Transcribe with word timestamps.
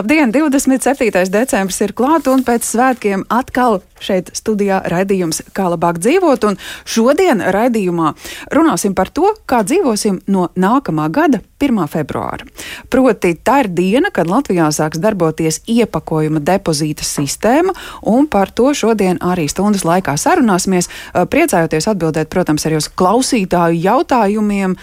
Labdien! 0.00 0.30
27. 0.32 1.28
decembris 1.28 1.82
ir 1.84 1.92
klāt, 1.92 2.24
un 2.32 2.40
pēc 2.40 2.64
svētkiem 2.64 3.26
atkal 3.28 3.82
šeit 4.00 4.32
studijā 4.36 4.80
raidījums 4.90 5.42
Kā 5.56 5.68
labāk 5.72 6.00
dzīvot. 6.02 6.44
Un 6.48 6.58
šodien 6.88 7.42
raidījumā 7.42 8.14
runāsim 8.54 8.94
par 8.96 9.10
to, 9.12 9.32
kā 9.48 9.62
dzīvosim 9.66 10.22
no 10.30 10.48
nākamā 10.58 11.08
gada 11.12 11.40
1. 11.60 11.80
februāra. 11.92 12.46
Proti, 12.92 13.34
tā 13.44 13.60
ir 13.64 13.70
diena, 13.76 14.10
kad 14.14 14.30
Latvijā 14.30 14.70
sāks 14.72 15.00
darboties 15.02 15.60
iepakojuma 15.68 16.40
depozīta 16.44 17.04
sistēma, 17.04 17.74
un 18.08 18.28
par 18.30 18.52
to 18.56 18.72
šodien 18.76 19.20
arī 19.24 19.46
stundas 19.50 19.84
laikā 19.84 20.16
sarunāsimies. 20.20 20.88
Priecājoties 21.12 21.90
atbildēt, 21.92 22.30
protams, 22.32 22.64
arī 22.68 22.80
uz 22.80 22.88
klausītāju 22.88 23.80
jautājumiem, 23.84 24.76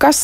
kas 0.00 0.22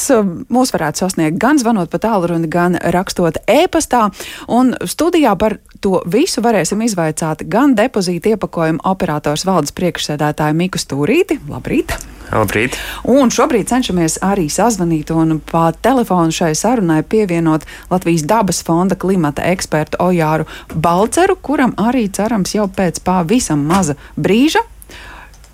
mūs 0.53 0.73
varētu 0.73 1.05
sasniegt 1.05 1.41
gan 1.43 1.61
zvanot 1.61 1.93
pa 1.93 2.01
tālruni, 2.01 2.49
gan 2.49 2.79
rakstot 2.81 3.43
e-pastā. 3.45 4.07
Un 4.49 4.73
studijā 4.89 5.37
par 5.39 5.59
to 5.81 6.01
visu 6.07 6.43
varēsim 6.45 6.83
izvaicāt 6.87 7.47
gan 7.51 7.75
depozīta 7.79 8.35
iepakojuma 8.35 8.85
operators 8.89 9.47
valdes 9.47 9.75
priekšsēdētāju 9.77 10.59
Miku 10.59 10.81
Stūrīti. 10.81 11.41
Labrīt! 11.51 11.97
Labrīt! 12.33 12.75
Un 13.07 13.31
šobrīd 13.31 13.69
cenšamies 13.71 14.19
arī 14.27 14.49
sazvanīt 14.51 15.13
un 15.15 15.39
pa 15.39 15.69
telefonu 15.73 16.35
šai 16.35 16.55
sarunai 16.59 17.03
pievienot 17.07 17.67
Latvijas 17.91 18.27
dabas 18.27 18.63
fonda 18.67 18.99
klimata 18.99 19.47
ekspertu 19.53 20.01
Ojāru 20.03 20.49
Balceru, 20.75 21.39
kuram 21.39 21.77
arī 21.79 22.09
cerams 22.11 22.57
jau 22.57 22.67
pēc 22.67 23.03
pavisam 23.07 23.63
maza 23.69 23.95
brīža 24.17 24.65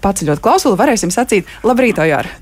paceļot 0.02 0.42
klausuli, 0.42 0.78
varēsim 0.80 1.12
sacīt 1.14 1.50
Labrīt, 1.66 2.00
Ojāra! 2.02 2.33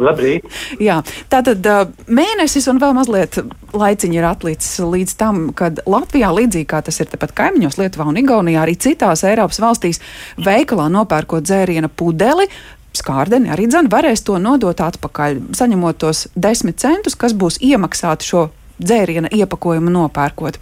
Labrīt! 0.00 0.46
Jā, 0.80 1.00
tātad 1.32 1.66
mēnesis 2.08 2.68
un 2.72 2.80
vēl 2.80 2.94
mazliet 2.96 3.36
laiciņi 3.76 4.18
ir 4.18 4.26
atlicis 4.28 4.80
līdz 4.80 5.16
tam, 5.20 5.42
kad 5.56 5.82
Latvijā, 5.88 6.30
līdzīgi 6.32 6.68
kā 6.70 6.80
tas 6.84 7.00
ir 7.02 7.10
tepat 7.12 7.34
kaimiņos, 7.36 7.76
Lietuvā 7.80 8.08
un 8.08 8.20
Igaunijā, 8.22 8.62
arī 8.64 8.76
citās 8.80 9.24
Eiropas 9.28 9.60
valstīs, 9.62 10.00
veikalā 10.40 10.88
nopērkot 10.92 11.44
dzēriena 11.44 11.92
pudeli. 11.92 12.48
Skārdeni 12.96 13.52
arī 13.52 13.68
dzēn 13.68 13.88
varēs 13.92 14.24
to 14.24 14.36
nodot 14.40 14.80
atpakaļ, 14.84 15.38
saņemot 15.56 16.00
tos 16.00 16.26
desmit 16.36 16.80
centus, 16.80 17.16
kas 17.16 17.32
būs 17.36 17.60
iemaksāti 17.64 18.28
šo 18.28 18.48
dzēriena 18.78 19.30
iepakojumu 19.32 19.92
nopērkot. 19.92 20.58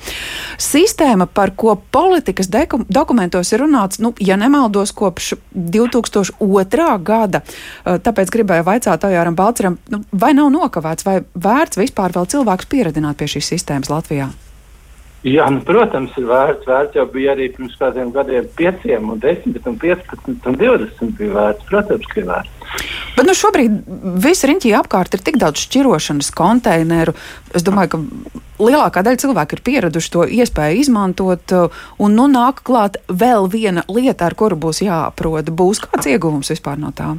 Sistēma, 0.60 1.26
par 1.26 1.54
ko 1.58 1.76
politikas 1.92 2.50
dokumentos 2.50 3.52
ir 3.54 3.64
runāts, 3.64 4.00
nu, 4.02 4.12
ja 4.20 4.38
nemaldos, 4.40 4.92
kopš 4.96 5.34
2002. 5.54 6.90
gada, 7.06 7.42
tāpēc 7.84 8.34
gribēju 8.34 8.68
vaicāt 8.68 9.08
Ojāram 9.08 9.38
Balceram, 9.38 9.80
nu, 9.92 10.04
vai 10.12 10.34
nav 10.36 10.52
nokavēts, 10.54 11.06
vai 11.06 11.20
vērts 11.34 11.80
vispār 11.80 12.16
vēl 12.16 12.30
cilvēks 12.36 12.70
pieredināt 12.70 13.20
pie 13.20 13.30
šīs 13.36 13.54
sistēmas 13.54 13.92
Latvijā? 13.92 14.30
Jā, 15.20 15.44
nu, 15.52 15.60
protams, 15.68 16.14
ir 16.16 16.24
vērts. 16.30 16.64
Vērts 16.64 16.96
jau 16.96 17.04
bija 17.12 17.34
arī 17.34 17.50
pirms 17.52 17.74
kādiem 17.76 18.08
gadiem, 18.14 18.46
5, 18.56 18.86
10, 19.20 19.58
15 19.60 20.48
un 20.48 20.56
20 20.56 21.12
bija 21.18 21.34
vērts. 21.34 21.66
Protams, 21.68 22.08
ka 22.08 22.22
ir 22.22 22.28
vērts. 22.30 22.56
Bet 23.18 23.26
nu, 23.28 23.34
šobrīd 23.36 23.74
viss 24.24 24.46
riņķī 24.48 24.72
apkārt 24.78 25.18
ir 25.18 25.24
tik 25.26 25.36
daudz 25.42 25.60
šķirošanas 25.66 26.32
konteineru. 26.38 27.12
Es 27.52 27.66
domāju, 27.66 27.92
ka 27.92 28.40
lielākā 28.64 29.04
daļa 29.04 29.20
cilvēku 29.26 29.58
ir 29.58 29.64
pieraduši 29.66 30.14
to 30.14 30.24
iespēju 30.40 30.84
izmantot, 30.86 31.56
un 32.00 32.16
nu 32.16 32.28
nāk 32.30 32.64
klāt 32.64 32.96
vēl 33.08 33.50
viena 33.52 33.84
lieta, 33.92 34.30
ar 34.30 34.38
kuru 34.38 34.56
būs 34.56 34.80
jāaprod. 34.86 35.52
Būs 35.52 35.84
kāds 35.84 36.08
ieguvums 36.08 36.54
vispār 36.54 36.80
no 36.80 36.94
tā? 36.96 37.18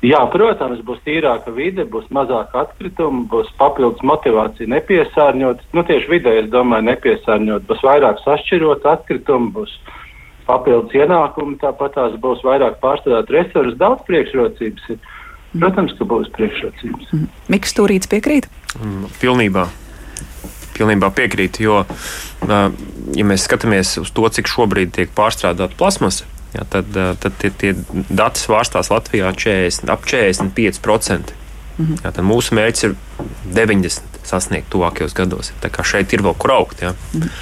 Jā, 0.00 0.20
protams, 0.32 0.80
būs 0.80 1.00
tīrāka 1.04 1.52
vide, 1.52 1.84
būs 1.84 2.06
mazāk 2.14 2.54
atkritumu, 2.56 3.26
būs 3.28 3.50
papildus 3.60 4.00
motivācija 4.06 4.70
nepiesārņot. 4.72 5.60
Nu, 5.76 5.84
tieši 5.84 6.08
vidē, 6.08 6.38
es 6.40 6.48
domāju, 6.52 6.86
nepiesārņot. 6.88 7.66
Būs 7.68 7.84
vairāk 7.84 8.22
sašķirot 8.24 8.86
atkritumu, 8.88 9.52
būs 9.58 9.74
papildus 10.48 10.96
ienākumi, 10.96 11.58
tāpat 11.60 11.98
tās 11.98 12.16
būs 12.22 12.40
vairāk 12.46 12.80
pārstrādāt 12.80 13.28
resursus, 13.36 13.76
daudz 13.80 14.06
priekšrocības. 14.08 14.88
Ir. 14.94 15.12
Protams, 15.50 15.92
ka 15.98 16.08
būs 16.08 16.32
priekšrocības. 16.32 17.12
Mm. 17.12 17.28
Miks 17.52 17.76
Turīts 17.76 18.08
piekrīt? 18.08 18.48
Mm, 18.78 19.08
pilnībā. 19.20 19.66
Pilnībā 20.78 21.10
piekrīt, 21.12 21.58
jo, 21.60 21.82
ja 22.48 23.24
mēs 23.28 23.44
skatāmies 23.44 23.98
uz 24.00 24.12
to, 24.16 24.24
cik 24.32 24.48
šobrīd 24.48 24.94
tiek 24.96 25.10
pārstrādāta 25.12 25.76
plasmasa, 25.76 26.24
ja, 26.54 26.64
tad, 26.70 26.90
tad 27.22 27.36
tie, 27.42 27.50
tie 27.50 27.74
dati 28.08 28.42
svārstās 28.42 28.90
Latvijā 28.92 29.32
40, 29.36 29.90
ap 29.92 30.06
45%. 30.08 31.36
Mhm. 31.78 32.02
Ja, 32.04 32.10
tad 32.12 32.26
mūsu 32.26 32.56
mērķis 32.58 32.88
ir 32.88 32.96
90 33.56 34.20
sasniegt 34.26 34.68
tuvākajos 34.72 35.16
gados. 35.16 35.54
Tā 35.62 35.70
kā 35.72 35.86
šeit 35.86 36.12
ir 36.12 36.24
vēl 36.26 36.36
kur 36.38 36.58
augt. 36.58 36.82
Ja. 36.84 36.92
Mhm. 37.14 37.32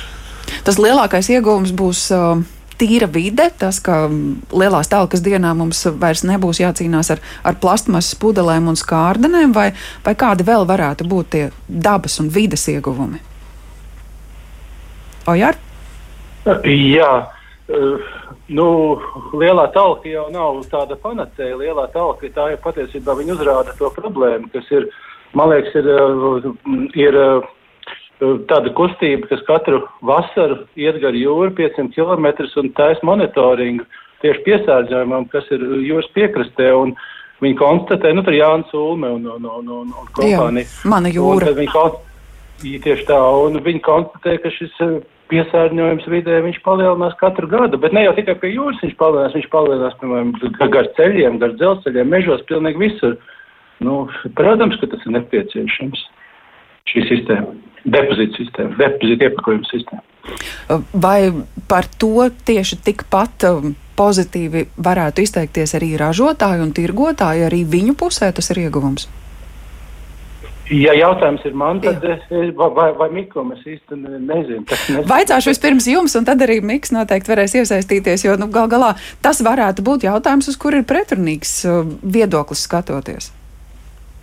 Tas 0.65 0.79
lielākais 0.81 1.29
iegūms 1.35 1.75
būs. 1.77 2.07
Uh, 2.15 2.47
tīra 2.79 3.09
vide, 3.11 3.49
tas, 3.59 3.81
ka 3.83 4.07
lielās 4.55 4.91
telkas 4.91 5.23
dienā 5.25 5.51
mums 5.59 5.81
vairs 5.99 6.23
nebūs 6.27 6.61
jācīnās 6.63 7.11
ar, 7.15 7.23
ar 7.43 7.59
plastmasas 7.61 8.15
pudelēm 8.23 8.71
un 8.71 8.79
skārdenēm, 8.79 9.55
vai, 9.57 9.73
vai 10.05 10.15
kādi 10.19 10.47
vēl 10.47 10.67
varētu 10.69 11.09
būt 11.09 11.33
tie 11.35 11.45
dabas 11.67 12.21
un 12.23 12.31
vides 12.35 12.69
ieguvumi? 12.71 13.19
Ojar? 15.29 15.59
Jā, 16.65 17.11
nu, 18.49 18.67
lielā 19.37 19.67
talka 19.75 20.09
jau 20.09 20.27
nav 20.33 20.63
tāda 20.73 20.97
panacēja. 21.03 21.59
Lielā 21.61 21.89
talka 21.93 22.31
tā 22.35 22.53
ir 22.55 22.63
patiesībā 22.65 23.17
viņa 23.19 23.37
uzrāda 23.37 23.77
to 23.79 23.91
problēmu, 23.97 24.51
kas 24.55 24.69
ir, 24.75 24.89
man 25.39 25.53
liekas, 25.53 25.77
ir, 25.77 26.49
ir 26.99 27.21
tāda 28.51 28.73
kustība, 28.79 29.29
kas 29.31 29.45
katru 29.47 29.85
vasaru 30.03 30.65
iet 30.81 31.01
gar 31.03 31.17
jūru 31.17 31.53
500 31.59 31.95
km 31.95 32.33
un 32.63 32.73
taisa 32.77 33.07
monitoringu 33.07 33.87
tieši 34.23 34.45
piesārņojumam, 34.49 35.29
kas 35.33 35.47
ir 35.55 35.63
jūras 35.91 36.11
piekrastē. 36.17 36.73
Un, 36.75 36.97
Viņi 37.39 37.55
konstatē, 37.55 38.11
nu, 38.17 38.25
tur 38.27 38.35
ir 38.35 38.41
Jānis 38.41 38.73
Ulme 38.75 39.13
un, 39.15 39.27
un, 39.31 39.45
un, 39.47 39.69
un, 39.71 39.91
un 39.95 40.07
kompānija. 40.11 40.67
Jā, 40.67 40.89
mana 40.91 41.13
jūra. 41.15 41.53
Viņi, 41.55 42.81
tieši 42.83 43.05
tā, 43.07 43.19
un 43.45 43.61
viņi 43.63 43.83
konstatē, 43.87 44.35
ka 44.43 44.51
šis 44.51 44.75
piesārņojums 45.31 46.07
vidē 46.11 46.41
viņš 46.45 46.61
palielinās 46.65 47.17
katru 47.21 47.49
gadu. 47.51 47.81
Bet 47.81 47.95
ne 47.97 48.05
jau 48.07 48.15
tikai 48.17 48.37
pie 48.41 48.53
jūras 48.55 48.81
viņš 48.85 48.95
palielinās, 49.01 49.37
viņš 49.37 49.49
palielinās, 49.53 49.97
piemēram, 50.01 50.33
gar 50.75 50.91
ceļiem, 50.99 51.41
gar 51.43 51.57
dzelzceļiem, 51.57 52.13
mežos, 52.15 52.45
pilnīgi 52.51 52.83
visur. 52.83 53.19
Nu, 53.85 54.07
protams, 54.39 54.79
ka 54.81 54.91
tas 54.91 55.05
ir 55.07 55.15
nepieciešams. 55.19 56.07
Šī 56.89 57.03
sistēma, 57.05 57.53
depozīta 57.85 58.41
sistēma, 58.41 58.73
depozīta 58.81 59.29
iepakojuma 59.29 59.69
sistēma. 59.69 60.05
Vai 60.97 61.31
par 61.69 61.85
to 62.01 62.25
tieši 62.49 62.81
tikpat 62.85 63.45
um, 63.49 63.75
pozitīvi 63.99 64.65
varētu 64.81 65.25
izteikties 65.25 65.77
arī 65.77 65.95
ražotāji 66.01 66.65
un 66.65 66.73
tirgotāji, 66.77 67.45
arī 67.49 67.65
viņu 67.69 67.97
pusē 68.01 68.33
tas 68.33 68.49
ir 68.55 68.65
ieguvums? 68.65 69.09
Ja 70.69 70.93
jautājums 70.93 71.45
ir 71.49 71.55
man, 71.57 71.79
tad 71.81 72.03
es, 72.05 72.25
vai, 72.59 72.91
vai 72.99 73.09
Mikls 73.13 73.55
es 73.57 73.65
īsti 73.73 73.97
nezinu. 74.03 74.67
Vaicāšu 75.09 75.55
vispirms 75.55 75.89
jums, 75.89 76.17
un 76.19 76.29
tad 76.29 76.45
arī 76.45 76.59
Mikls 76.61 76.93
noteikti 76.93 77.33
varēs 77.33 77.57
iesaistīties, 77.63 78.27
jo 78.27 78.37
nu, 78.37 78.51
gal 78.53 78.69
galā 78.69 78.93
tas 79.25 79.41
varētu 79.45 79.85
būt 79.87 80.05
jautājums, 80.05 80.51
uz 80.53 80.61
kur 80.61 80.77
ir 80.77 80.85
pretrunīgs 80.89 81.55
uh, 81.65 81.83
viedoklis 82.05 82.67
skatoties. 82.69 83.33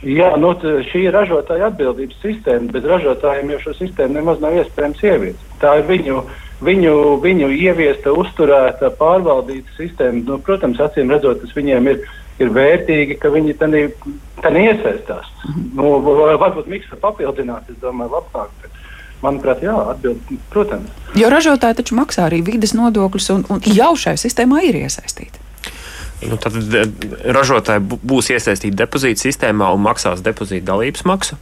Jā, 0.05 0.35
nu, 0.37 0.51
šī 0.91 1.07
ir 1.07 1.15
ražotāja 1.15 1.71
atbildības 1.71 2.19
sistēma. 2.21 2.69
Bez 2.75 2.85
ražotājiem 2.91 3.55
jau 3.55 3.61
šo 3.63 3.73
sistēmu 3.79 4.19
nemaz 4.19 4.41
nav 4.43 4.53
iespējams 4.59 5.01
ieviest. 5.01 5.47
Tā 5.63 5.79
ir 5.79 5.87
viņu, 5.89 6.19
viņu, 6.67 6.93
viņu 7.23 7.49
ieviesta, 7.55 8.13
uzturēta, 8.13 8.91
pārvaldīta 8.99 9.73
sistēma. 9.79 10.21
Nu, 10.27 10.37
protams, 10.45 10.83
acīm 10.83 11.09
redzot, 11.09 11.41
tas 11.41 11.57
viņiem 11.57 11.89
ir 11.89 12.05
ir 12.41 12.51
vērtīgi, 12.51 13.17
ka 13.21 13.31
viņi 13.33 13.55
tam 13.59 13.75
iesaistās. 14.59 15.29
Mhm. 15.47 15.69
Nu, 15.77 15.91
varbūt 16.03 16.67
Mikls 16.71 16.91
var 16.95 17.03
papildināt, 17.09 17.69
es 17.71 17.79
domāju, 17.83 18.17
labāk. 18.17 18.51
Bet, 18.61 18.81
manuprāt, 19.23 19.63
jā, 19.63 19.75
atbild, 19.93 20.35
protams. 20.53 20.91
Jo 21.17 21.31
ražotāji 21.33 21.79
taču 21.79 21.97
maksā 21.97 22.27
arī 22.27 22.41
vidas 22.45 22.75
nodokļus 22.77 23.31
un, 23.33 23.47
un 23.55 23.63
jau 23.65 23.95
šai 23.99 24.17
sistēmā 24.21 24.65
ir 24.67 24.83
iesaistīti. 24.83 25.43
Nu, 26.25 26.37
tad 26.41 26.55
ražotāji 27.35 27.83
būs 27.83 28.31
iesaistīti 28.33 28.75
depozīta 28.77 29.25
sistēmā 29.25 29.67
un 29.75 29.83
maksās 29.85 30.23
depozīta 30.25 30.71
dalības 30.71 31.05
maksu. 31.07 31.37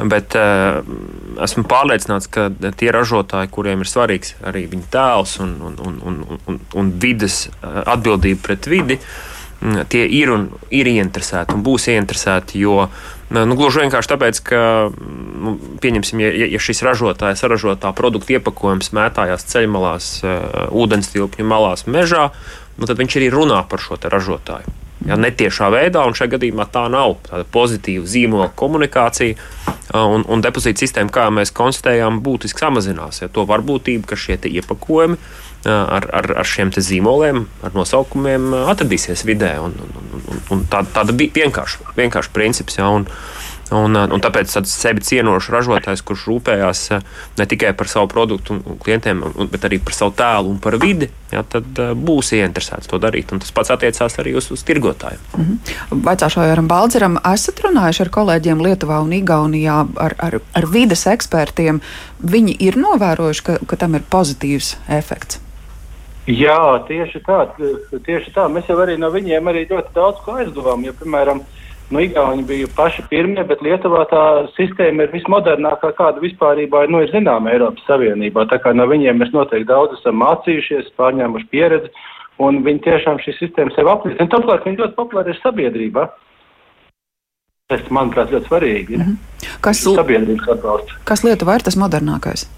Bet 0.00 0.32
uh, 0.38 0.80
esmu 1.44 1.66
pārliecināts, 1.68 2.28
ka 2.32 2.46
tie 2.80 2.88
ražotāji, 2.94 3.50
kuriem 3.52 3.82
ir 3.84 3.90
svarīgs 3.90 4.32
arī 4.48 4.64
viņa 4.70 4.86
tēls 4.92 5.34
un, 5.44 5.56
un, 5.66 5.76
un, 5.84 5.98
un, 6.08 6.38
un, 6.48 6.60
un 6.80 6.92
vidas 7.02 7.42
eh, 7.50 7.82
atbildība 7.84 8.40
pret 8.46 8.68
vidi, 8.70 8.96
uh, 8.96 9.39
tie 9.88 10.04
ir 10.08 10.32
un 10.32 10.48
ir 10.72 10.88
ieinteresēti 10.88 11.56
un 11.56 11.64
būs 11.64 11.88
ieinteresēti. 11.92 12.60
Jo, 12.62 12.88
nu, 13.34 13.56
gluži 13.58 13.84
vienkārši 13.84 14.12
tāpēc, 14.14 14.42
ka, 14.48 14.62
nu, 15.44 15.56
pieņemsim, 15.82 16.22
ja, 16.24 16.32
ja 16.54 16.60
šis 16.62 16.82
ražotājs 16.86 17.44
saražotā 17.44 17.92
produkta 17.96 18.38
iepakojums 18.38 18.92
mētājās 18.96 19.46
ceļmalās, 19.52 20.12
uh, 20.24 20.68
ūdens 20.72 21.12
tilpņu 21.12 21.48
malās, 21.48 21.86
mežā, 21.90 22.30
nu, 22.78 22.88
tad 22.88 23.00
viņš 23.00 23.18
arī 23.20 23.32
runā 23.34 23.64
par 23.68 23.84
šo 23.84 24.00
ražotāju. 24.00 24.78
Ja, 25.08 25.16
netiešā 25.16 25.70
veidā, 25.72 26.02
un 26.04 26.12
šajā 26.16 26.34
gadījumā 26.34 26.66
tā 26.68 26.82
nav 26.92 27.14
tāda 27.24 27.46
pozitīva 27.48 28.04
zīmola 28.04 28.50
komunikācija. 28.52 29.36
Un, 29.96 30.26
un 30.28 30.42
depozīta 30.44 30.84
sistēma, 30.84 31.10
kā 31.10 31.24
mēs 31.34 31.50
konstatējām, 31.56 32.20
būtiski 32.22 32.62
samazinās. 32.62 33.22
Ja, 33.24 33.30
to 33.32 33.46
varbūtību, 33.48 34.04
ka 34.06 34.18
šie 34.20 34.36
iepakojumi 34.44 35.16
ar, 35.68 36.06
ar, 36.12 36.30
ar 36.42 36.48
šiem 36.48 36.72
zīmoliem, 36.72 37.44
ar 37.66 37.76
nosaukumiem 37.76 38.54
atradīsies 38.62 39.26
vidē. 39.28 39.56
Un, 39.60 39.76
un, 39.84 40.10
un, 40.20 40.42
un 40.56 40.64
tā, 40.70 40.84
tāda 40.94 41.16
bija 41.16 41.42
vienkārša, 41.44 41.94
vienkārša 41.98 42.34
princips. 42.36 42.80
Ja, 42.80 42.88
un, 42.94 43.08
Un, 43.70 43.94
un 43.94 44.22
tāpēc 44.22 44.50
tāds 44.50 44.72
sevi 44.74 45.02
cienošs 45.06 45.50
ražotājs, 45.54 46.02
kurš 46.06 46.24
rūpējās 46.26 46.80
ne 47.38 47.46
tikai 47.46 47.70
par 47.78 47.86
savu 47.90 48.08
produktu 48.10 48.56
un 48.56 48.78
klientiem, 48.82 49.20
bet 49.52 49.66
arī 49.68 49.78
par 49.84 49.94
savu 49.94 50.14
tēlu 50.18 50.50
un 50.50 50.56
par 50.62 50.74
vidi, 50.82 51.06
ja, 51.30 51.44
tad 51.46 51.78
būs 51.78 52.32
ieinteresēts 52.34 52.90
to 52.90 52.98
darīt. 53.02 53.30
Un 53.30 53.42
tas 53.42 53.54
pats 53.54 53.70
attiecās 53.70 54.18
arī 54.18 54.34
uz, 54.38 54.50
uz 54.50 54.64
tirgotājiem. 54.66 55.22
Mm 55.36 55.44
-hmm. 55.46 56.02
Vecāšo 56.08 56.46
Jāram 56.48 56.68
Baldzeram 56.68 57.18
esat 57.34 57.62
runājuši 57.62 58.02
ar 58.02 58.10
kolēģiem 58.18 58.64
Lietuvā 58.66 58.98
un 59.04 59.12
Igaunijā, 59.12 59.86
ar, 59.96 60.14
ar, 60.18 60.40
ar 60.52 60.66
vides 60.66 61.06
ekspertiem. 61.06 61.80
Viņi 62.22 62.56
ir 62.58 62.76
novērojuši, 62.76 63.42
ka, 63.42 63.58
ka 63.66 63.76
tam 63.76 63.94
ir 63.94 64.02
pozitīvs 64.10 64.76
efekts. 64.88 65.38
Jā, 66.30 66.84
tieši 66.86 67.22
tā, 67.26 67.40
tieši 68.06 68.34
tā. 68.34 68.46
Mēs 68.52 68.68
jau 68.70 68.76
arī 68.82 68.96
no 69.00 69.10
viņiem 69.10 69.50
arī 69.50 69.64
ļoti 69.70 69.94
daudz 69.96 70.20
ko 70.24 70.36
aizdevām. 70.38 70.84
Ja, 70.86 70.92
piemēram, 70.94 71.40
nu, 71.90 72.02
Igauni 72.04 72.44
bija 72.46 72.68
paši 72.76 73.06
pirmie, 73.10 73.42
bet 73.48 73.64
Lietuvā 73.64 74.04
tā 74.10 74.24
sistēma 74.54 75.06
ir 75.06 75.14
vismodernākā, 75.14 75.92
kāda 75.98 76.22
vispār 76.22 76.62
nu, 76.92 77.02
ir 77.02 77.10
zināma 77.14 77.54
Eiropas 77.54 77.86
Savienībā. 77.88 78.46
Tā 78.52 78.60
kā 78.62 78.74
no 78.76 78.86
viņiem 78.90 79.18
mēs 79.18 79.34
noteikti 79.34 79.70
daudz 79.72 79.98
esam 79.98 80.20
mācījušies, 80.22 80.92
pārņēmuši 81.00 81.50
pieredzi, 81.50 81.90
un 82.38 82.62
viņi 82.66 82.84
tiešām 82.86 83.18
šī 83.24 83.36
sistēma 83.40 83.74
sev 83.74 83.90
apliecina. 83.90 84.30
Turklāt 84.30 84.68
viņi 84.68 84.84
ļoti 84.84 84.98
populāri 85.00 85.34
ir 85.34 85.42
sabiedrībā. 85.42 86.06
Tas, 87.70 87.82
manuprāt, 87.94 88.32
ļoti 88.34 88.50
svarīgi. 88.50 88.96
Mm 88.98 89.02
-hmm. 89.02 89.58
Kas, 89.60 89.84
kas 91.04 91.22
Lietuvā 91.24 91.54
ir 91.58 91.62
tas 91.62 91.76
modernākais? 91.78 92.48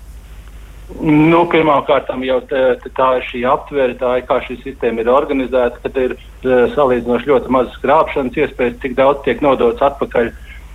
Nu, 1.00 1.44
Pirmkārt, 1.50 2.11
jau 2.27 2.39
tā, 2.50 2.62
tā 2.97 3.09
ir 3.19 3.27
šī 3.29 3.43
aptvere, 3.49 3.94
tā 4.00 4.17
ir 4.19 4.27
kā 4.29 4.39
šī 4.44 4.59
sistēma 4.62 5.03
ir 5.03 5.11
organizēta, 5.12 5.81
kad 5.85 5.97
ir 6.00 6.15
uh, 6.17 6.67
salīdzinoši 6.75 7.31
ļoti 7.31 7.53
mazas 7.55 7.79
krāpšanas 7.83 8.39
iespējas, 8.43 8.81
cik 8.83 8.97
daudz 8.99 9.23
tiek 9.27 9.43
nodots 9.44 9.83
atpakaļ. 9.83 10.33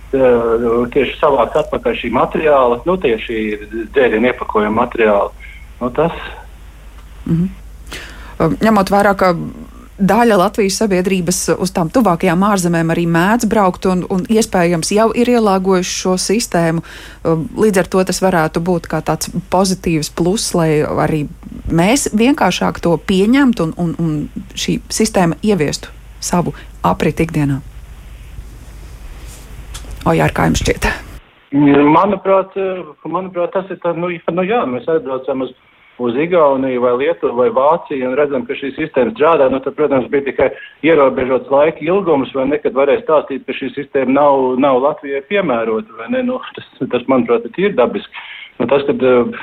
Uh, 0.08 0.86
tieši 0.88 1.18
savākt 1.20 1.56
atpakaļ 1.60 1.96
šī 2.00 2.10
materiāla, 2.16 2.80
nu, 2.88 2.96
tieši 2.96 3.40
dzērienu 3.92 4.30
iepakojuma 4.30 4.86
materiāla. 4.86 5.50
Nu, 5.82 5.90
tas. 5.92 6.16
Mm 7.26 7.42
-hmm. 7.42 8.56
Ņemot 8.62 8.90
vērā, 8.94 9.12
ka 9.18 9.34
daļa 9.98 10.36
Latvijas 10.38 10.78
sabiedrības 10.80 11.40
uz 11.58 11.72
tām 11.74 11.90
tuvākajām 11.92 12.42
ārzemēm 12.46 12.92
arī 12.94 13.04
mēdz 13.10 13.48
braukt 13.50 13.88
un, 13.90 14.04
un 14.14 14.24
iespējams 14.30 14.92
jau 14.94 15.08
ir 15.18 15.30
ielāgojuši 15.34 15.96
šo 16.02 16.14
sistēmu. 16.22 16.84
Um, 17.26 17.46
līdz 17.58 17.82
ar 17.82 17.90
to 17.90 18.04
tas 18.10 18.22
varētu 18.22 18.62
būt 18.64 18.88
kā 18.90 19.02
tāds 19.04 19.32
pozitīvs 19.50 20.12
plus, 20.14 20.50
lai 20.54 20.70
arī 20.82 21.24
mēs 21.66 22.08
vienkāršāk 22.14 22.80
to 22.84 22.94
pieņemtu 23.10 23.68
un, 23.68 23.74
un, 23.78 23.94
un 23.98 24.54
šī 24.54 24.78
sistēma 24.92 25.40
ieviestu 25.42 25.90
savu 26.20 26.54
apriti 26.86 27.26
ikdienā. 27.26 27.60
O, 30.06 30.14
jā, 30.14 30.28
kā 30.32 30.48
jums 30.48 30.62
šķiet? 30.62 30.88
Manuprāt, 31.52 32.54
manuprāt 33.08 33.54
tas 33.54 33.70
ir 33.72 33.80
tā, 33.82 33.94
nu, 33.96 34.10
nu 34.12 34.44
jā, 34.44 34.60
mēs 34.68 34.86
aizbraucam 34.88 35.46
uz 35.46 35.54
uz 35.56 35.67
Igauniju 35.98 36.82
vai 36.84 36.94
Lietuvu 37.00 37.34
vai 37.40 37.48
Vāciju 37.50 38.06
un 38.06 38.16
redzam, 38.18 38.44
ka 38.46 38.54
šī 38.54 38.70
sistēma 38.76 39.14
strādā, 39.16 39.48
nu 39.50 39.58
tad, 39.64 39.74
protams, 39.74 40.06
bija 40.12 40.28
tikai 40.28 40.48
ierobežots 40.86 41.50
laika 41.50 41.82
ilgums, 41.82 42.30
vai 42.34 42.46
nekad 42.52 42.76
varēja 42.78 43.02
stāstīt, 43.02 43.42
ka 43.46 43.56
šī 43.56 43.72
sistēma 43.74 44.14
nav, 44.14 44.58
nav 44.62 44.78
Latvijai 44.84 45.24
piemērota, 45.26 45.98
vai 45.98 46.10
ne? 46.14 46.22
Nu, 46.30 46.38
tas, 46.54 46.68
tas, 46.92 47.06
manuprāt, 47.10 47.50
ir 47.58 47.74
dabiski. 47.74 48.26
Nu, 48.58 48.66
tas, 48.70 48.86
kad, 48.86 49.02
uh, 49.02 49.34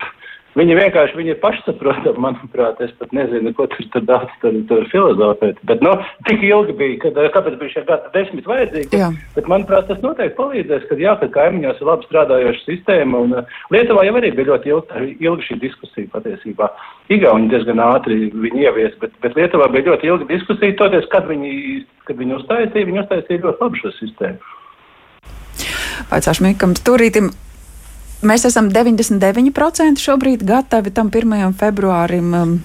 Viņi 0.56 0.76
vienkārši 0.78 1.18
viņi 1.18 1.34
ir 1.34 1.40
pašsaprotami, 1.42 2.22
manuprāt. 2.24 2.80
Es 2.84 2.94
pat 3.00 3.12
nezinu, 3.16 3.52
ko 3.58 3.66
tur, 3.72 3.84
tur 3.92 4.06
daudz 4.08 4.32
tur, 4.40 4.56
tur 4.70 4.86
filozofēt. 4.92 5.60
Bet, 5.68 5.84
nu, 5.84 5.92
tik 6.30 6.46
ilgi 6.48 6.76
bija, 6.80 7.00
kad, 7.04 7.20
kāpēc 7.34 7.58
bija 7.60 7.74
šie 7.74 7.84
gadi 7.90 8.12
desmit 8.14 8.48
vajadzīgi. 8.48 9.02
Jā. 9.02 9.10
Bet, 9.36 9.50
manuprāt, 9.52 9.90
tas 9.90 10.00
noteikti 10.06 10.38
palīdzēs, 10.40 10.88
kad 10.88 11.04
jā, 11.04 11.18
ka 11.20 11.30
kaimiņos 11.36 11.84
ir 11.84 11.90
labi 11.92 12.08
strādājoša 12.08 12.64
sistēma. 12.70 13.24
Un 13.28 13.36
uh, 13.42 13.58
Lietuvā 13.76 14.08
jau 14.08 14.16
arī 14.22 14.32
bija 14.38 14.54
ļoti 14.54 14.72
ilga, 14.72 15.06
ilga 15.28 15.48
šī 15.50 15.60
diskusija 15.66 16.12
patiesībā. 16.16 16.72
Igauni 17.12 17.52
diezgan 17.52 17.84
ātri 17.84 18.32
viņi 18.32 18.68
ievies, 18.70 18.96
bet, 19.04 19.16
bet 19.26 19.36
Lietuvā 19.36 19.68
bija 19.76 19.92
ļoti 19.92 20.08
ilga 20.14 20.30
diskusija, 20.32 20.78
toties, 20.80 21.10
kad 21.12 21.28
viņi, 21.28 21.84
kad 22.08 22.16
viņi 22.22 22.40
uztaisīja, 22.40 22.88
viņi 22.94 23.04
uztaisīja 23.04 23.44
ļoti 23.44 23.66
labu 23.66 23.84
šo 23.84 23.92
sistēmu. 24.00 24.54
Vaicāšu 26.12 26.46
Mikam 26.46 26.76
Turītim, 26.80 27.34
Mēs 28.24 28.46
esam 28.48 28.70
99% 28.72 30.00
šobrīd 30.00 30.46
gatavi 30.48 30.94
tam 30.96 31.12
1. 31.12 31.52
februārim, 31.60 32.32
um, 32.34 32.56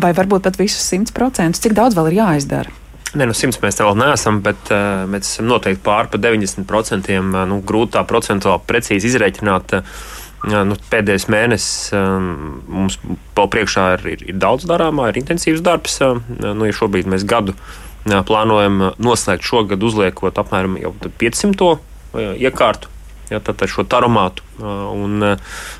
vai 0.00 0.10
varbūt 0.16 0.48
pat 0.48 0.58
visus 0.58 0.82
100%. 0.90 1.60
Cik 1.62 1.76
daudz 1.76 1.94
vēl 1.98 2.10
ir 2.10 2.18
jāizdara? 2.18 2.74
Nē, 3.14 3.24
nu, 3.30 3.36
100 3.36 3.62
mēs 3.62 3.78
vēl 3.80 3.94
neesam, 3.96 4.42
bet 4.44 4.72
uh, 4.74 5.06
mēs 5.08 5.30
esam 5.30 5.46
noteikti 5.48 5.84
pāri 5.86 6.10
par 6.12 6.22
90%. 6.24 7.12
Uh, 7.14 7.38
nu, 7.48 7.60
grūti 7.64 7.94
tā 7.94 8.02
procentuāli 8.08 8.66
precīzi 8.68 9.12
izreikināt. 9.12 9.78
Uh, 9.78 10.66
nu, 10.66 10.76
pēdējais 10.90 11.28
mēnesis 11.30 11.94
um, 11.96 12.60
mums 12.66 12.98
vēl 13.06 13.48
priekšā 13.54 13.86
ir, 13.96 14.06
ir, 14.16 14.26
ir 14.34 14.42
daudz 14.42 14.66
darāmā, 14.68 15.08
ir 15.08 15.22
intensīvs 15.22 15.62
darbs. 15.64 16.00
Uh, 16.02 16.18
nu, 16.42 16.66
ja 16.66 16.74
šobrīd 16.74 17.08
mēs 17.08 17.24
gadu 17.28 17.54
uh, 17.54 18.20
plānojam 18.26 18.90
noslēgt 18.98 19.46
šogad, 19.46 19.88
uzliekot 19.88 20.42
apmēram 20.42 20.76
500 21.22 21.70
uh, 21.70 21.80
iekārtu 22.34 22.97
ja, 23.30 23.40
šo 23.68 23.84
taromātu. 23.88 24.44
Un, 24.62 25.22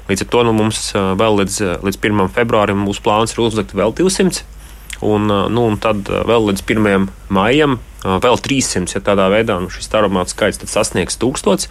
līdz 0.09 0.25
ar 0.25 0.31
to 0.33 0.45
nu, 0.47 0.55
mums 0.56 0.93
vēl 0.95 1.43
līdz, 1.43 1.59
līdz 1.87 2.00
1. 2.00 2.25
februārim 2.37 2.81
mūsu 2.85 3.05
plāns 3.05 3.35
ir 3.35 3.45
uzlikt 3.45 3.75
vēl 3.77 3.95
200. 3.97 4.45
Un, 5.06 5.29
nu, 5.29 5.69
un 5.69 5.79
tad 5.79 6.09
vēl 6.09 6.50
līdz 6.50 6.65
1. 6.67 7.06
maijam 7.35 7.79
vēl 8.03 8.41
300. 8.43 8.99
Ja 8.99 9.05
tādā 9.05 9.29
veidā 9.33 9.61
nu, 9.62 9.71
šis 9.73 9.90
taromātu 9.93 10.35
skaits 10.35 10.62
sasniegs 10.71 11.19
1000. 11.21 11.69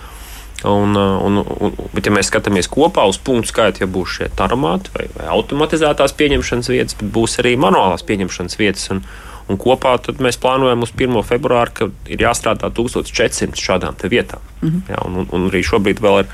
Un, 0.65 0.95
un, 0.97 1.37
un, 1.37 1.73
bet, 1.93 2.07
ja 2.07 2.11
mēs 2.15 2.31
skatāmies 2.31 2.65
kopā 2.73 3.03
uz 3.05 3.19
punktu 3.21 3.51
skaitu, 3.51 3.83
ja 3.83 3.87
būs 3.93 4.15
šie 4.15 4.29
taromāti 4.33 4.89
vai, 4.95 5.05
vai 5.13 5.27
automatizētās 5.35 6.15
pieņemšanas 6.17 6.69
vietas, 6.73 6.97
bet 6.97 7.11
būs 7.13 7.37
arī 7.43 7.53
manuālās 7.61 8.01
pieņemšanas 8.07 8.57
vietas. 8.57 8.87
Un, 8.95 9.03
Un 9.47 9.59
kopā 9.61 9.95
mēs 10.19 10.39
plānojam 10.43 10.83
uz 10.83 10.91
1. 10.91 11.21
februāru, 11.23 11.73
ka 11.73 11.89
ir 12.11 12.23
jāstrādā 12.25 12.69
1400 12.75 13.55
šādām 13.55 13.95
vietām. 14.03 14.41
Mm 14.61 14.69
-hmm. 14.69 14.81
ja, 14.89 14.97
un, 15.05 15.27
un 15.31 15.49
arī 15.49 15.63
šobrīd 15.63 16.01
vēl 16.03 16.19
ir 16.19 16.27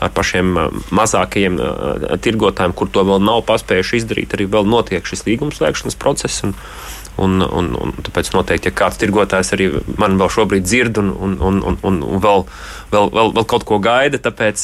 ar 0.00 0.10
pašiem 0.10 0.54
mazākajiem 0.90 1.58
tirgotājiem, 2.24 2.72
kur 2.72 2.88
to 2.88 3.04
vēl 3.04 3.20
nav 3.20 3.42
paspējuši 3.48 4.00
izdarīt, 4.00 4.34
arī 4.34 4.48
vēl 4.48 4.64
notiek 4.66 5.06
šis 5.06 5.26
līgumslēgšanas 5.26 5.98
process. 5.98 6.44
Un, 6.44 6.54
Un, 7.20 7.42
un, 7.42 7.66
un 7.76 7.90
tāpēc 7.92 8.30
noteikti, 8.32 8.70
ja 8.70 8.72
kāds 8.72 8.96
tirgotājs 8.96 9.52
arī 9.52 9.66
man 9.98 10.14
vēl 10.16 10.30
šobrīd 10.32 10.64
dzird 10.64 10.98
un, 11.02 11.10
un, 11.10 11.34
un, 11.40 11.58
un, 11.68 11.76
un, 11.82 11.98
un 12.06 12.22
vēl, 12.22 12.44
vēl, 12.92 13.10
vēl, 13.12 13.32
vēl 13.36 13.46
kaut 13.50 13.66
ko 13.68 13.78
gaida, 13.78 14.16
tāpēc, 14.16 14.62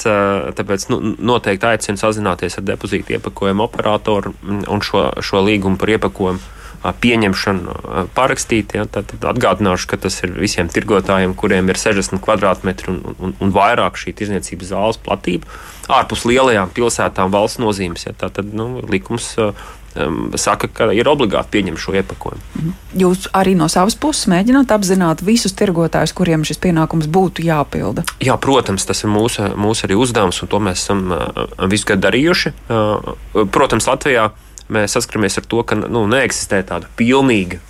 tāpēc 0.57 0.87
nu, 0.89 1.01
noteikti 1.19 1.67
aicinu 1.67 2.01
sazināties 2.01 2.57
ar 2.57 2.65
depozītu 2.65 3.13
iepakojumu 3.13 3.67
operatoru 3.67 4.33
un 4.47 4.81
šo, 4.81 5.11
šo 5.21 5.43
līgumu 5.45 5.77
par 5.77 5.93
iepakojumu 5.99 6.41
pieņemšanu 7.03 7.77
parakstīt. 8.17 8.77
Ja, 8.77 8.87
tad, 8.91 9.15
atgādināšu, 9.21 9.91
ka 9.93 10.01
tas 10.07 10.19
ir 10.27 10.35
visiem 10.37 10.71
tirgotājiem, 10.73 11.35
kuriem 11.39 11.73
ir 11.73 11.81
60 11.81 12.23
km 12.23 12.75
un, 12.93 13.01
un, 13.17 13.35
un 13.41 13.55
vairāk 13.55 13.99
šī 14.01 14.15
tirdzniecības 14.19 14.73
zāles 14.75 15.01
platība. 15.03 15.49
Ārpus 15.93 16.27
lielajām 16.29 16.73
pilsētām 16.77 17.33
valsts 17.35 17.63
nozīmes. 17.63 18.07
Ja, 18.09 18.15
tā 18.17 18.31
tad 18.35 18.53
nu, 18.57 18.81
likums 18.91 19.35
um, 19.39 20.31
saka, 20.37 20.69
ka 20.69 20.89
ir 20.95 21.09
obligāti 21.11 21.57
pieņemt 21.57 21.81
šo 21.81 21.97
iepakojumu. 22.01 22.43
Mhm. 22.59 22.73
Jūs 23.03 23.29
arī 23.37 23.57
no 23.59 23.69
savas 23.73 23.97
puses 23.99 24.29
mēģināt 24.33 24.73
apzināt 24.75 25.23
visus 25.27 25.55
tirgotājus, 25.57 26.15
kuriem 26.17 26.47
šis 26.47 26.61
pienākums 26.63 27.11
būtu 27.13 27.45
jāpilda? 27.47 28.07
Jā, 28.25 28.39
protams, 28.41 28.87
tas 28.89 29.05
ir 29.05 29.13
mūsu, 29.13 29.51
mūsu 29.57 29.87
arī 29.89 29.99
uzdevums, 30.01 30.43
un 30.43 30.53
to 30.53 30.63
mēs 30.63 30.85
esam 30.85 31.07
uh, 31.13 31.47
visu 31.71 31.93
gadu 31.93 32.07
darījuši. 32.09 32.55
Uh, 32.69 33.47
protams, 33.53 33.89
Latvijā 33.91 34.31
mēs 34.73 34.97
saskaramies 34.97 35.39
ar 35.41 35.47
to, 35.49 35.63
ka 35.67 35.79
nu, 35.79 36.05
neeksistē 36.11 36.63
tāda 36.67 36.89
pilnīga 36.99 37.61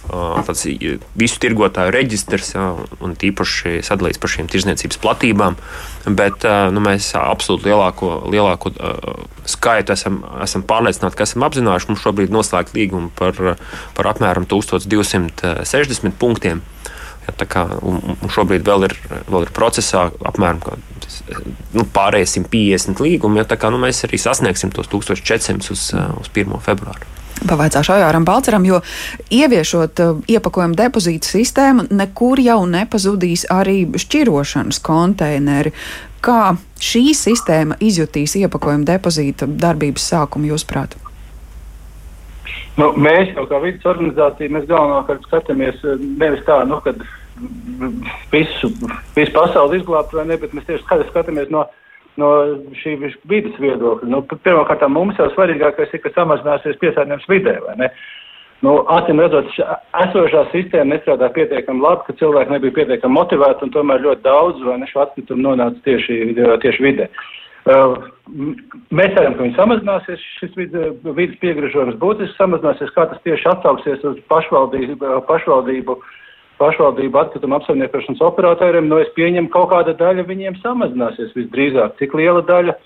tāds, 0.47 0.65
visu 1.19 1.41
tirgotāju 1.43 1.93
reģistrs, 1.95 2.55
un 3.05 3.17
tīpaši 3.19 3.81
sadalīts 3.87 4.21
par 4.23 4.33
šīm 4.33 4.51
tirzniecības 4.53 5.01
platībām. 5.03 5.59
Bet 6.07 6.47
nu, 6.73 6.83
mēs 6.85 7.11
absolūti 7.19 7.71
lielāko, 7.71 8.13
lielāko 8.33 8.73
skaitu 9.49 9.97
esam, 9.97 10.21
esam 10.45 10.65
pārliecināti, 10.67 11.19
ka 11.19 11.27
esam 11.27 11.47
apzinājuši. 11.47 11.91
Mums 11.91 12.05
šobrīd 12.05 12.35
noslēgt 12.35 12.77
līgumu 12.77 13.11
par, 13.19 13.57
par 13.97 14.13
apmēram 14.15 14.49
1260 14.49 16.17
punktiem. 16.21 16.63
Ja, 17.27 17.47
kā, 17.51 17.65
un, 17.83 17.99
un 18.15 18.31
šobrīd 18.33 18.67
vēl 18.67 18.87
ir, 18.89 18.95
vēl 19.27 19.47
ir 19.49 19.53
procesā 19.55 20.07
apmēram 20.31 20.63
nu, 21.75 21.85
pārējie 21.95 22.31
150 22.39 23.03
līgumi. 23.03 23.43
Ja, 23.43 23.59
kā, 23.59 23.71
nu, 23.75 23.81
mēs 23.83 24.05
arī 24.07 24.21
sasniegsim 24.21 24.73
tos 24.75 24.91
1400 24.93 25.75
uz, 25.75 25.91
uz 25.93 26.33
1. 26.33 26.59
februāru. 26.65 27.15
Pavaicāšu 27.47 27.93
Ojāram 27.93 28.25
Balceram, 28.25 28.65
jo 28.65 28.81
ieviešot 29.31 30.01
uh, 30.01 30.21
iepakojumu 30.31 30.77
depozītu 30.79 31.29
sistēmu, 31.35 31.85
nekur 31.93 32.41
jau 32.41 32.63
nepazudīs 32.71 33.45
arī 33.53 33.83
šķirošanas 33.93 34.81
konteineri. 34.85 35.75
Kā 36.25 36.55
šī 36.83 37.11
sistēma 37.15 37.77
izjutīs 37.85 38.39
iepakojumu 38.41 38.89
depozīta 38.89 39.47
darbības 39.47 40.09
sākumu, 40.15 40.49
jūsuprāt? 40.55 40.97
Nu, 42.81 42.91
mēs 43.01 43.33
jau 43.37 43.47
kā 43.51 43.61
vidas 43.63 43.89
organizācija, 43.89 44.53
mēs 44.53 44.69
galvenokārt 44.71 45.25
skatāmies 45.29 45.81
eh, 45.85 46.05
nevis 46.21 46.45
tā, 46.49 46.61
nu, 46.69 46.81
kad 46.85 47.01
visu, 48.33 48.71
visu 49.17 49.33
pasauli 49.35 49.81
izglābt 49.81 50.15
vai 50.17 50.27
ne, 50.29 50.39
bet 50.41 50.55
mēs 50.57 50.69
tieši 50.69 50.85
skatāmies 51.11 51.51
no, 51.53 51.65
no 52.21 52.31
šī 52.83 52.97
vidas 53.05 53.57
viedokļa. 53.63 54.11
Nu, 54.13 54.23
Pirmkārt, 54.35 54.87
mums 54.93 55.19
jau 55.21 55.31
svarīgākais 55.35 55.97
ir, 55.97 56.05
ka 56.05 56.15
samazināsies 56.17 56.79
piesārņojums 56.83 57.29
vidē, 57.33 57.59
vai 57.67 57.81
ne? 57.85 57.91
Nu, 58.65 58.79
Acīm 58.89 59.19
redzot, 59.21 59.51
esošā 60.01 60.47
sistēma 60.49 60.95
nestrādā 60.95 61.29
pietiekami 61.35 61.83
labi, 61.85 62.07
ka 62.07 62.15
cilvēki 62.17 62.55
nebija 62.55 62.79
pietiekami 62.79 63.19
motivēti 63.19 63.67
un 63.67 63.73
tomēr 63.75 64.01
ļoti 64.07 64.25
daudz 64.25 64.63
vai 64.65 64.79
ne 64.81 64.89
šo 64.89 65.03
atkritumu 65.05 65.45
nonāca 65.45 65.83
tieši, 65.85 66.23
tieši 66.65 66.87
vidē. 66.87 67.11
Uh, 67.11 67.46
mēs 67.67 69.15
ceram, 69.17 69.35
ka 69.35 69.43
viņi 69.43 69.57
samazināsies, 69.57 70.27
šis 70.41 70.53
vidas 70.59 71.39
piegražojums 71.43 71.99
būtiski 72.03 72.39
samazināsies, 72.39 72.93
kā 72.95 73.09
tas 73.11 73.23
tieši 73.27 73.51
atsauksies 73.51 74.05
uz 74.07 74.21
pašvaldību, 74.31 74.99
pašvaldību, 75.27 75.97
pašvaldību 76.63 77.21
atkritumu 77.23 77.59
apsaimniekošanas 77.59 78.23
operatoriem. 78.29 78.87
Nu, 78.91 79.01
es 79.03 79.11
pieņemu, 79.19 79.51
kaut 79.55 79.73
kāda 79.75 79.97
daļa 79.99 80.27
viņiem 80.29 80.61
samazināsies 80.63 81.35
visdrīzāk. 81.39 81.99
Cik 81.99 82.15
liela 82.19 82.45
daļa? 82.47 82.79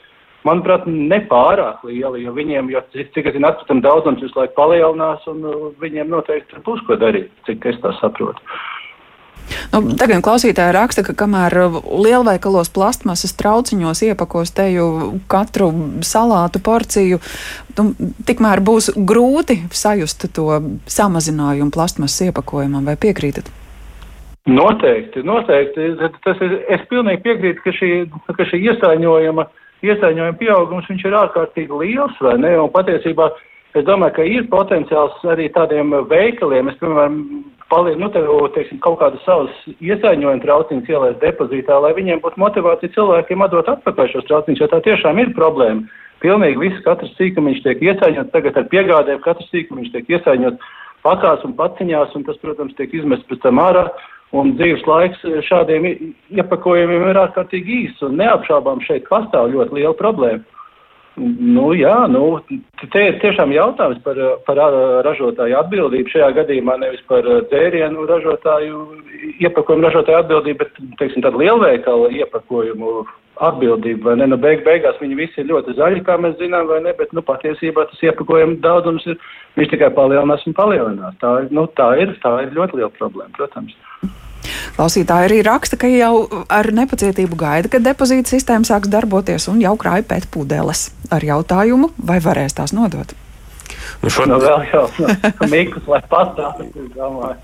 Manuprāt, 0.49 0.87
nepārāk 0.88 1.82
liela, 1.84 2.16
jo 2.16 2.32
viņiem, 2.32 2.70
jo 2.72 2.80
cik, 2.94 3.26
es 3.28 3.34
zinu, 3.37 3.44
atkritumu 3.50 3.84
daudzums 3.84 4.22
visu 4.25 4.38
laiku 4.38 4.56
palielinās, 4.56 5.26
un 5.28 5.44
viņiem 5.82 6.08
noteikti 6.08 6.62
būs 6.64 6.80
ko 6.88 6.96
darīt, 6.96 7.28
cik 7.44 7.66
es 7.68 7.76
tā 7.84 7.92
saprotu. 7.99 8.40
Nu, 9.70 9.82
tagad 9.99 10.23
klausītāji 10.26 10.75
raksta, 10.75 11.04
ka 11.06 11.14
kamēr 11.18 11.54
lielveikalos 11.85 12.73
plastmasas 12.75 13.35
trauciņos 13.38 14.02
iepakos 14.09 14.52
teju 14.56 14.87
katru 15.30 15.70
salātu 16.06 16.62
porciju, 16.64 17.20
nu, 17.78 17.87
tikmēr 18.26 18.62
būs 18.66 18.92
grūti 18.97 19.61
sajust 19.70 20.28
to 20.35 20.61
samazinājumu 20.90 21.75
plastmasas 21.75 22.30
iepakojumam. 22.30 22.87
Vai 22.90 22.97
piekrītat? 23.00 23.50
Noteikti, 24.50 25.23
noteikti. 25.26 25.90
Tas 26.25 26.40
ir, 26.42 26.56
es 26.73 26.82
pilnīgi 26.90 27.23
piekrītu, 27.26 27.62
ka 27.64 27.75
šī, 27.76 27.90
ka 28.38 28.47
šī 28.49 28.62
iesaiņojuma, 28.73 29.47
iesaiņojuma 29.87 30.38
pieaugums 30.40 30.90
ir 30.94 31.16
ārkārtīgi 31.20 31.82
liels, 31.82 32.16
vai 32.25 32.38
ne? 32.40 32.56
Un 32.59 32.73
patiesībā 32.73 33.30
es 33.78 33.86
domāju, 33.86 34.16
ka 34.16 34.26
ir 34.26 34.48
potenciāls 34.50 35.24
arī 35.30 35.48
tādiem 35.54 35.92
veikaliem. 36.10 36.70
Es, 36.72 36.78
piemēram, 36.80 37.20
paliek, 37.70 37.98
nu, 38.00 38.10
te, 38.12 38.22
teiksim, 38.56 38.80
kaut 38.84 38.98
kādas 39.02 39.22
savas 39.26 39.54
iesaiņojuma 39.78 40.44
trauciņas 40.44 40.90
ielaist 40.90 41.22
depozītā, 41.22 41.78
lai 41.84 41.94
viņiem 41.96 42.22
būtu 42.24 42.42
motivācija 42.42 42.94
cilvēkiem 42.96 43.46
atdot 43.46 43.70
atpakaļ 43.76 44.12
šos 44.14 44.28
trauciņus, 44.28 44.62
jo 44.64 44.70
tā 44.72 44.82
tiešām 44.88 45.22
ir 45.22 45.34
problēma. 45.38 45.86
Pilnīgi 46.20 46.60
viss, 46.60 46.84
katrs 46.84 47.14
sīkumiņš 47.16 47.62
tiek 47.64 47.82
iesaiņots, 47.86 48.32
tagad 48.34 48.58
ar 48.60 48.66
piegādēm 48.72 49.22
katrs 49.24 49.48
sīkumiņš 49.54 49.92
tiek 49.94 50.10
iesaiņots 50.18 50.72
pakās 51.06 51.44
un 51.48 51.54
paciņās, 51.56 52.12
un 52.18 52.26
tas, 52.26 52.36
protams, 52.42 52.74
tiek 52.76 52.92
izmests 52.92 53.28
pēc 53.30 53.46
tam 53.46 53.62
ārā. 53.62 53.86
Un 54.36 54.52
dzīves 54.54 54.84
laiks 54.86 55.24
šādiem 55.48 55.88
iepakojumiem 56.38 57.08
ir 57.10 57.18
ārkārtīgi 57.18 57.78
īss, 57.86 58.02
un 58.06 58.20
neapšaubām 58.20 58.78
šeit 58.84 59.08
pastāv 59.10 59.48
ļoti 59.56 59.80
liela 59.80 59.96
problēma. 59.98 60.44
Nu, 61.20 61.70
jā, 61.76 61.94
nu, 62.08 62.38
te 62.92 63.00
ir 63.04 63.18
tiešām 63.20 63.50
jautājums 63.52 64.00
par, 64.04 64.18
par 64.46 64.60
ražotāju 65.04 65.58
atbildību. 65.58 66.08
Šajā 66.14 66.30
gadījumā 66.38 66.78
nevis 66.80 67.02
par 67.10 67.26
dzērienu 67.50 68.06
ražotāju, 68.08 68.84
iepakojumu 69.44 69.84
ražotāju 69.84 70.22
atbildību, 70.22 70.58
bet, 70.62 70.78
teiksim, 71.02 71.24
tādu 71.26 71.42
lielveikalu 71.42 72.08
iepakojumu 72.22 72.94
atbildību, 73.50 74.04
vai 74.08 74.16
ne? 74.20 74.30
Nu, 74.32 74.38
beig, 74.40 74.64
beigās 74.64 75.00
viņi 75.00 75.18
visi 75.18 75.42
ir 75.42 75.50
ļoti 75.50 75.76
zaļi, 75.76 76.04
kā 76.08 76.16
mēs 76.20 76.38
zinām, 76.40 76.68
vai 76.70 76.80
ne, 76.84 76.94
bet, 76.96 77.12
nu, 77.16 77.24
patiesībā 77.24 77.86
tas 77.90 78.02
iepakojuma 78.04 78.60
daudzums 78.64 79.04
ir, 79.08 79.20
viņš 79.60 79.74
tikai 79.74 79.92
palielinās 79.96 80.44
un 80.48 80.56
palielinās. 80.56 81.20
Tā, 81.20 81.36
nu, 81.52 81.66
tā 81.76 81.92
ir, 82.00 82.16
tā 82.24 82.36
ir 82.46 82.56
ļoti 82.56 82.80
liela 82.80 82.92
problēma, 82.96 83.32
protams. 83.36 83.76
Klausītāji 84.76 85.28
arī 85.28 85.40
raksta, 85.46 85.78
ka 85.80 85.90
jau 85.90 86.44
ar 86.48 86.70
nepacietību 86.74 87.38
gaida, 87.38 87.70
kad 87.72 87.84
depozīta 87.84 88.32
sistēma 88.32 88.68
sāks 88.68 88.90
darboties 88.92 89.48
un 89.52 89.60
jau 89.62 89.74
krāja 89.80 90.06
pēc 90.06 90.28
pudeles 90.32 90.88
ar 91.12 91.26
jautājumu, 91.26 91.92
vai 91.98 92.20
varēs 92.24 92.56
tās 92.58 92.74
nodot. 92.76 93.12
Nu, 94.00 94.10
šod... 94.10 94.30
nu, 94.30 94.38
vēl 94.40 94.64
jau 94.70 94.84
Mikls, 95.50 95.86
lai 95.90 96.00
pastāstītu, 96.10 96.88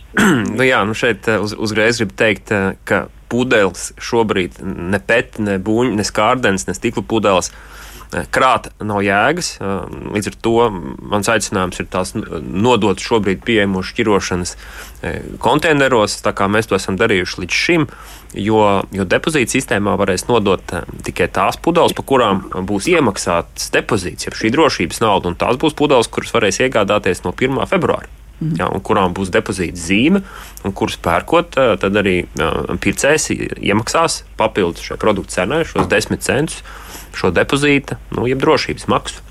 nu, 0.56 0.62
jā, 0.64 0.82
nu 0.88 0.96
šeit 0.96 1.28
uh, 1.30 1.42
uz, 1.44 1.54
uzreiz 1.66 2.00
gribu 2.00 2.16
teikt, 2.18 2.52
uh, 2.54 2.74
ka 2.88 3.06
pudeles 3.30 3.90
šobrīd 4.02 4.60
ne 4.62 5.00
pet, 5.02 5.40
ne 5.42 5.58
buļņi, 5.62 5.96
ne 5.98 6.06
skārdens, 6.06 6.66
ne 6.68 6.74
stikla 6.76 7.04
pudeles. 7.06 7.50
Eh, 7.50 7.85
krāt 8.32 8.68
nav 8.80 9.02
jēgas. 9.04 9.56
Eh, 9.60 9.96
līdz 10.16 10.30
ar 10.30 10.36
to 10.42 10.54
mans 11.12 11.30
aicinājums 11.32 11.80
ir 11.80 11.88
tās 11.92 12.14
nodot 12.16 13.00
šobrīd 13.00 13.42
pieejamos 13.46 13.90
šķirošanas 13.92 14.56
eh, 14.56 15.22
konteineros, 15.42 16.20
tā 16.24 16.34
kā 16.36 16.48
mēs 16.50 16.70
to 16.70 16.78
esam 16.78 16.98
darījuši 17.00 17.42
līdz 17.44 17.62
šim. 17.64 17.88
Jo, 18.36 18.60
jo 18.92 19.06
depozīta 19.08 19.54
sistēmā 19.54 19.94
varēs 19.96 20.26
nodot 20.28 20.74
tikai 21.06 21.30
tās 21.32 21.56
pudeles, 21.62 21.94
par 21.96 22.04
kurām 22.04 22.44
būs 22.68 22.90
iemaksāts 22.92 23.70
depozīts, 23.72 24.28
jeb 24.28 24.36
šī 24.36 24.52
drošības 24.52 25.00
nauda, 25.00 25.32
un 25.32 25.40
tās 25.40 25.56
būs 25.62 25.78
pudeles, 25.78 26.10
kuras 26.12 26.34
varēs 26.36 26.60
iegādāties 26.66 27.24
no 27.24 27.32
1. 27.32 27.64
februāra. 27.70 28.10
Mhm. 28.36 28.56
Ja, 28.60 28.68
kurām 28.84 29.14
būs 29.16 29.30
depozīta 29.32 29.80
zīme, 29.80 30.20
un 30.64 30.74
kuras 30.76 30.98
pērkot, 31.00 31.56
tad 31.80 31.94
arī 31.96 32.26
pircējs 32.84 33.30
iemaksās 33.56 34.24
papildus 34.36 34.84
šai 34.84 34.98
produktu 35.00 35.38
cenai, 35.38 35.62
šos 35.64 35.88
10 35.88 36.20
centus 36.20 36.60
šo 37.16 37.30
depozīta, 37.32 37.96
nu, 38.12 38.26
jeb 38.28 38.42
drošības 38.42 38.90
maksu. 38.92 39.22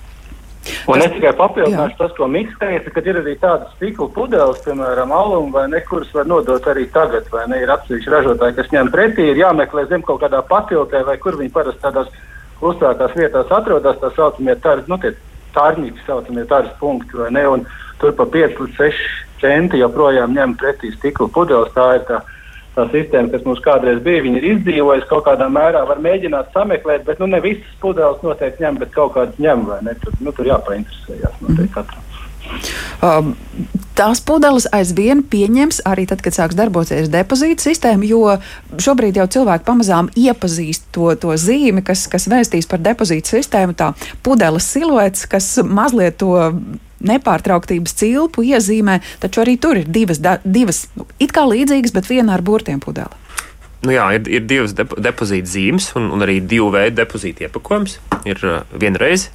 Un 0.90 0.98
es 0.98 1.12
tikai 1.14 1.36
papildināšu 1.38 1.98
tas, 2.00 2.14
ko 2.18 2.26
Mikls 2.32 2.58
teica, 2.58 2.90
ka 2.90 3.04
ir 3.06 3.20
arī 3.20 3.36
tādas 3.42 3.74
stikla 3.76 4.08
pudeles, 4.16 4.64
piemēram, 4.66 5.14
alum 5.14 5.52
vai 5.54 5.68
ne, 5.70 5.82
kuras 5.86 6.10
var 6.16 6.26
nodot 6.30 6.66
arī 6.72 6.88
tagad, 6.94 7.28
vai 7.34 7.44
ne, 7.52 7.60
ir 7.62 7.70
atsevišķi 7.70 8.14
ražotāji, 8.14 8.56
kas 8.58 8.72
ņem 8.74 8.90
pretī, 8.94 9.28
ir 9.30 9.44
jāmeklē 9.44 9.86
zem 9.92 10.02
kaut 10.08 10.24
kādā 10.24 10.42
patiltē, 10.50 11.04
vai 11.06 11.20
kur 11.22 11.38
viņi 11.38 11.54
parasti 11.54 11.84
tādās 11.86 12.10
klusākās 12.58 13.14
vietās 13.14 13.54
atrodas, 13.54 14.02
tā 14.02 14.10
saucamie 14.18 14.58
tāri, 14.64 14.88
nu, 14.90 14.98
tie 15.04 15.14
tārņīgi 15.56 16.06
saucamie 16.06 16.46
tāras 16.52 16.74
punkti, 16.80 17.18
vai 17.20 17.32
ne, 17.36 17.48
un 17.56 17.66
tur 18.02 18.16
pa 18.18 18.28
5 18.38 18.62
līdz 18.62 18.80
6 18.80 19.04
centi 19.42 19.82
joprojām 19.82 20.36
ņem 20.36 20.56
pretī 20.62 20.94
stikla 20.96 21.28
pudeles, 21.34 21.74
tā 21.76 21.90
ir 22.00 22.08
tā 22.10 22.22
tā 22.76 22.86
sistēma, 22.92 23.32
kas 23.32 23.46
mums 23.48 23.62
kādreiz 23.64 24.02
bija, 24.04 24.24
viņi 24.26 24.42
ir 24.42 24.48
izdzīvojusi 24.50 25.08
kaut 25.08 25.26
kādā 25.30 25.48
mērā, 25.52 25.86
var 25.88 26.02
mēģināt 26.04 26.52
sameklēt, 26.56 27.06
bet 27.08 27.22
nu, 27.24 27.30
ne 27.32 27.40
visas 27.44 27.78
pudeles 27.84 28.20
noteikti 28.26 28.66
ņem, 28.66 28.82
bet 28.84 28.92
kaut 28.96 29.16
kādas 29.16 29.40
ņem, 29.42 29.64
vai 29.70 29.80
ne? 29.88 29.96
Tur, 30.04 30.18
nu, 30.20 30.36
tur 30.36 30.52
jāpainteresējas 30.52 31.40
noteikti 31.44 31.72
katram. 31.78 32.05
Um, 33.04 33.34
tās 33.98 34.22
pudeles 34.26 34.68
aizvien 34.76 35.22
pieņems 35.28 35.82
arī 35.88 36.06
tad, 36.10 36.22
kad 36.26 36.36
sāks 36.36 36.58
darboties 36.58 37.10
depozīta 37.14 37.68
sistēma, 37.68 38.08
jo 38.08 38.38
šobrīd 38.82 39.20
jau 39.20 39.28
cilvēki 39.38 39.68
pamazām 39.68 40.10
iepazīst 40.20 40.90
to, 40.96 41.12
to 41.20 41.36
zīmi, 41.40 41.84
kas, 41.86 42.06
kas 42.12 42.28
vēstīs 42.32 42.70
par 42.72 42.84
depozīta 42.84 43.36
sistēmu, 43.36 43.76
tā 43.78 43.92
pudeles 44.26 44.68
siluets, 44.72 45.28
kas 45.30 45.56
mazliet 45.64 46.20
to 46.24 46.34
nepārtrauktības 47.06 47.94
cilpu 48.00 48.46
iezīmē, 48.48 49.00
taču 49.22 49.44
arī 49.44 49.58
tur 49.62 49.80
ir 49.82 49.92
divas, 49.92 50.22
da, 50.24 50.40
divas 50.44 50.86
it 51.22 51.36
kā 51.36 51.46
līdzīgas, 51.48 51.94
bet 51.96 52.10
viena 52.10 52.36
ar 52.36 52.44
burtiem 52.46 52.82
pudeli. 52.84 53.24
Nu 53.86 53.94
jā, 53.94 54.06
ir, 54.18 54.26
ir 54.32 54.46
divas 54.50 54.74
depo, 54.74 54.98
depozīta 54.98 55.52
zīmes 55.52 55.92
un, 56.00 56.10
un 56.16 56.26
arī 56.26 56.40
divu 56.42 56.72
veidu 56.74 57.04
depozīta 57.04 57.46
iepakojums. 57.46 58.00
Ir 58.26 58.40
uh, 58.42 58.64
vienreiz 58.74 59.28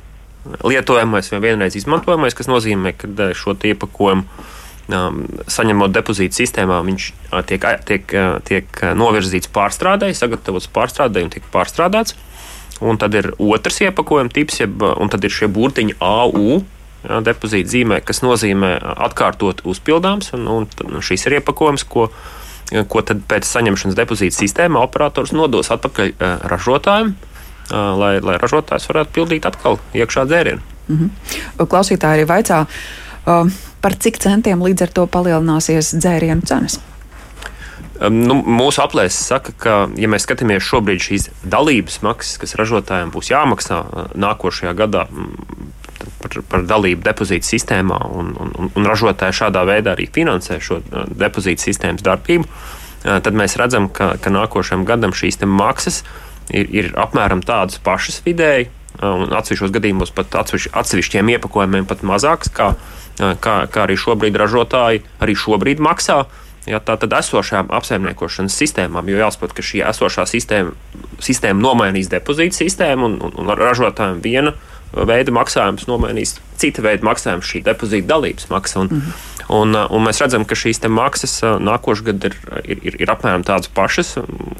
lietojamais 0.64 1.28
vai 1.32 1.42
vienreiz 1.44 1.76
izmantojamais, 1.76 2.36
kas 2.36 2.48
nozīmē, 2.50 2.94
ka 2.98 3.10
uh, 3.10 3.34
šo 3.36 3.54
iepakojumu 3.54 4.24
um, 4.24 5.20
saņemot 5.50 5.92
depozīta 5.94 6.40
sistēmā, 6.40 6.80
viņš 6.86 7.10
uh, 7.12 7.42
tiek, 7.46 7.66
tiek, 7.88 8.16
tiek 8.48 8.82
novirzīts 8.96 9.50
pārstrādēji, 9.54 10.18
sagatavots 10.18 10.70
pārstrādēji 10.74 11.28
un 11.28 11.32
tiek 11.36 11.48
pārstrādāts. 11.54 12.16
Un 12.80 12.96
tad 12.96 13.14
ir 13.14 13.34
otrs 13.36 13.82
iepakojuma 13.84 14.32
tips, 14.32 14.62
jeb, 14.62 14.80
un 14.80 15.10
tad 15.12 15.24
ir 15.26 15.32
šie 15.34 15.50
burtiņi 15.52 15.98
AU, 16.00 16.62
ja, 17.04 17.18
depozīta 17.24 17.68
zīmē, 17.74 18.00
kas 18.04 18.22
nozīmē 18.24 18.78
atkārtot 19.04 19.60
uzpildāms. 19.68 20.32
Un, 20.36 20.46
un 20.48 21.04
šis 21.04 21.26
ir 21.28 21.36
iepakojums, 21.40 21.84
ko, 21.84 22.08
ko 22.88 23.02
pēc 23.04 23.48
saņemšanas 23.50 23.98
depozīta 23.98 24.38
sistēmā 24.38 24.80
operators 24.80 25.34
nodos 25.36 25.68
atpakaļ 25.76 26.14
ražotājiem, 26.48 27.12
lai, 27.70 28.18
lai 28.20 28.36
ražotājs 28.42 28.88
varētu 28.90 29.16
pildīt 29.16 29.48
atkal 29.48 29.78
iekšā 29.94 30.26
dzērienu. 30.26 30.60
Mm 30.88 30.98
-hmm. 30.98 31.66
Klausītāji 31.66 32.20
arī 32.20 32.26
vaicā, 32.26 32.66
par 33.80 33.96
cik 33.98 34.18
centiem 34.18 34.62
līdz 34.62 34.82
ar 34.82 34.88
to 34.88 35.06
palielināsies 35.06 35.94
dzērienu 35.94 36.46
cenas? 36.46 36.80
Nu, 38.00 38.34
mūsu 38.34 38.80
aplēses 38.80 39.26
saka, 39.28 39.52
ka, 39.60 39.72
ja 40.00 40.08
mēs 40.08 40.24
skatāmies 40.24 40.64
šobrīd 40.64 41.02
šīs 41.04 41.26
dalības 41.44 41.98
maksas, 42.02 42.38
kas 42.40 42.56
ražotājiem 42.56 43.10
būs 43.12 43.28
jāmaksā 43.28 43.80
nākošajā 44.16 44.72
gadā, 44.72 45.04
par, 46.22 46.38
par 46.48 46.64
dalību 46.64 47.04
depozītu 47.04 47.44
sistēmā, 47.44 47.98
un, 48.16 48.32
un, 48.40 48.70
un 48.72 48.88
ražotāji 48.88 49.36
šādā 49.42 49.66
veidā 49.68 49.92
arī 49.92 50.08
finansē 50.08 50.56
šo 50.64 50.80
depozītu 51.12 51.66
sistēmas 51.66 52.04
darbību, 52.06 52.48
tad 53.04 53.36
mēs 53.36 53.58
redzam, 53.60 53.90
ka, 53.92 54.14
ka 54.20 54.32
nākošajam 54.32 54.86
gadam 54.88 55.12
šīs 55.12 55.40
maksas 55.44 56.02
ir, 56.52 56.68
ir 56.74 56.92
apmēram 56.98 57.42
tādas 57.46 57.80
pašas 57.82 58.20
vidēji, 58.26 58.68
un 59.00 59.32
atsevišķos 59.32 59.72
gadījumos 59.74 60.12
pat 60.14 60.34
atsevišķiem 60.42 61.32
iepakojumiem 61.36 61.88
pat 61.88 62.04
mazākas, 62.06 62.52
kā, 62.52 62.72
kā, 63.16 63.56
kā 63.70 63.86
arī 63.86 63.96
šobrīd 64.00 64.38
ražotāji 64.40 65.04
arī 65.22 65.36
šobrīd 65.38 65.82
maksā. 65.84 66.24
Ja, 66.68 66.76
tā 66.84 66.98
tad 67.00 67.14
esošajām 67.16 67.70
apsaimniekošanas 67.72 68.54
sistēmām, 68.60 69.08
jo 69.08 69.16
jāsaprot, 69.22 69.54
ka 69.56 69.64
šī 69.64 69.80
esošā 69.90 70.26
sistēma, 70.28 70.74
sistēma 71.24 71.56
nomainīs 71.56 72.10
depozītu 72.12 72.58
sistēmu 72.58 73.08
un, 73.08 73.16
un, 73.24 73.32
un 73.40 73.52
ražotājiem 73.56 74.20
viena 74.22 74.52
veida 74.92 75.32
maksājums 75.32 75.86
nomainīs 75.88 76.36
cita 76.60 76.84
veida 76.84 77.06
maksājums, 77.06 77.48
šī 77.48 77.62
depozīta 77.64 78.10
dalības 78.12 78.50
maksa. 78.52 78.84
Un, 78.84 78.90
mm 78.92 79.00
-hmm. 79.00 79.39
Un, 79.50 79.74
un 79.74 80.04
mēs 80.04 80.20
redzam, 80.22 80.44
ka 80.46 80.54
šīs 80.54 80.78
maksas 80.86 81.40
nākošais 81.42 82.04
gads 82.06 82.28
ir, 82.28 82.36
ir, 82.76 82.98
ir, 83.02 83.10
apmēram 83.10 83.42
tādas 83.46 83.70
pašas, 83.74 84.12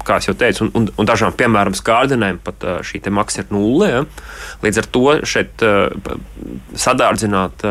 kā 0.07 0.17
jau 0.25 0.35
teicu, 0.35 0.65
un, 0.65 0.71
un, 0.75 0.89
un 0.99 1.07
dažām, 1.07 1.35
piemēram, 1.39 1.75
skārdinēm 1.77 2.41
pat 2.43 2.65
šī 2.87 2.99
maksa 3.13 3.45
ir 3.45 3.53
nulle. 3.55 3.87
Ja? 3.91 4.01
Līdz 4.65 4.81
ar 4.81 4.89
to 4.91 5.05
šeit 5.23 5.63
sadārdzināt 6.75 7.63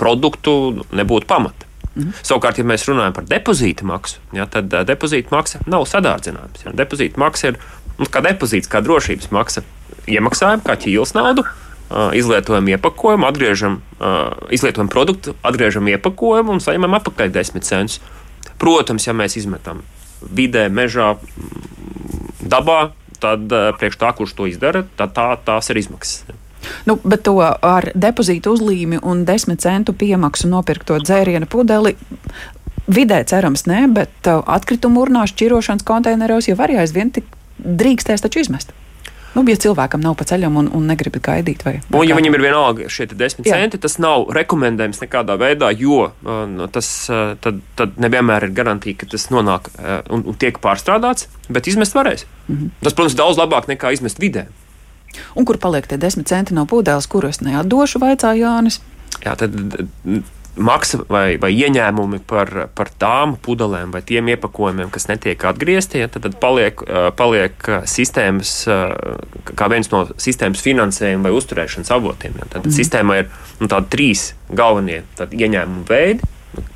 produktu 0.00 0.54
nebūtu 0.94 1.28
pamata. 1.30 1.66
Mhm. 1.90 2.12
Savukārt, 2.22 2.60
ja 2.60 2.66
mēs 2.66 2.86
runājam 2.86 3.16
par 3.16 3.26
depozīta 3.28 3.86
maksu, 3.88 4.20
ja, 4.36 4.46
tad 4.50 4.70
uh, 4.70 4.84
depozīta 4.86 5.34
maksa 5.34 5.58
nav 5.66 5.88
sadārdzinājums. 5.90 6.62
Ja. 6.64 6.74
Depozīta 6.78 7.18
maksa 7.20 7.50
ir 7.50 7.58
nu, 7.98 8.06
kā 8.06 8.22
depozīts, 8.24 8.70
kā 8.70 8.82
drošības 8.84 9.32
maksa. 9.34 9.64
Iemaksājam 10.10 10.62
kā 10.64 10.78
ķīlas 10.80 11.12
naudu, 11.18 11.42
uh, 11.42 11.69
izlietojam 12.14 12.68
iepakojumu, 12.70 13.26
atgriežam, 13.26 13.80
izlietojam 14.54 14.88
produktu, 14.92 15.34
atgriežam 15.42 15.88
iepakojumu 15.90 16.54
un 16.54 16.62
saņemam 16.62 16.98
atpakaļ 17.00 17.32
10 17.34 17.66
centus. 17.66 18.00
Protams, 18.60 19.06
ja 19.08 19.14
mēs 19.16 19.38
izmetam 19.40 19.82
vidē, 20.20 20.68
mežā, 20.68 21.14
dabā, 22.44 22.92
tad 23.20 23.50
priekš 23.80 23.98
tā, 24.00 24.12
kurš 24.16 24.36
to 24.36 24.46
izdara, 24.50 24.84
tā, 24.96 25.08
tās 25.44 25.72
ir 25.72 25.80
izmaksas. 25.80 26.22
Nu, 26.84 26.98
bet 27.02 27.24
to 27.24 27.38
ar 27.40 27.88
depozītu 27.96 28.52
uzlīmi 28.52 29.00
un 29.02 29.24
desmit 29.28 29.62
centu 29.64 29.94
piemaksu 29.96 30.50
nopirkto 30.52 30.98
dzērienu 31.00 31.48
pudeli. 31.48 31.96
Vidē 32.90 33.22
cerams, 33.28 33.64
nē, 33.70 33.86
bet 33.94 34.28
atkritumu 34.28 35.06
urnā 35.06 35.24
šķirošanas 35.30 35.86
konteineros 35.86 36.50
jau 36.50 36.58
arī 36.60 36.80
aizvien 36.82 37.12
drīkstēs 37.60 38.24
taču 38.24 38.42
izmest. 38.44 38.74
Nu, 39.34 39.44
ja 39.46 39.54
cilvēkam 39.62 40.02
nav 40.02 40.16
pa 40.18 40.24
ceļam 40.26 40.56
un, 40.58 40.68
un 40.74 40.88
negrib 40.90 41.20
gaidīt, 41.22 41.62
vai 41.66 41.76
un, 41.78 42.02
ja 42.08 42.16
viņam 42.18 42.34
ir 42.34 42.42
vienalga 42.42 42.88
šie 42.90 43.06
desmit 43.12 43.46
Jā. 43.46 43.60
centi, 43.60 43.78
tas 43.78 43.94
nav 44.02 44.26
rekomendējams 44.34 45.02
nekādā 45.04 45.36
veidā, 45.38 45.70
jo 45.78 46.08
uh, 46.10 46.40
nu, 46.50 46.66
tas 46.72 46.88
uh, 47.12 47.36
tad, 47.42 47.60
tad 47.78 48.00
nevienmēr 48.02 48.48
ir 48.48 48.56
garantīva, 48.56 49.02
ka 49.04 49.10
tas 49.14 49.28
nonāk 49.30 49.70
uh, 49.76 50.00
un, 50.10 50.24
un 50.32 50.40
tiek 50.40 50.58
pārstrādāts, 50.62 51.28
bet 51.48 51.70
izmest 51.70 51.94
varēs. 51.94 52.26
Mm 52.48 52.56
-hmm. 52.56 52.74
Tas, 52.82 52.94
protams, 52.94 53.18
daudz 53.22 53.38
labāk 53.38 53.70
nekā 53.70 53.92
izmest 53.94 54.18
vidē. 54.18 54.48
Un 55.34 55.44
kur 55.44 55.58
paliek 55.58 55.86
tie 55.86 55.98
desmit 55.98 56.26
centi 56.26 56.54
no 56.54 56.66
pudeles, 56.66 57.06
kurus 57.06 57.40
neatdošu, 57.40 57.98
vaicā 57.98 58.34
Jānis? 58.38 58.80
Jā, 59.24 59.36
tad 59.36 59.54
maksa 60.58 61.00
vai, 61.08 61.36
vai 61.40 61.50
ieņēmumi 61.54 62.20
par, 62.28 62.50
par 62.74 62.90
tām 63.00 63.36
pudelēm 63.42 63.92
vai 63.94 64.02
tiem 64.06 64.30
iepakojumiem, 64.32 64.90
kas 64.92 65.06
netiek 65.10 65.44
atgriezti, 65.50 66.00
ja, 66.02 66.08
tad, 66.10 66.26
tad 66.26 66.36
paliek, 66.42 66.82
paliek 67.16 67.70
sistēmas, 67.90 68.54
kā 69.46 69.70
viens 69.72 69.92
no 69.92 70.04
sistēmas 70.20 70.64
finansējuma 70.64 71.28
vai 71.28 71.36
uzturēšanas 71.38 71.94
avotiem. 71.94 72.36
Ja. 72.42 72.50
Tad 72.56 72.66
mm. 72.66 72.76
sistēmā 72.76 73.22
ir 73.22 73.30
nu, 73.62 73.70
trīs 73.92 74.32
galvenie 74.50 75.02
ieņēmumu 75.20 75.86
veidi. 75.88 76.26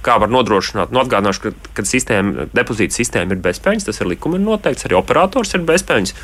Kā 0.07 0.21
var 0.23 0.31
nodrošināt? 0.31 0.93
Nu, 0.95 1.01
atgādināšu, 1.03 1.49
ka, 1.49 1.71
kad 1.81 1.89
sistēma, 1.91 2.47
depozīta 2.55 2.95
sistēma 2.95 3.35
ir 3.35 3.43
bezpējas, 3.43 3.89
tas 3.89 3.99
ir 3.99 4.13
likumi 4.13 4.39
noteikts, 4.39 4.87
arī 4.87 4.95
operators 5.01 5.57
ir 5.59 5.65
bezpējas. 5.67 6.15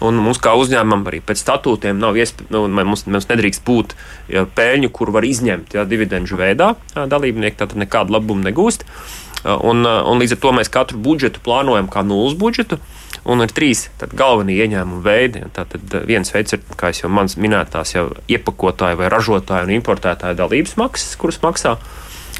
Un 0.00 0.20
mums 0.24 0.40
kā 0.40 0.54
uzņēmumam 0.56 1.04
arī 1.10 1.20
pēc 1.24 1.42
statūtiem 1.42 1.98
nav 2.00 2.16
iespējams, 2.16 2.52
nu, 2.54 2.64
mums, 2.72 3.04
mums 3.04 3.28
nedrīkst 3.28 3.64
būt 3.66 3.92
ja, 4.32 4.46
peļņu, 4.48 4.88
kur 4.96 5.12
var 5.12 5.26
izņemt 5.28 5.76
ja, 5.76 5.84
dividendžu 5.88 6.38
veidā. 6.40 6.72
Dalībnieki 6.94 7.60
tad 7.60 7.76
nekādu 7.76 8.16
labumu 8.16 8.46
negūst. 8.46 8.86
Un, 9.44 9.84
un 9.84 10.20
līdz 10.20 10.36
ar 10.36 10.40
to 10.40 10.52
mēs 10.56 10.72
katru 10.72 11.00
budžetu 11.00 11.40
plānojam 11.44 11.88
kā 11.92 12.04
nulles 12.04 12.36
budžetu. 12.40 12.80
Un 13.28 13.44
ir 13.44 13.52
trīs 13.52 13.88
galvenie 14.16 14.56
ieņēmuma 14.64 15.04
veidi. 15.04 15.44
Tātad 15.56 15.96
viens 16.08 16.32
veids 16.32 16.56
ir, 16.56 16.62
kā 16.80 16.92
jau 16.96 17.10
manas 17.12 17.36
minētās, 17.40 17.92
jau 17.92 18.06
iepakotāja 18.32 18.96
vai 18.96 19.10
ražotāja 19.12 19.68
un 19.68 19.74
importētāja 19.76 20.38
dalības 20.38 20.78
maksas, 20.80 21.16
kuras 21.20 21.40
maksā. 21.44 21.76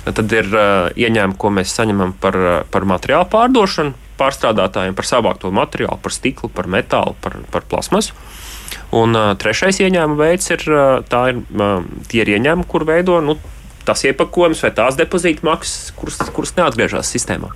Tad 0.01 0.33
ir 0.33 0.49
uh, 0.49 0.89
ieņēmumi, 0.97 1.37
ko 1.37 1.51
mēs 1.53 1.75
saņemam 1.77 2.15
par, 2.23 2.39
par 2.73 2.87
materiālu 2.89 3.29
pārdošanu, 3.29 3.93
pārstrādātājiem 4.21 4.97
par 4.99 5.09
savākto 5.09 5.53
materiālu, 5.55 5.99
par 6.03 6.15
stiklu, 6.15 6.53
par 6.53 6.69
metālu, 6.71 7.17
par, 7.25 7.41
par 7.53 7.67
plasmasu. 7.71 8.17
Un 8.95 9.15
uh, 9.17 9.33
trešais 9.39 9.81
ieņēmuma 9.83 10.19
veids 10.19 10.51
ir, 10.51 10.67
uh, 10.71 11.01
ir 11.31 11.41
uh, 11.41 11.89
tie 12.11 12.23
ir 12.25 12.35
ieņēmumi, 12.37 12.69
kur 12.71 12.85
veido 12.89 13.19
nu, 13.25 13.37
tas 13.87 14.05
iepakojums 14.07 14.63
vai 14.65 14.73
tās 14.77 14.99
depozīta 14.99 15.47
maksas, 15.47 15.91
kuras, 15.99 16.21
kuras 16.35 16.55
neatgriežas 16.59 17.11
sistēmā. 17.15 17.53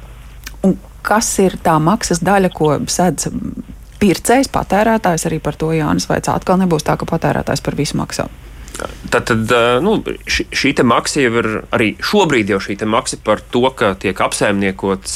Un 0.64 0.76
kas 1.04 1.28
ir 1.42 1.58
tā 1.62 1.76
maksas 1.82 2.22
daļa, 2.24 2.50
ko 2.54 2.76
sedz 2.90 3.28
pircējs, 4.00 4.50
patērētājs? 4.54 5.26
Arī 5.28 5.40
par 5.42 5.58
to 5.60 5.70
Jānis 5.74 6.08
Vaicā. 6.10 6.34
Atkal 6.34 6.60
nebūs 6.62 6.86
tā, 6.86 6.96
ka 7.00 7.08
patērētājs 7.08 7.64
par 7.64 7.78
visu 7.78 7.98
maksā. 8.00 8.28
Tad, 8.74 9.28
tad 9.28 9.52
nu, 9.84 9.94
šī, 10.02 10.46
šī 10.50 10.72
maksa 10.86 11.22
jau 11.22 11.36
ir 11.38 11.48
arī 11.74 11.92
šobrīd 12.02 12.50
jau 12.50 12.58
šī 12.62 12.76
maksa 12.90 13.20
par 13.22 13.42
to, 13.54 13.62
ka 13.76 13.92
tiek 14.00 14.18
apsaimniekots 14.18 15.14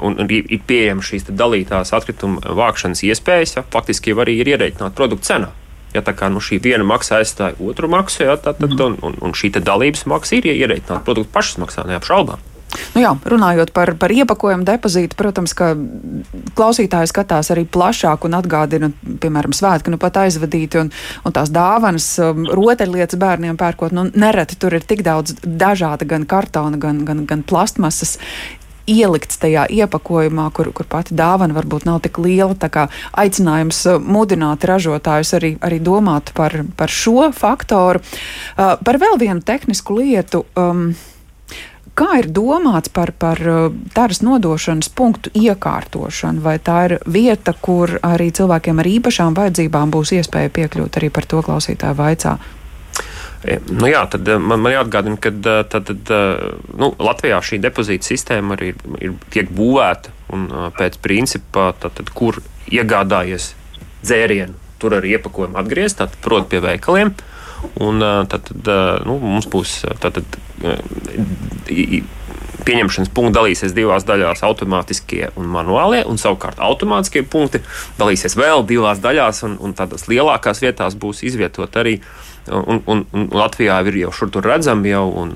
un, 0.00 0.16
ir 0.30 0.64
pieejama 0.66 1.04
šīs 1.04 1.28
dalītās 1.28 1.92
atkrituma 1.96 2.56
vākšanas 2.56 3.04
iespējas, 3.04 3.58
ja, 3.58 3.66
faktiski 3.72 4.14
jau 4.14 4.24
arī 4.24 4.40
ir 4.40 4.54
ierēķināta 4.56 4.96
produkta 4.96 5.34
cena. 5.34 5.52
Ja 5.94 6.02
tā 6.04 6.12
kā 6.16 6.28
nu, 6.32 6.42
šī 6.44 6.58
viena 6.64 6.84
maksa 6.84 7.20
aizstāja 7.20 7.56
otru 7.62 7.88
maksu, 7.92 8.24
ja, 8.26 8.36
tad, 8.40 8.60
tad, 8.60 8.74
un, 8.80 8.98
un, 9.04 9.16
un 9.20 9.36
šī 9.36 9.52
dalības 9.56 10.04
maksa 10.10 10.40
ir 10.40 10.50
ierēķināta 10.52 11.04
produkta 11.04 11.38
pašas 11.38 11.60
maksā, 11.62 11.86
neapšaubām. 11.88 12.55
Nu 12.94 13.02
jā, 13.02 13.12
runājot 13.28 13.72
par, 13.76 13.94
par 14.00 14.12
iepakojumu 14.14 14.66
depozītu, 14.66 15.16
protams, 15.18 15.54
ka 15.56 15.72
klausītāji 16.58 17.10
skatās 17.12 17.52
arī 17.54 17.66
plašāk 17.68 18.26
un 18.28 18.36
atgādina, 18.38 18.90
piemēram, 19.22 19.54
svētki, 19.56 19.92
nu 19.92 20.00
pat 20.02 20.20
aizvadīti 20.24 20.80
un, 20.82 20.92
un 21.24 21.36
tās 21.36 21.52
dāvanas, 21.54 22.08
um, 22.22 22.46
rotaļlietas 22.48 23.20
bērniem 23.20 23.58
pērkot. 23.60 23.94
Nu, 23.96 24.08
nereti 24.14 24.58
tur 24.60 24.76
ir 24.76 24.86
tik 24.86 25.04
daudz 25.06 25.36
dažāda 25.42 26.08
gan 26.08 26.28
kartona, 26.28 26.80
gan, 26.80 27.04
gan, 27.08 27.24
gan 27.28 27.44
plastmasas 27.46 28.16
ielikts 28.86 29.40
tajā 29.42 29.66
iepakojumā, 29.82 30.46
kur, 30.54 30.70
kur 30.74 30.86
pati 30.88 31.16
dāvana 31.18 31.56
varbūt 31.56 31.86
nav 31.88 32.00
tik 32.04 32.20
liela. 32.22 32.54
Tā 32.58 32.70
kā 32.72 32.86
aicinājums 33.18 33.82
uh, 33.90 33.98
mudināt 34.02 34.64
ražotājus 34.68 35.34
arī, 35.38 35.52
arī 35.66 35.80
domāt 35.82 36.32
par, 36.36 36.54
par 36.78 36.92
šo 36.92 37.30
faktoru. 37.34 38.02
Uh, 38.54 38.76
par 38.86 39.00
vēl 39.02 39.20
vienu 39.22 39.44
tehnisku 39.44 39.98
lietu. 39.98 40.46
Um, 40.56 40.94
Kā 41.96 42.18
ir 42.20 42.26
domāts 42.28 42.90
par, 42.92 43.14
par 43.16 43.40
uh, 43.40 43.70
tāras 43.96 44.20
nodošanas 44.20 44.90
punktu 44.92 45.30
iekārtošanu? 45.32 46.42
Vai 46.44 46.58
tā 46.60 46.76
ir 46.90 46.94
vieta, 47.08 47.54
kur 47.56 47.94
arī 48.04 48.28
cilvēkiem 48.36 48.82
ar 48.82 48.88
īpašām 48.90 49.36
vajadzībām 49.38 49.94
būs 49.94 50.12
iespēja 50.18 50.52
piekļūt 50.58 50.98
arī 51.00 51.08
par 51.08 51.24
to 51.30 51.40
klausītāju 51.46 51.96
vaicā? 51.96 52.34
E, 53.48 53.56
nu 53.72 53.88
jā, 53.88 54.02
tad 54.12 54.28
uh, 54.28 54.36
man, 54.36 54.60
man 54.66 54.74
jāatgādina, 54.74 55.16
ka 55.16 55.32
uh, 55.32 55.62
tad, 55.72 55.88
tad, 55.88 56.12
nu, 56.76 56.90
Latvijā 57.00 57.40
šī 57.40 57.62
depozīta 57.64 58.10
sistēma 58.10 58.58
arī 58.58 58.74
ir, 58.74 58.84
ir, 59.00 59.16
tiek 59.32 59.48
būvēta 59.56 60.12
un 60.36 60.44
pēc 60.76 61.00
principa, 61.00 61.70
tad, 61.80 61.96
tad, 61.96 62.12
kur 62.12 62.42
iegādājies 62.68 63.54
dzērienu, 64.02 64.52
tur 64.82 64.98
arī 64.98 65.16
iepakojumu 65.16 65.56
atgriezt, 65.62 66.04
proti 66.20 66.52
pie 66.52 66.62
veikaliem. 66.66 67.14
Un, 67.82 68.00
tad, 68.30 68.48
tad, 68.50 68.70
nu, 69.08 69.18
mums 69.20 69.48
būs 69.52 69.78
tad, 70.00 70.20
pieņemšanas 72.66 73.12
punkti 73.14 73.36
dalīsies 73.36 73.74
divās 73.76 74.06
daļās- 74.06 74.42
automātiskie 74.48 75.30
un 75.38 75.50
manuālie, 75.52 76.02
un 76.06 76.18
savukārt 76.18 76.60
automātiskie 76.62 77.22
punkti 77.22 77.62
dalīsies 77.98 78.36
vēl 78.38 78.66
divās 78.66 79.02
daļās, 79.02 79.44
un, 79.46 79.58
un 79.60 79.74
tādās 79.74 80.08
lielākās 80.10 80.62
vietās 80.64 80.98
būs 80.98 81.22
izvietot 81.22 81.76
arī. 81.76 82.00
Un, 82.46 82.78
un, 82.86 83.00
un 83.12 83.24
Latvijā 83.34 83.80
ir 83.88 83.96
jau 84.04 84.12
šur 84.14 84.30
tur 84.30 84.44
redzami 84.46 84.92
jau 84.92 85.08
un, 85.18 85.32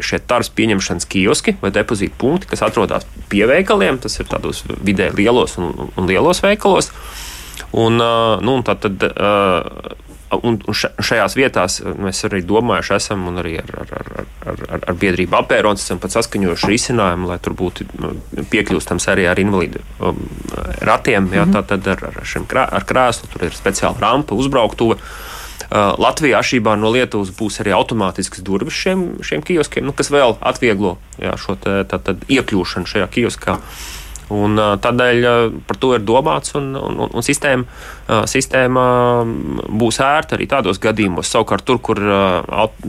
šie 0.00 0.22
tārs 0.24 0.48
pieņemšanas 0.56 1.04
kioski 1.04 1.56
vai 1.60 1.70
depozīta 1.74 2.16
punkti, 2.16 2.48
kas 2.48 2.64
atrodas 2.64 3.04
pie 3.28 3.44
veikaliem. 3.46 3.98
Tas 4.00 4.16
ir 4.18 4.30
tādos 4.30 4.64
vidē 4.80 5.10
lielos 5.12 5.58
un, 5.60 5.90
un 5.96 6.08
lielos 6.08 6.40
veikalos. 6.40 6.90
Un, 7.76 7.98
nu, 7.98 8.54
un 8.54 8.64
tā 8.64 8.76
tad 8.80 9.04
Un, 10.42 10.58
un 10.66 10.76
šajās 10.76 11.36
vietās 11.38 11.78
eh, 11.82 11.92
mēs 12.06 12.24
arī 12.28 12.42
domājuši, 12.46 12.94
esam 12.96 13.26
un 13.30 13.40
arī 13.42 13.56
ar, 13.62 13.70
ar, 13.84 13.92
ar, 14.00 14.26
ar, 14.50 14.80
ar 14.80 14.98
biedrību 15.00 15.38
apērons 15.38 15.84
esam 15.84 16.00
pat 16.02 16.16
saskaņojuši 16.16 16.70
risinājumu, 16.72 17.30
lai 17.30 17.38
tur 17.44 17.56
būtu 17.58 17.86
nu, 18.00 18.14
piekļūstams 18.52 19.08
arī 19.12 19.28
ar 19.30 19.40
invalīdu 19.40 19.82
um, 20.00 20.20
ratiem, 20.84 21.30
jā, 21.34 21.46
tā 21.54 21.64
tad 21.74 21.86
ar, 21.94 22.08
ar, 22.10 22.20
krā, 22.50 22.66
ar 22.66 22.88
krēslu, 22.88 23.30
tur 23.32 23.48
ir 23.48 23.56
speciāla 23.56 24.00
rampa, 24.02 24.36
uzbrauktuve. 24.38 25.00
Latvijā 25.74 26.38
atšķirībā 26.38 26.74
no 26.78 26.90
Lietuvas 26.92 27.30
būs 27.34 27.56
arī 27.62 27.72
automātiskas 27.74 28.42
durvis 28.46 28.76
šiem, 28.78 29.04
šiem 29.24 29.42
kioskiem, 29.42 29.86
nu, 29.88 29.94
kas 29.96 30.10
vēl 30.12 30.36
atvieglo 30.44 30.96
jā, 31.18 31.34
šo 31.40 31.56
te, 31.58 31.80
tā, 31.88 31.98
tā, 31.98 32.14
iekļūšanu 32.30 32.90
šajā 32.90 33.08
kioskā. 33.16 33.56
Un, 34.32 34.56
tādēļ 34.56 35.26
par 35.68 35.78
to 35.80 35.90
ir 35.96 36.04
domāts, 36.06 36.54
un, 36.56 36.70
un, 36.78 37.02
un, 37.04 37.24
sistēma, 37.24 37.66
sistēma 38.30 38.84
būs 39.68 40.00
ērta 40.00 40.38
arī 40.38 40.48
tādos 40.48 40.80
gadījumos. 40.80 41.28
Savukārt, 41.28 41.66
tur, 41.68 41.80
kur 41.84 42.00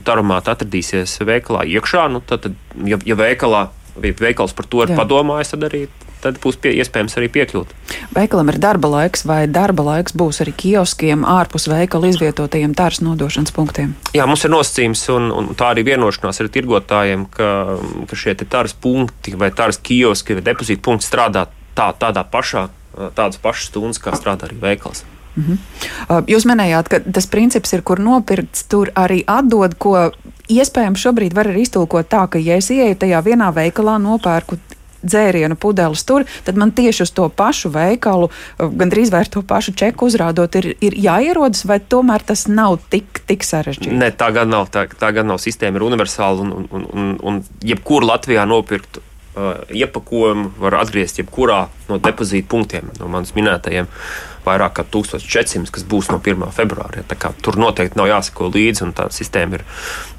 taromāta 0.07 0.55
atradīsies 0.55 1.17
veikalā 1.27 1.65
iekšā, 1.75 2.07
nu, 2.13 2.23
tad, 2.23 2.47
ja, 2.87 2.99
ja 3.03 3.19
veikalā, 3.19 3.65
veikals 3.95 4.55
par 4.55 4.67
to 4.69 4.83
ir 4.83 4.93
Jā. 4.93 4.99
padomājis, 4.99 5.53
tad 5.55 5.69
arī 5.69 5.85
tad 6.25 6.39
būs 6.41 6.57
pie, 6.61 6.73
iespējams 6.81 7.17
arī 7.19 7.29
piekļūt. 7.35 7.73
Veikalam 8.15 8.49
ir 8.49 8.57
darba 8.61 8.89
laiks, 8.89 9.25
vai 9.29 9.43
darba 9.51 9.85
laiks 9.85 10.15
būs 10.17 10.41
arī 10.41 10.55
kioskiem 10.57 11.25
ārpus 11.29 11.67
veikala 11.69 12.09
izvietotajiem 12.09 12.73
tārs 12.77 13.01
nodošanas 13.05 13.53
punktiem? 13.55 13.93
Jā, 14.17 14.25
mums 14.29 14.45
ir 14.47 14.53
nosacījums, 14.53 15.05
un, 15.13 15.29
un 15.35 15.51
tā 15.57 15.73
arī 15.75 15.85
vienošanās 15.91 16.41
ar 16.41 16.51
tirgotājiem, 16.55 17.27
ka, 17.35 17.51
ka 18.09 18.19
šie 18.19 18.37
tārs 18.41 18.73
punkti 18.73 19.35
vai 19.37 19.51
tārs 19.55 19.81
kioski 19.81 20.39
vai 20.39 20.47
depozīta 20.49 20.85
punkti 20.85 21.09
strādā 21.09 21.47
tā, 21.77 21.91
tādā 21.99 22.25
pašā, 22.25 22.69
tādas 23.17 23.41
pašas 23.41 23.69
stundas, 23.69 24.01
kā 24.01 24.15
strādā 24.17 24.49
arī 24.49 24.57
veikals. 24.61 25.05
Mm 25.35 25.43
-hmm. 25.43 26.23
Jūs 26.31 26.45
minējāt, 26.45 26.89
ka 26.89 26.99
tas 26.99 27.27
princips 27.27 27.73
ir, 27.73 27.81
kur 27.81 27.99
nopirkts, 27.99 28.63
tur 28.63 28.91
arī 28.95 29.23
atdod, 29.27 29.75
ko 29.77 30.11
iespējams 30.49 30.99
šobrīd 30.99 31.33
var 31.33 31.47
arī 31.47 31.61
iztulkot 31.61 32.09
tā, 32.09 32.27
ka, 32.29 32.39
ja 32.39 32.55
es 32.55 32.69
ieeju 32.69 32.95
tajā 32.95 33.21
vienā 33.25 33.51
veikalā, 33.53 33.97
nopērku 34.01 34.57
dzērienu 35.05 35.55
pudeles 35.55 36.03
tur, 36.07 36.25
tad 36.45 36.57
man 36.59 36.73
tieši 36.75 37.05
uz 37.05 37.11
to 37.15 37.27
pašu 37.29 37.69
veikalu, 37.73 38.29
uh, 38.29 38.69
gandrīz 38.81 39.11
vai 39.13 39.23
ar 39.25 39.31
to 39.31 39.43
pašu 39.45 39.75
čeku 39.77 40.09
uzrādot, 40.09 40.57
ir, 40.59 40.73
ir 40.81 40.97
jāierodas, 40.97 41.65
vai 41.69 41.79
tomēr 41.79 42.25
tas 42.25 42.47
nav 42.49 42.79
tik, 42.89 43.21
tik 43.29 43.45
sarežģīti? 43.45 43.95
Nē, 43.95 44.11
tā 44.17 44.31
gan 44.35 44.49
nav. 44.51 44.69
Tā, 44.73 44.87
tā 44.99 45.11
gan 45.15 45.29
nav. 45.29 45.41
Sistēma 45.43 45.79
ir 45.79 45.85
universāla 45.85 46.41
un, 46.41 46.67
un, 46.71 46.87
un, 46.93 47.11
un 47.21 47.41
jebkur 47.65 48.05
Latvijā 48.07 48.45
nopirkt 48.49 48.94
uh, 48.94 48.94
iepakojumu 49.35 50.53
var 50.59 50.77
atgriezt 50.79 51.19
jebkurā 51.19 51.65
no 51.89 51.99
depozīta 52.01 52.47
punktiem, 52.51 52.89
no 52.99 53.09
manas 53.11 53.35
minētajiem. 53.35 53.89
Vairāk 54.45 54.75
kā 54.77 54.83
1400, 54.93 55.71
kas 55.73 55.85
būs 55.89 56.11
no 56.11 56.19
1. 56.21 56.43
februāra. 56.53 57.01
Ja, 57.01 57.31
tur 57.41 57.57
noteikti 57.57 57.97
nav 57.97 58.11
jāsako 58.11 58.51
līdzi, 58.53 58.83
un 58.85 58.91
tā 58.93 59.07
sistēma 59.13 59.57
ir, 59.57 59.63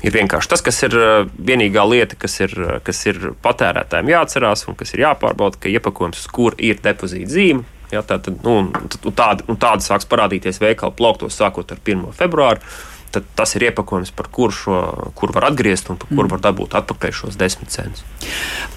ir 0.02 0.16
vienkārši 0.16 0.50
tas, 0.50 0.64
kas 0.66 0.83
ir 0.83 0.96
uh, 0.98 1.29
vienīgā 1.38 1.85
lieta, 1.87 2.18
kas 2.18 2.35
ir, 2.42 2.57
uh, 2.59 2.72
kas 2.83 3.05
ir 3.07 3.20
patērētājiem 3.44 4.11
jāatcerās 4.16 4.66
un 4.66 4.79
kas 4.81 4.96
ir 4.96 5.05
jāpārbauda, 5.05 5.62
ka 5.62 5.70
iepakojums, 5.70 6.24
uz 6.24 6.35
kur 6.35 6.59
ir 6.59 6.83
depozīta 6.83 7.37
zīme. 7.37 7.62
Ja, 7.94 8.02
tā, 8.02 8.18
tad, 8.18 8.42
nu, 8.42 8.66
tāda, 9.14 9.46
nu, 9.46 9.55
tāda 9.62 9.85
sāks 9.85 10.09
parādīties 10.11 10.59
veikalu 10.59 10.96
plauktos 10.98 11.38
sākot 11.38 11.70
ar 11.70 11.79
1. 11.79 12.09
februāru 12.18 12.66
tad 13.16 13.29
tas 13.38 13.55
ir 13.57 13.66
iepakojums, 13.70 14.12
par 14.16 14.29
kuru 14.33 14.52
šo, 14.52 14.79
kur 15.16 15.33
var 15.35 15.48
atgriezt 15.50 15.88
un 15.90 15.98
par 16.00 16.11
kuru 16.11 16.26
mm. 16.26 16.33
var 16.35 16.42
dabūt 16.50 16.76
atpakaļ 16.81 17.14
šos 17.16 17.38
desmit 17.40 17.72
centus. 17.72 18.05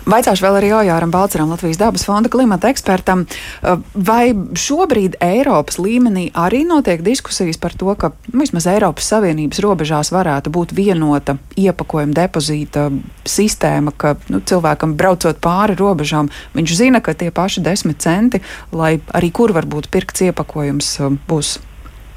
Vaicāšu 0.10 0.46
vēl 0.46 0.58
arī 0.62 0.72
Ojāram 0.78 1.12
Balceram, 1.14 1.52
Latvijas 1.54 1.80
dabas 1.82 2.06
fonda 2.08 2.32
klimata 2.32 2.72
ekspertam, 2.72 3.26
uh, 3.26 3.84
vai 3.94 4.32
šobrīd 4.34 5.20
Eiropas 5.24 5.80
līmenī 5.82 6.30
arī 6.38 6.64
notiek 6.68 7.04
diskusijas 7.06 7.60
par 7.62 7.76
to, 7.78 7.92
ka 8.00 8.14
nu, 8.32 8.40
vismaz 8.42 8.70
Eiropas 8.72 9.12
Savienības 9.12 9.62
robežās 9.66 10.14
varētu 10.16 10.54
būt 10.56 10.74
vienota 10.78 11.38
iepakojuma 11.60 12.16
depozīta 12.24 12.88
sistēma, 13.28 13.94
ka 14.00 14.16
nu, 14.32 14.42
cilvēkam 14.42 14.96
braucot 15.00 15.42
pāri 15.44 15.78
robežām, 15.80 16.32
viņš 16.56 16.76
zina, 16.80 17.04
ka 17.04 17.18
tie 17.18 17.32
paši 17.36 17.66
desmit 17.66 18.00
centi, 18.04 18.42
lai 18.72 18.98
arī 19.14 19.34
kur 19.36 19.54
varbūt 19.56 19.92
pirkts 19.94 20.30
iepakojums 20.30 20.94
uh, 21.04 21.18
būs 21.28 21.58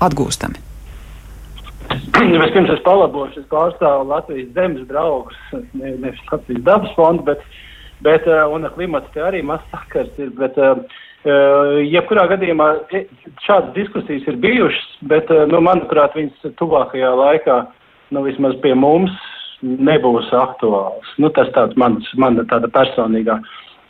atgūstami. 0.03 0.72
Vispirms 2.43 2.73
es 2.75 2.83
palabošu, 2.87 3.43
es 3.43 3.51
pārstāvu 3.53 4.09
Latvijas 4.11 4.51
zemes 4.57 4.87
draugus, 4.91 5.39
ne, 5.53 5.95
nevis 6.03 6.21
Latvijas 6.31 6.65
dabas 6.67 6.93
fondu, 6.99 7.27
bet, 7.31 7.43
bet 8.05 8.29
uh, 8.31 8.45
un 8.53 8.69
klimats 8.75 9.11
te 9.15 9.25
arī 9.25 9.43
maz 9.47 9.65
sakars 9.73 10.13
ir, 10.23 10.31
bet 10.39 10.59
uh, 10.61 10.81
jebkurā 11.25 12.27
gadījumā 12.33 12.69
šādas 13.45 13.75
diskusijas 13.77 14.27
ir 14.27 14.39
bijušas, 14.43 14.89
bet, 15.11 15.31
nu, 15.51 15.61
manuprāt, 15.63 16.17
viņas 16.19 16.57
tuvākajā 16.59 17.13
laikā, 17.19 17.59
nu, 18.15 18.25
vismaz 18.27 18.59
pie 18.63 18.75
mums 18.75 19.15
nebūs 19.63 20.33
aktuāls. 20.35 21.07
Nu, 21.23 21.31
tas 21.31 21.51
tāds 21.55 21.79
mans, 21.79 22.09
mana 22.19 22.45
tāda 22.51 22.71
personīgā 22.73 23.39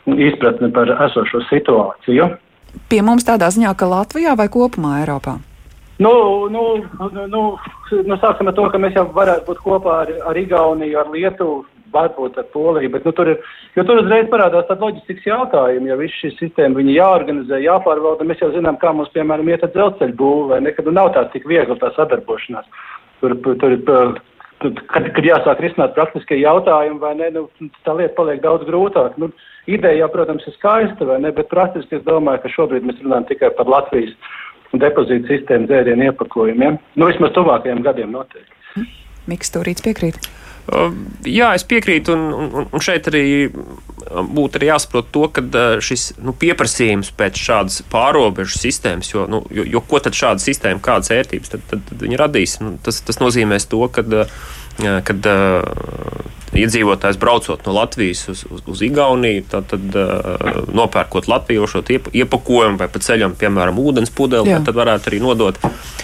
izpratne 0.05 0.69
par 0.73 0.91
esošo 1.07 1.41
situāciju. 1.49 2.29
Pie 2.89 3.01
mums 3.05 3.25
tādā 3.25 3.49
ziņā, 3.53 3.73
ka 3.77 3.89
Latvijā 3.89 4.37
vai 4.37 4.49
kopumā 4.53 4.99
Eiropā? 5.01 5.39
Nu, 5.97 6.47
nu, 6.49 6.63
nu, 6.99 7.25
nu, 7.27 7.41
nu, 8.05 8.15
sāksim 8.17 8.49
ar 8.49 8.55
to, 8.57 8.65
ka 8.73 8.81
mēs 8.81 8.95
jau 8.97 9.05
varētu 9.13 9.45
būt 9.45 9.61
kopā 9.61 9.99
ar, 10.05 10.11
ar 10.31 10.39
Igauniju, 10.41 10.97
ar 10.99 11.11
Lietuvu, 11.13 11.61
varbūt 11.93 12.39
ar 12.41 12.47
Poliju, 12.53 12.89
bet 12.95 13.05
nu, 13.05 13.13
tur 13.13 13.29
ir, 13.33 13.43
tur 13.75 14.01
uzreiz 14.01 14.25
parādās 14.31 14.65
tāda 14.69 14.87
loģistikas 14.87 15.27
jautājuma, 15.29 15.91
ja 15.91 15.99
viss 15.99 16.17
šī 16.23 16.33
sistēma 16.39 16.79
viņa 16.79 16.95
jāorganizē, 16.97 17.61
jāpārvalda, 17.61 18.25
mēs 18.25 18.41
jau 18.41 18.49
zinām, 18.55 18.79
kā 18.81 18.93
mums, 18.95 19.13
piemēram, 19.13 19.51
iet 19.51 19.65
ar 19.67 19.73
dzelzceļu 19.75 20.17
būvu, 20.17 20.49
vai 20.49 20.61
nekad 20.65 20.89
nu, 20.89 20.95
nav 20.97 21.13
tā 21.13 21.27
tik 21.33 21.45
viegli 21.49 21.77
tā 21.81 21.93
sadarbošanās. 21.93 22.69
Tur, 23.21 23.37
tur 23.61 23.75
ir, 23.77 23.83
kad, 24.63 25.09
kad 25.15 25.25
jāsāk 25.27 25.61
risināt 25.63 25.93
praktiskie 25.97 26.41
jautājumi, 26.41 27.01
vai 27.03 27.13
ne, 27.19 27.29
nu, 27.37 27.45
tā 27.85 27.95
lieta 27.99 28.17
paliek 28.17 28.41
daudz 28.43 28.65
grūtāk. 28.67 29.19
Nu, 29.21 29.29
ideja, 29.69 30.09
protams, 30.11 30.47
ir 30.49 30.57
skaista, 30.57 31.07
vai 31.07 31.21
ne, 31.23 31.31
bet 31.35 31.51
praktiski 31.53 31.99
es 31.99 32.07
domāju, 32.07 32.43
ka 32.43 32.55
šobrīd 32.57 32.89
mēs 32.89 33.03
runājam 33.05 33.29
tikai 33.29 33.53
par 33.59 33.69
Latvijas 33.69 34.17
depozītu 34.81 35.29
sistēmu 35.29 35.69
dzērienu 35.69 36.09
iepakojumiem. 36.09 36.79
Nu, 36.97 37.09
vismaz 37.09 37.33
tuvākajiem 37.37 37.83
gadiem 37.85 38.13
noteikti. 38.15 38.87
Miks 39.29 39.53
Turīts 39.53 39.85
piekrīt. 39.85 40.17
Uh, 40.63 40.93
jā, 41.27 41.49
es 41.57 41.65
piekrītu, 41.67 42.13
un, 42.15 42.45
un, 42.55 42.67
un 42.71 42.83
šeit 42.83 43.09
arī 43.11 43.49
būtu 43.51 44.59
arī 44.59 44.69
jāsaprot 44.69 45.09
to, 45.11 45.25
ka 45.35 45.43
uh, 45.43 45.73
šis 45.83 46.13
nu, 46.23 46.31
pieprasījums 46.39 47.11
pēc 47.19 47.39
šādas 47.39 47.81
pārobežu 47.91 48.61
sistēmas, 48.61 49.11
jo, 49.11 49.25
nu, 49.27 49.41
jo, 49.51 49.65
jo 49.67 49.81
ko 49.83 49.99
tad 50.03 50.15
šāda 50.15 50.43
sistēma, 50.43 50.79
kādas 50.83 51.11
ērtības 51.15 51.51
tad, 51.51 51.65
tad, 51.67 51.83
tad 51.89 52.05
viņi 52.07 52.19
radīs, 52.19 52.55
nu, 52.63 52.77
tas, 52.83 53.01
tas 53.03 53.19
nozīmēs 53.19 53.67
to, 53.71 53.81
ka 53.91 54.05
uh, 54.07 54.37
kad 54.79 55.27
iedzīvotājs 56.57 57.17
braucot 57.21 57.65
no 57.65 57.73
Latvijas 57.75 58.27
uz, 58.31 58.43
uz, 58.49 58.61
uz 58.69 58.81
Igauniju, 58.85 59.43
tad, 59.49 59.67
tad 59.71 59.97
uh, 59.97 60.59
nopērkot 60.73 61.27
latviešu 61.29 61.83
iepakojumu 62.13 62.79
vai 62.81 62.89
pa 62.91 63.01
ceļam, 63.03 63.35
piemēram, 63.39 63.79
ūdens 63.81 64.13
pudeli, 64.13 64.53
tad 64.65 64.77
varētu 64.77 65.11
arī 65.11 65.21
nodot 65.23 65.59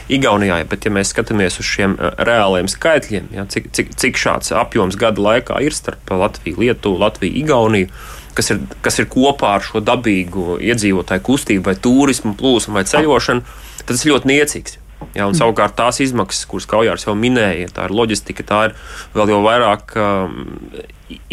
Igaunijai. 0.09 0.63
Bet, 0.69 0.87
ja 0.87 0.93
mēs 0.93 1.13
skatāmies 1.13 1.59
uz 1.61 1.69
šiem 1.69 1.97
reāliem 1.99 2.69
skaitļiem, 2.71 3.29
ja, 3.35 3.45
cik, 3.49 3.69
cik, 3.75 3.93
cik 3.99 4.21
šāds 4.21 4.53
apjoms 4.57 4.97
gada 4.99 5.21
laikā 5.21 5.61
ir 5.65 5.75
starp 5.75 6.09
Latviju, 6.09 6.61
Lietuvu, 6.63 7.01
Latviju, 7.03 7.37
Igauniju, 7.43 7.93
kas 8.37 8.53
ir, 8.53 8.61
kas 8.85 9.01
ir 9.01 9.09
kopā 9.11 9.55
ar 9.59 9.65
šo 9.65 9.83
dabīgu 9.85 10.59
iedzīvotāju 10.63 11.25
kustību, 11.29 11.65
vai 11.69 11.77
turismu, 11.77 12.35
plūsmu 12.39 12.79
vai 12.79 12.87
ceļošanu, 12.89 13.57
tad 13.83 13.91
tas 13.93 14.05
ir 14.05 14.15
ļoti 14.15 14.33
niecīgs. 14.33 14.79
Ja, 15.15 15.25
un 15.29 15.35
savukārt 15.37 15.77
tās 15.79 16.01
izmaksas, 16.03 16.45
kuras 16.49 16.67
Kaujārs 16.69 17.07
jau 17.07 17.15
minēja, 17.17 17.69
tā 17.73 17.87
ir 17.87 17.95
loģistika, 17.95 18.43
tā 18.45 18.59
ir 18.67 18.73
vēl 19.15 19.31
jau 19.31 19.39
vairāk 19.45 19.93
um, 19.97 20.33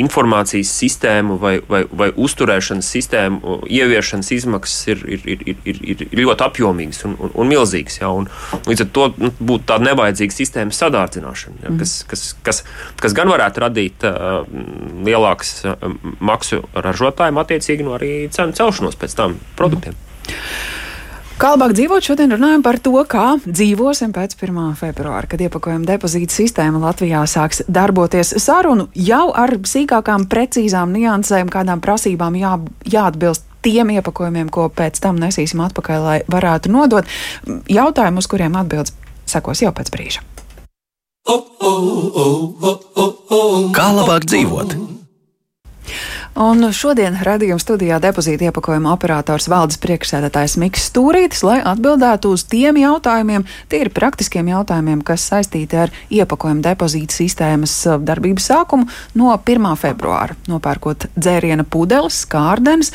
informācijas 0.01 0.71
sistēmu 0.81 1.37
vai, 1.43 1.57
vai, 1.69 1.83
vai 1.91 2.09
uzturēšanas 2.15 2.89
sistēmu 2.95 3.59
ieviešanas 3.67 4.31
izmaksas 4.37 4.87
ir, 4.95 5.03
ir, 5.17 5.27
ir, 5.27 5.43
ir, 5.45 5.83
ir, 5.83 6.07
ir 6.07 6.23
ļoti 6.23 6.47
apjomīgas 6.47 7.03
un, 7.09 7.19
un, 7.21 7.35
un 7.35 7.51
milzīgas. 7.51 7.99
Ja, 8.01 8.13
un, 8.15 8.31
līdz 8.71 8.87
ar 8.87 8.91
to 8.97 9.09
nu, 9.19 9.33
būtu 9.37 9.69
tāda 9.73 9.91
nevajadzīga 9.91 10.39
sistēmas 10.39 10.81
sadārdzināšana, 10.81 11.67
ja, 11.67 11.75
kas, 11.83 11.99
kas, 12.09 12.25
kas, 12.47 12.63
kas 13.03 13.19
gan 13.19 13.35
varētu 13.35 13.67
radīt 13.67 14.09
uh, 14.09 14.47
lielākas 15.07 15.53
uh, 15.67 15.77
maksu 16.25 16.63
ražotājiem, 16.73 17.43
attiecīgi 17.43 17.87
no 17.87 17.99
arī 17.99 18.15
cenu 18.33 18.57
celšanos 18.57 18.99
pēc 19.03 19.19
tam 19.19 19.41
produktiem. 19.59 19.99
Mm. 19.99 20.76
Kā 21.37 21.51
labāk 21.53 21.75
dzīvot, 21.77 22.01
šodien 22.01 22.31
runājam 22.33 22.63
par 22.65 22.79
to, 22.81 22.95
kā 23.05 23.35
dzīvosim 23.45 24.15
pēc 24.17 24.39
1. 24.39 24.61
februāra, 24.81 25.29
kad 25.29 25.43
iepakojuma 25.45 25.85
depozīta 25.85 26.33
sistēma 26.33 26.81
Latvijā 26.81 27.21
sāks 27.29 27.61
darboties. 27.69 28.31
Sarunu 28.41 28.87
jau 28.97 29.27
ar 29.37 29.53
sīkākām, 29.61 30.25
precīzām 30.33 30.97
niansēm, 30.97 31.53
kādām 31.53 31.85
prasībām 31.85 32.41
jā, 32.41 32.55
jāatbilst 32.89 33.45
tiem 33.61 33.93
iepakojumiem, 33.99 34.49
ko 34.49 34.71
pēc 34.73 34.97
tam 35.05 35.21
nesīsim 35.21 35.61
atpakaļ, 35.67 36.09
lai 36.09 36.19
varētu 36.25 36.73
nodot. 36.73 37.05
Jautājumu, 37.69 38.25
uz 38.25 38.33
kuriem 38.33 38.57
atbildes 38.57 38.97
sekos 39.29 39.61
jau 39.61 39.77
pēc 39.77 39.93
brīža. 39.93 40.25
Kā 43.77 43.91
labāk 43.93 44.25
dzīvot? 44.25 44.96
Un 46.37 46.67
šodien 46.69 47.15
redzījuma 47.25 47.57
studijā 47.63 47.97
depozīta 47.97 48.51
iepakojuma 48.51 48.91
operators 48.93 49.47
valdes 49.49 49.79
priekšsēdētājs 49.81 50.59
Miks 50.61 50.83
Stūrītis, 50.91 51.41
lai 51.47 51.63
atbildētu 51.65 52.29
uz 52.37 52.45
tiem 52.45 52.77
jautājumiem, 52.77 53.47
tie 53.73 53.81
ir 53.87 53.91
praktiskiem 53.97 54.51
jautājumiem, 54.53 55.01
kas 55.01 55.25
saistīti 55.31 55.81
ar 55.81 55.95
iepakojuma 56.13 56.61
depozīta 56.67 57.17
sistēmas 57.17 57.79
uh, 57.89 57.97
darbības 58.05 58.51
sākumu 58.53 58.85
no 59.17 59.33
1. 59.33 59.71
februāra. 59.81 60.37
Nopērkot 60.53 61.09
dzēriena 61.17 61.65
pudeles, 61.65 62.21
kārdenes, 62.29 62.93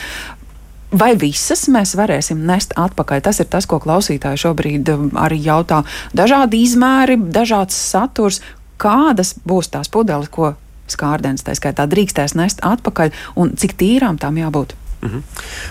Vai 0.92 1.14
visas 1.16 1.70
mēs 1.72 1.94
varēsim 1.96 2.42
nest 2.44 2.74
atpakaļ? 2.76 3.22
Tas 3.24 3.38
ir 3.40 3.48
tas, 3.48 3.64
ko 3.64 3.78
klausītāji 3.80 4.42
šobrīd 4.42 4.90
um, 4.92 5.06
arī 5.16 5.38
jautā. 5.40 5.86
Dažādi 6.12 6.66
izmēri, 6.66 7.16
dažāds 7.32 7.78
saturs. 7.80 8.42
Kādas 8.76 9.32
būs 9.48 9.72
tās 9.72 9.88
pudeles, 9.88 10.28
ko 10.28 10.52
skārdens 10.88 11.46
tā 11.46 11.56
skaitā 11.58 11.88
drīkstēs 11.90 12.36
nest 12.40 12.64
atpakaļ, 12.66 13.12
un 13.36 13.56
cik 13.60 13.78
tīrām 13.80 14.22
tām 14.22 14.40
jābūt? 14.42 14.78
Mm 15.02 15.10
-hmm. 15.10 15.22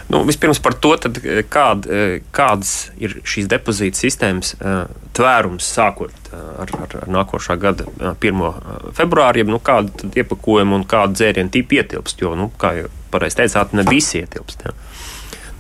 nu, 0.09 0.25
vispirms 0.25 0.59
par 0.59 0.75
to, 0.75 0.97
tad, 0.97 1.19
eh, 1.25 1.45
kād, 1.51 1.87
eh, 1.87 2.21
kādas 2.33 2.91
ir 2.99 3.21
šīs 3.25 3.47
depozīta 3.47 3.97
sistēmas 3.97 4.55
uh, 4.55 4.91
tvērums 5.13 5.71
sākot 5.77 6.11
ar, 6.33 6.69
ar, 6.83 6.97
ar 7.03 7.09
nākošā 7.09 7.57
gada 7.59 7.85
uh, 7.85 8.15
1. 8.21 8.93
februāri, 8.93 9.45
nu, 9.45 9.59
kāda 9.59 9.91
iepakojuma 10.15 10.75
un 10.75 10.85
kāda 10.85 11.13
dzērienu 11.13 11.51
tipa 11.51 11.75
ietilpst. 11.75 12.21
Jo, 12.21 12.35
nu, 12.35 12.51
kā 12.59 12.73
jau 12.73 12.89
pareizi 13.11 13.37
teicāt, 13.37 13.73
ne 13.73 13.83
visi 13.91 14.19
ietilpst. 14.19 14.63
Ja. 14.65 14.73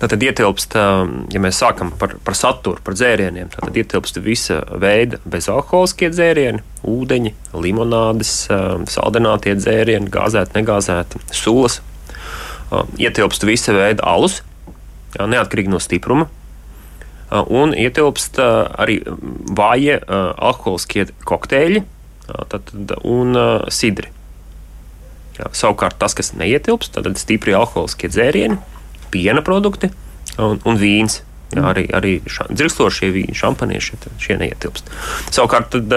Tad 0.00 0.22
ietilpst, 0.24 0.72
ja 1.28 1.40
mēs 1.44 1.58
sākam 1.60 1.90
par, 2.00 2.14
par 2.24 2.36
saturu, 2.38 2.80
par 2.84 2.94
dzērieniem, 2.96 3.50
tad 3.52 3.74
ietilpst 3.76 4.16
visa 4.24 4.62
veida 4.80 5.18
bezalkoholiskie 5.28 6.08
dzērieni, 6.14 6.62
ūdeņi, 6.88 7.34
limonādes, 7.52 8.30
saldinātie 8.88 9.52
dzērieni, 9.58 10.08
gāzēti, 10.14 10.56
negāzēti, 10.56 11.20
sulas, 11.36 11.82
ietilpst 12.96 13.44
visa 13.44 13.76
veida 13.76 14.06
alus, 14.08 14.40
neatkarīgi 15.20 15.74
no 15.74 15.82
stipruma. 15.84 16.30
Un 17.52 17.76
ietilpst 17.76 18.40
arī 18.40 19.02
vāji 19.04 20.00
alkoholiskie 20.08 21.10
kokteļi 21.28 21.84
tad, 22.48 22.72
un 23.04 23.36
sidri. 23.68 24.08
Savukārt 25.36 26.00
tas, 26.00 26.16
kas 26.16 26.32
neietilpst, 26.40 26.96
tad 26.96 27.20
stipri 27.20 27.52
alkoholiskie 27.56 28.08
dzērieni, 28.08 28.58
piena 29.10 29.42
produkti 29.46 29.90
un, 30.38 30.60
un 30.64 30.80
vīns. 30.80 31.22
Jā, 31.50 31.64
arī 31.72 31.82
arī 31.98 32.12
dzirkstošie 32.22 33.08
vīni, 33.10 33.34
šampanieši 33.34 33.96
šie 34.22 34.36
neietilpst. 34.38 34.86
Savukārt, 35.34 35.72
tad, 35.74 35.96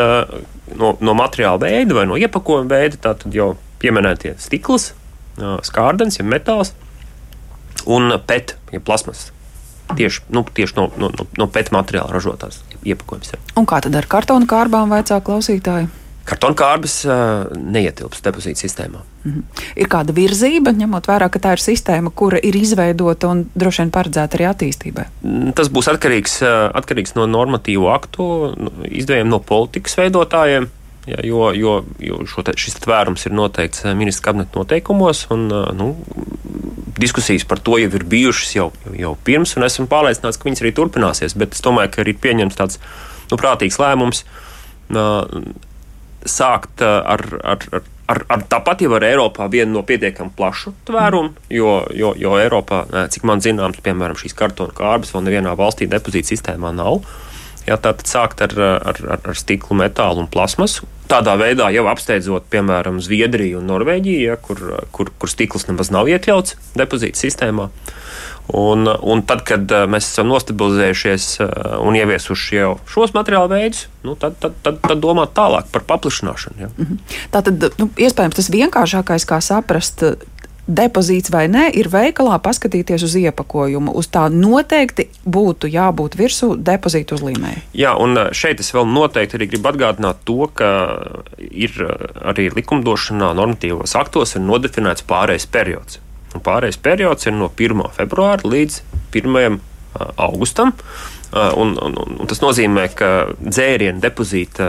no, 0.80 0.96
no 0.98 1.14
materiāla 1.14 1.62
veida 1.62 2.00
vai 2.00 2.08
no 2.10 2.18
iepakojuma 2.18 2.72
veida, 2.72 2.98
tad 3.04 3.28
jau 3.30 3.52
pieminētie 3.84 4.34
stikls, 4.42 4.96
skārdens, 5.38 6.18
ja 6.18 6.26
metāls 6.26 6.74
un 7.86 8.18
pet, 8.26 8.56
ja 8.74 8.82
plasmas. 8.82 9.30
Tieši, 9.94 10.24
nu, 10.34 10.46
tieši 10.48 10.78
no, 10.80 10.88
no, 10.98 11.12
no 11.38 11.48
pēc 11.54 11.70
materiāla 11.76 12.16
ražotās 12.16 12.64
iepakojums. 12.82 13.36
Un 13.60 13.68
kā 13.70 13.82
tad 13.84 13.94
ar 14.00 14.08
kartona 14.10 14.48
kārbām 14.50 14.90
vajadzā 14.94 15.20
klausītāji? 15.26 15.92
Kartona 16.24 16.56
kārbas 16.56 17.02
uh, 17.04 17.50
neietilpst 17.52 18.24
depozīta 18.24 18.64
sistēmā. 18.64 19.02
Mm 19.24 19.32
-hmm. 19.32 19.64
Ir 19.76 19.90
kāda 19.92 20.16
virzība, 20.16 20.72
ņemot 20.72 21.08
vērā, 21.08 21.28
ka 21.30 21.40
tā 21.40 21.52
ir 21.58 21.64
sistēma, 21.64 22.12
kura 22.16 22.40
ir 22.44 22.56
izveidota 22.56 23.28
un 23.28 23.46
droši 23.56 23.82
vien 23.82 23.92
paredzēta 23.92 24.40
arī 24.40 24.48
attīstībai? 24.52 25.06
Tas 25.56 25.68
būs 25.68 25.92
atkarīgs, 25.92 26.40
uh, 26.42 26.72
atkarīgs 26.80 27.16
no 27.16 27.28
normatīvu 27.28 27.92
aktu, 27.92 28.24
izdevējiem 28.88 29.30
no 29.30 29.40
politikas 29.40 29.98
veidotājiem. 29.98 30.70
Ja, 31.06 31.18
jo 31.24 31.52
jo, 31.52 31.84
jo 32.00 32.44
te, 32.44 32.54
šis 32.56 32.80
tvērums 32.80 33.26
ir 33.26 33.34
noteikts 33.36 33.84
ministra 33.84 34.32
kabineta 34.32 34.60
noteikumos, 34.60 35.26
un 35.30 35.48
nu, 35.76 35.96
diskusijas 37.00 37.44
par 37.44 37.60
to 37.60 37.78
jau 37.78 37.90
ir 37.92 38.06
bijušas 38.08 38.56
jau, 38.56 38.72
jau 38.96 39.18
pirms, 39.24 39.58
un 39.58 39.64
esmu 39.68 39.88
pārliecināts, 39.92 40.40
ka 40.40 40.48
viņas 40.48 40.64
arī 40.64 40.72
turpināsies. 40.78 41.36
Bet 41.36 41.58
es 41.58 41.62
domāju, 41.66 41.92
ka 41.92 42.02
ir 42.02 42.16
pieņemts 42.16 42.56
tāds 42.56 42.80
nu, 43.32 43.38
prātīgs 43.38 43.80
lēmums 43.82 44.24
sākt 46.30 46.84
ar, 46.86 47.24
ar, 47.44 47.66
ar, 47.72 47.84
ar, 48.12 48.24
ar 48.36 48.46
tāpat 48.52 48.84
jau 48.86 48.94
ar 48.98 49.06
Eiropā 49.08 49.50
vienu 49.52 49.78
no 49.78 49.84
pietiekami 49.88 50.34
plašu 50.38 50.74
tvērumu, 50.88 51.34
jo, 51.54 51.76
jo, 51.96 52.14
jo 52.20 52.38
Eiropā, 52.40 52.84
cik 53.14 53.28
man 53.28 53.44
zināms, 53.44 53.82
piemēram, 53.84 54.20
šīs 54.20 54.38
kartona 54.38 54.76
kārbas 54.76 55.14
vēl 55.16 55.28
nevienā 55.28 55.56
valstī 55.60 55.90
depozīta 55.92 56.34
sistēmā 56.34 56.74
nav. 56.76 57.04
Jā, 57.64 57.78
tātad 57.80 58.10
sākt 58.10 58.42
ar, 58.44 58.52
ar, 58.60 58.98
ar, 59.16 59.22
ar 59.24 59.38
stiklu, 59.40 59.78
metālu 59.80 60.26
un 60.26 60.28
plasmasu. 60.28 60.84
Tādā 61.08 61.38
veidā 61.40 61.70
jau 61.72 61.86
apsteidzot, 61.88 62.50
piemēram, 62.52 63.00
Zviedriju 63.04 63.62
un 63.62 63.70
Norvēģiju, 63.72 64.24
ja, 64.26 64.36
kur, 64.36 64.60
kur, 64.92 65.12
kur 65.20 65.32
stikls 65.32 65.70
nemaz 65.70 65.92
nav 65.94 66.12
iekļauts 66.12 66.58
depozīta 66.76 67.24
sistēmā. 67.24 67.70
Un, 68.52 68.84
un 68.88 69.22
tad, 69.24 69.46
kad 69.48 69.72
mēs 69.88 70.10
esam 70.12 70.28
nostabilizējušies 70.28 71.28
un 71.80 71.96
ieviesuši 71.96 72.58
jau 72.58 72.74
šos 72.92 73.14
materiālu 73.16 73.54
veidus, 73.54 73.86
nu, 74.04 74.18
tad, 74.20 74.36
tad, 74.44 74.58
tad, 74.66 74.82
tad 74.84 75.00
domāt 75.00 75.32
tālāk 75.38 75.70
par 75.72 75.86
paplašināšanu. 75.88 76.60
Ja. 76.60 76.70
Mhm. 76.76 77.00
Tā 77.32 77.44
tad 77.48 77.70
nu, 77.80 77.88
iespējams 77.96 78.40
tas 78.42 78.52
vienkāršākais, 78.52 79.28
kā 79.30 79.40
saprast, 79.44 80.04
depozīts 80.68 81.32
vai 81.34 81.46
nē, 81.52 81.66
ir 81.76 81.90
veikalā 81.92 82.38
paskatīties 82.44 83.04
uz 83.04 83.16
iepakojumu. 83.20 83.92
Uz 84.00 84.08
tā 84.12 84.28
noteikti 84.32 85.10
būtu 85.26 85.70
jābūt 85.72 86.16
virsū 86.20 86.54
depozītu 86.56 87.18
uzlīmēji. 87.18 87.66
Jā, 87.84 87.96
un 88.00 88.16
šeit 88.36 88.64
es 88.64 88.72
vēl 88.76 88.88
noteikti 88.88 89.40
arī 89.40 89.50
gribu 89.52 89.74
atgādināt 89.74 90.24
to, 90.28 90.48
ka 90.56 90.72
ir 91.40 91.76
arī 92.24 92.50
likumdošanā, 92.56 93.34
normatīvos 93.36 93.98
aktos 94.00 94.38
ir 94.38 94.46
nodefinēts 94.48 95.08
pārējais 95.10 95.50
periods. 95.52 96.00
Pārējais 96.44 96.80
periods 96.82 97.28
ir 97.28 97.36
no 97.38 97.50
1. 97.52 97.84
februāra 97.98 98.48
līdz 98.48 98.80
1. 99.14 99.60
augustam. 100.18 100.74
Un, 101.34 101.74
un, 101.82 101.96
un 101.98 102.30
tas 102.30 102.44
nozīmē, 102.44 102.86
ka 102.94 103.10
dzērienu 103.42 104.02
depozīta 104.04 104.68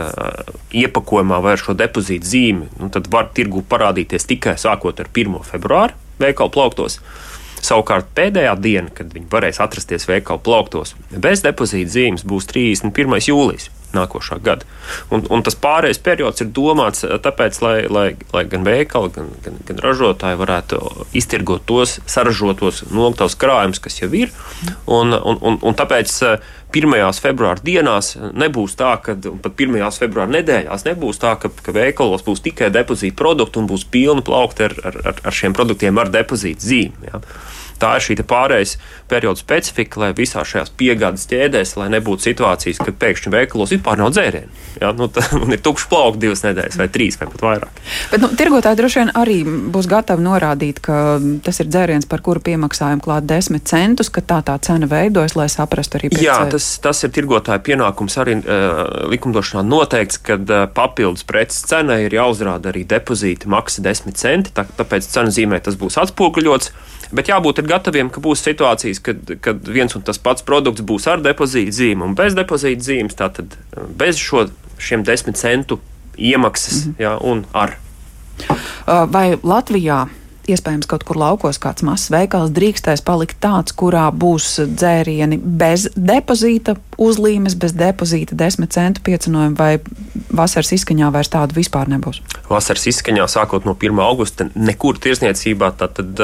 iepakojumā 0.73 1.37
vai 1.45 1.53
ar 1.53 1.61
šo 1.61 1.75
depozītu 1.77 2.25
zīmi 2.25 2.69
nu, 2.79 2.89
var 3.13 3.29
tirgu 3.37 3.61
parādīties 3.69 4.25
tikai 4.31 4.55
sākot 4.57 4.99
ar 5.03 5.11
1. 5.13 5.37
februāru 5.45 5.93
veikalu 6.21 6.53
plauktos. 6.55 6.97
Savukārt 7.65 8.09
pēdējā 8.17 8.55
diena, 8.61 8.89
kad 8.93 9.13
viņi 9.13 9.29
varēs 9.29 9.61
atrasties 9.61 10.05
veikalu 10.09 10.41
plauktos, 10.45 10.95
bez 11.11 11.45
depozīta 11.45 11.95
zīmes 11.97 12.25
būs 12.25 12.49
31. 12.49 13.17
jūlijas 13.29 13.69
nākošā 13.95 14.39
gada. 14.43 14.67
Un, 15.13 15.23
un 15.33 15.43
tas 15.45 15.57
pārējais 15.59 16.01
periods 16.05 16.43
ir 16.43 16.51
domāts 16.55 17.05
eh, 17.07 17.15
tāpēc, 17.21 17.61
lai, 17.63 17.75
lai, 17.91 18.07
lai 18.33 18.43
gan 18.51 18.67
veikali, 18.67 19.13
gan, 19.15 19.31
gan, 19.45 19.57
gan 19.67 19.81
ražotāji 19.85 20.41
varētu 20.41 20.81
iztirgot 21.17 21.65
tos 21.69 21.99
saražotos 22.09 22.83
nokļauts 22.91 23.39
krājumus, 23.41 23.81
kas 23.83 24.01
jau 24.01 24.11
ir. 24.15 24.33
Un, 24.85 25.15
un, 25.15 25.39
un, 25.41 25.59
un 25.61 25.77
tāpēc 25.77 26.15
eh, 26.27 26.53
pirmajās 26.75 27.21
februāra 27.23 27.63
dienās 27.63 28.15
nebūs 28.35 28.75
tā, 28.79 28.95
ka 29.03 29.15
pat 29.15 29.57
pirmajās 29.59 29.99
februāra 30.01 30.33
nedēļās 30.35 30.87
nebūs 30.89 31.21
tā, 31.23 31.35
ka, 31.39 31.51
ka 31.63 31.75
veikalos 31.75 32.25
būs 32.25 32.43
tikai 32.45 32.71
depozīta 32.73 33.17
produkti 33.21 33.61
un 33.61 33.69
būs 33.69 33.87
pilni 33.91 34.25
plaukti 34.25 34.67
ar, 34.67 34.75
ar, 34.91 35.01
ar 35.15 35.35
šiem 35.35 35.55
produktiem 35.55 36.01
ar 36.01 36.11
depozīta 36.11 36.65
zīmi. 36.65 37.11
Ja. 37.11 37.21
Tā 37.81 37.95
ir 37.97 38.05
šī 38.05 38.17
pārējais 38.25 38.77
perioda 39.11 39.39
specifika, 39.39 39.99
lai 40.01 40.11
visā 40.17 40.45
šajās 40.47 40.71
piegādes 40.79 41.27
ķēdēs, 41.31 41.75
lai 41.79 41.89
nebūtu 41.93 42.29
situācijas, 42.29 42.79
kad 42.81 42.97
pēkšņi 43.01 43.33
veikalos 43.33 43.73
vispār 43.75 43.99
nav 43.99 44.13
dzērienu. 44.15 44.63
Ja? 44.81 44.91
Nu, 44.95 45.09
ir 45.51 45.61
tukšs 45.63 45.89
plaukts 45.91 46.21
divas 46.21 46.43
nedēļas, 46.45 46.77
vai 46.79 46.87
trīs, 46.91 47.19
vai 47.19 47.27
pat 47.31 47.43
vairāk. 47.45 47.81
Bet 48.13 48.23
nu, 48.23 48.29
tirgotāji 48.39 48.79
droši 48.79 49.01
vien 49.01 49.11
arī 49.19 49.37
būs 49.75 49.89
gatavi 49.91 50.25
norādīt, 50.25 50.79
ka 50.85 51.19
tas 51.45 51.61
ir 51.61 51.69
dzēriens, 51.71 52.07
par 52.09 52.23
kuru 52.25 52.43
piemaksājam 52.45 53.03
klāt 53.03 53.27
desmit 53.29 53.67
centus, 53.69 54.11
ka 54.13 54.23
tā 54.25 54.39
tā 54.45 54.55
cena 54.63 54.89
veidojas, 54.89 55.35
lai 55.37 55.47
saprastu 55.51 55.99
arī 55.99 56.11
pircēju. 56.13 56.27
Jā, 56.27 56.39
tas, 56.51 56.69
tas 56.83 57.03
ir 57.05 57.13
tirgotāja 57.15 57.61
pienākums 57.65 58.17
arī 58.21 58.37
uh, 58.39 58.81
likumdošanā 59.11 59.65
noteikts, 59.67 60.21
ka 60.25 60.39
uh, 60.39 60.65
papildus 60.75 61.27
preces 61.27 61.63
cenai 61.69 62.05
ir 62.07 62.17
jāuzrāda 62.17 62.71
arī 62.71 62.85
depozīta 62.89 63.51
maksa 63.51 63.83
desmit 63.85 64.19
centi, 64.21 64.53
tā, 64.55 64.67
tāpēc 64.79 65.07
cenu 65.11 65.33
zīmē 65.35 65.61
tas 65.65 65.77
būs 65.79 65.99
atspoguļots. 66.01 66.73
Bet 67.11 67.29
jābūt 67.29 67.61
gataviem, 67.67 68.09
ka 68.09 68.21
būs 68.23 68.43
situācijas, 68.45 69.01
kad, 69.03 69.35
kad 69.41 69.67
viens 69.67 69.95
un 69.97 70.05
tas 70.05 70.17
pats 70.21 70.45
produkts 70.45 70.85
būs 70.85 71.07
ar 71.11 71.21
depozīta 71.23 71.75
zīmi 71.75 72.05
un 72.07 72.15
bez 72.17 72.37
depozīta 72.37 72.87
zīmes, 72.89 73.17
tātad 73.17 73.53
eh, 73.53 73.85
bez 73.97 74.21
šo, 74.21 74.47
šiem 74.81 75.05
desmit 75.05 75.37
centu 75.41 75.79
iemaksas 76.17 76.85
mm 76.85 76.91
-hmm. 76.91 77.01
jā, 77.03 77.17
un 77.21 77.45
ar. 77.53 77.77
Uh, 78.87 79.05
vai 79.11 79.37
Latvijā 79.43 80.07
iespējams 80.47 80.87
kaut 80.89 81.03
kur 81.07 81.17
laukos 81.17 81.59
kāds 81.61 81.85
mazs 81.85 82.11
veikals 82.13 82.53
drīkstēs 82.55 83.03
palikt 83.05 83.39
tāds, 83.43 83.73
kurā 83.77 84.11
būs 84.11 84.59
dzērieni 84.75 85.39
bez 85.41 85.89
depozīta 85.95 86.75
uzlīmes, 87.01 87.57
bez 87.59 87.75
depozīta 87.77 88.37
desmit 88.37 88.73
centu 88.75 89.03
piecinojuma, 89.05 89.55
vai 89.57 90.25
vasaras 90.35 90.73
izskaņā 90.77 91.11
vairs 91.13 91.31
tādu 91.33 91.57
vispār 91.57 91.89
nebūs? 91.91 92.21
Vasaras 92.49 92.85
izskaņā 92.91 93.25
sākot 93.31 93.65
no 93.67 93.75
1. 93.75 93.99
augusta 94.05 94.47
nekur 94.55 94.99
tirsniecībā 95.01 95.71
tātad 95.79 96.21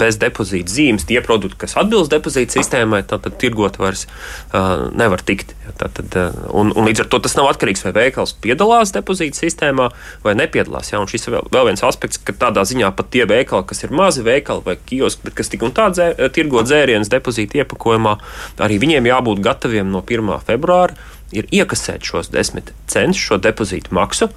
bez 0.00 0.18
depozīta 0.20 0.72
zīmes 0.72 1.06
tie 1.08 1.20
produkti, 1.24 1.58
kas 1.64 1.76
atbilst 1.80 2.12
depozīta 2.12 2.58
sistēmai, 2.58 3.02
tātad 3.10 3.36
tirgot 3.40 3.80
vairs 3.80 4.06
uh, 4.06 4.88
nevar 4.96 5.24
tikt. 5.26 5.56
Tātad, 5.80 6.14
un, 6.56 6.72
un 6.74 6.88
līdz 6.88 7.04
ar 7.04 7.08
to 7.12 7.20
tas 7.22 7.36
nav 7.38 7.46
atkarīgs, 7.52 7.84
vai 7.86 7.92
veikals 7.94 8.32
piedalās 8.42 8.90
depozīta 8.94 9.38
sistēmā 9.38 9.90
vai 10.24 10.34
nepiedalās. 10.38 10.90
Ja? 10.90 11.00
Un 11.02 11.08
šis 11.10 11.28
ir 11.28 11.36
vēl, 11.36 11.46
vēl 11.54 11.68
viens 11.70 11.84
aspekts, 11.86 12.18
ka 12.18 12.34
tādā 12.36 12.64
ziņā 12.66 12.90
pat 12.96 13.12
tie 13.14 13.26
veikali, 13.30 13.66
kas 13.70 13.84
ir 13.86 13.94
mazi 13.94 14.24
veikali 14.26 14.64
vai 14.66 14.76
kioski, 14.78 15.28
bet 15.28 15.38
kas 15.38 15.52
tik 15.52 15.62
un 15.66 15.74
tā 15.76 15.88
dzē, 15.94 16.08
tirgo 16.34 16.64
dzērienus 16.66 17.12
depozīta 17.12 17.62
iepakojumā, 17.62 18.16
arī 18.66 18.80
viņiem 18.82 19.08
jābūt 19.10 19.42
gataviem 19.46 19.89
no 19.92 20.02
1. 20.06 20.32
februāra 20.46 20.96
ir 21.36 21.46
iekasēt 21.54 22.06
šos 22.06 22.32
10 22.34 22.72
centus, 22.90 23.20
šo 23.20 23.38
depozītu 23.42 23.94
maksu. 23.94 24.30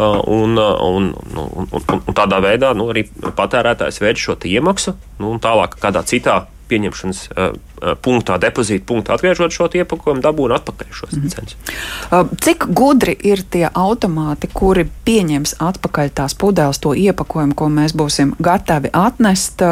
Un, 0.00 0.54
uh, 0.54 0.78
un, 0.86 1.10
nu, 1.34 1.44
un, 1.58 1.66
un, 1.74 2.02
un 2.06 2.14
tādā 2.14 2.38
veidā 2.44 2.70
nu, 2.78 2.86
arī 2.92 3.08
patērētājs 3.10 3.98
veids 4.00 4.22
šo 4.22 4.36
iemaksu, 4.46 4.94
nu, 5.18 5.32
un 5.34 5.42
tālāk 5.42 5.74
kādā 5.82 6.04
citā 6.06 6.44
pieņemšanas 6.70 7.22
uh, 7.30 7.52
punktā, 8.04 8.36
depozīta 8.40 8.84
punktā, 8.86 9.16
atgriežot 9.16 9.54
šo 9.54 9.68
iepakojumu, 9.80 10.22
dabūna 10.24 10.60
atpakaļ 10.60 10.90
šos 10.92 11.16
mm 11.16 11.28
-hmm. 11.28 11.56
Uh, 12.10 12.28
cik 12.40 12.66
gudri 12.74 13.16
ir 13.24 13.42
tie 13.42 13.68
automāti, 13.74 14.48
kuri 14.52 14.86
pieņems 15.04 15.54
atpakaļ 15.58 16.10
tās 16.14 16.34
pudeles, 16.34 16.78
to 16.78 16.94
iepakojumu, 16.94 17.54
ko 17.54 17.68
mēs 17.68 17.94
būsim 17.94 18.34
gatavi 18.38 18.90
atnest? 18.92 19.62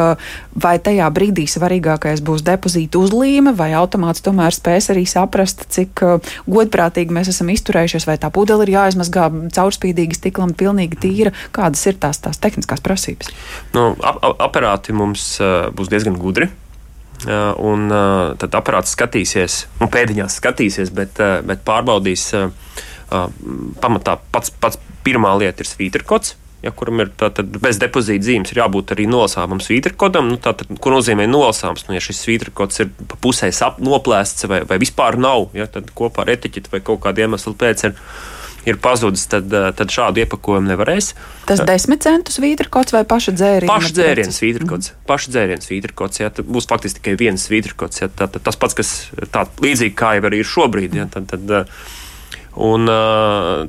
Vai 0.63 0.79
tajā 0.79 1.09
brīdī 1.11 1.45
svarīgākais 1.47 2.21
būs 2.21 2.43
depozīta 2.43 2.99
uzlīme, 2.99 3.55
vai 3.55 3.71
automāts 3.73 4.21
tomēr 4.21 4.53
spēs 4.53 4.89
arī 4.89 5.05
saprast, 5.05 5.65
cik 5.69 6.01
godprātīgi 6.47 7.13
mēs 7.15 7.31
esam 7.33 7.49
izturējušies, 7.49 8.07
vai 8.07 8.17
tā 8.17 8.29
pudele 8.29 8.63
ir 8.63 8.73
jāizmazgā 8.75 9.29
caurspīdīgi 9.55 10.19
stiklam, 10.19 10.53
pilnīgi 10.53 10.99
tīra? 10.99 11.31
Kādas 11.51 11.85
ir 11.85 11.99
tās, 12.01 12.19
tās 12.19 12.37
tehniskās 12.37 12.81
prasības? 12.81 13.31
Nu, 13.73 13.95
ap, 14.03 14.23
aparāti 14.39 14.95
mums 14.95 15.35
uh, 15.43 15.69
būs 15.75 15.91
diezgan 15.91 16.17
gudri. 16.19 16.49
Un 17.27 17.89
tad 18.39 18.53
aparāts 18.55 18.93
skatīsies, 18.95 19.65
nu, 19.81 19.89
pēdiņās 19.91 20.37
skatīsies, 20.39 20.93
bet, 20.95 21.19
bet 21.43 21.65
pārbaudīs 21.67 22.29
pamatā 23.09 24.15
pats, 24.31 24.53
pats 24.55 24.79
pirmā 25.03 25.33
lieta 25.41 25.65
ir 25.65 25.67
svītrkods. 25.67 26.37
Ja, 26.59 26.73
kuram 26.75 26.99
ir 26.99 27.11
tātad, 27.15 27.53
bez 27.63 27.77
depozīta 27.79 28.25
zīmes, 28.27 28.51
ir 28.51 28.59
jābūt 28.59 28.91
arī 28.91 29.05
nolasāmam 29.07 29.61
svītrkodam. 29.63 30.27
Nu, 30.33 30.39
tātad, 30.43 30.67
ko 30.83 30.91
nozīmē 30.91 31.23
nolasāms? 31.29 31.85
Nu, 31.87 31.95
ja 31.95 32.03
šis 32.03 32.19
svītrkods 32.25 32.83
ir 32.83 32.89
pa 33.07 33.15
pusē 33.23 33.47
noplēsts 33.79 34.47
vai, 34.51 34.65
vai 34.67 34.79
vispār 34.81 35.15
nav, 35.15 35.53
ja, 35.55 35.69
tad 35.71 35.93
kopā 35.95 36.25
ar 36.25 36.33
etiķeti 36.35 36.73
vai 36.73 36.81
kaut 36.83 36.99
kādu 37.05 37.23
iemeslu 37.23 37.55
pēc 37.55 37.85
ir 37.87 37.95
ir 38.65 38.77
pazudis, 38.81 39.25
tad, 39.29 39.53
eh, 39.53 39.69
tad 39.75 39.91
šādu 39.93 40.23
iepakojumu 40.23 40.71
nevarēs. 40.71 41.13
Tas 41.47 41.61
desmit 41.67 42.03
centu 42.05 42.33
svītrkots 42.33 42.95
vai 42.95 43.03
paša 43.07 43.35
dzēriena? 43.37 43.69
Paša 43.71 43.93
dzēriena 43.97 44.35
svītrkots. 44.35 44.91
Mm 44.91 44.95
-hmm. 44.95 45.07
Paša 45.11 45.31
dzēriena 45.35 45.63
svītrkots, 45.65 46.21
jā, 46.23 46.29
tad 46.33 46.45
būs 46.45 46.67
faktiski 46.67 46.99
tikai 46.99 47.15
viens 47.15 47.47
svītrkots. 47.47 48.01
Jā, 48.01 48.09
tā, 48.09 48.27
tā, 48.27 48.39
tas 48.43 48.55
pats, 48.55 48.73
kas 48.73 49.09
tā 49.31 49.47
līdzīgi 49.61 49.95
kā 49.95 50.15
jau 50.15 50.29
arī 50.29 50.43
ir 50.43 50.45
šobrīd. 50.45 50.95
Jā, 50.95 51.09
tad, 51.09 51.27
tad, 51.27 51.51
eh, 51.51 51.65
Un 52.59 52.85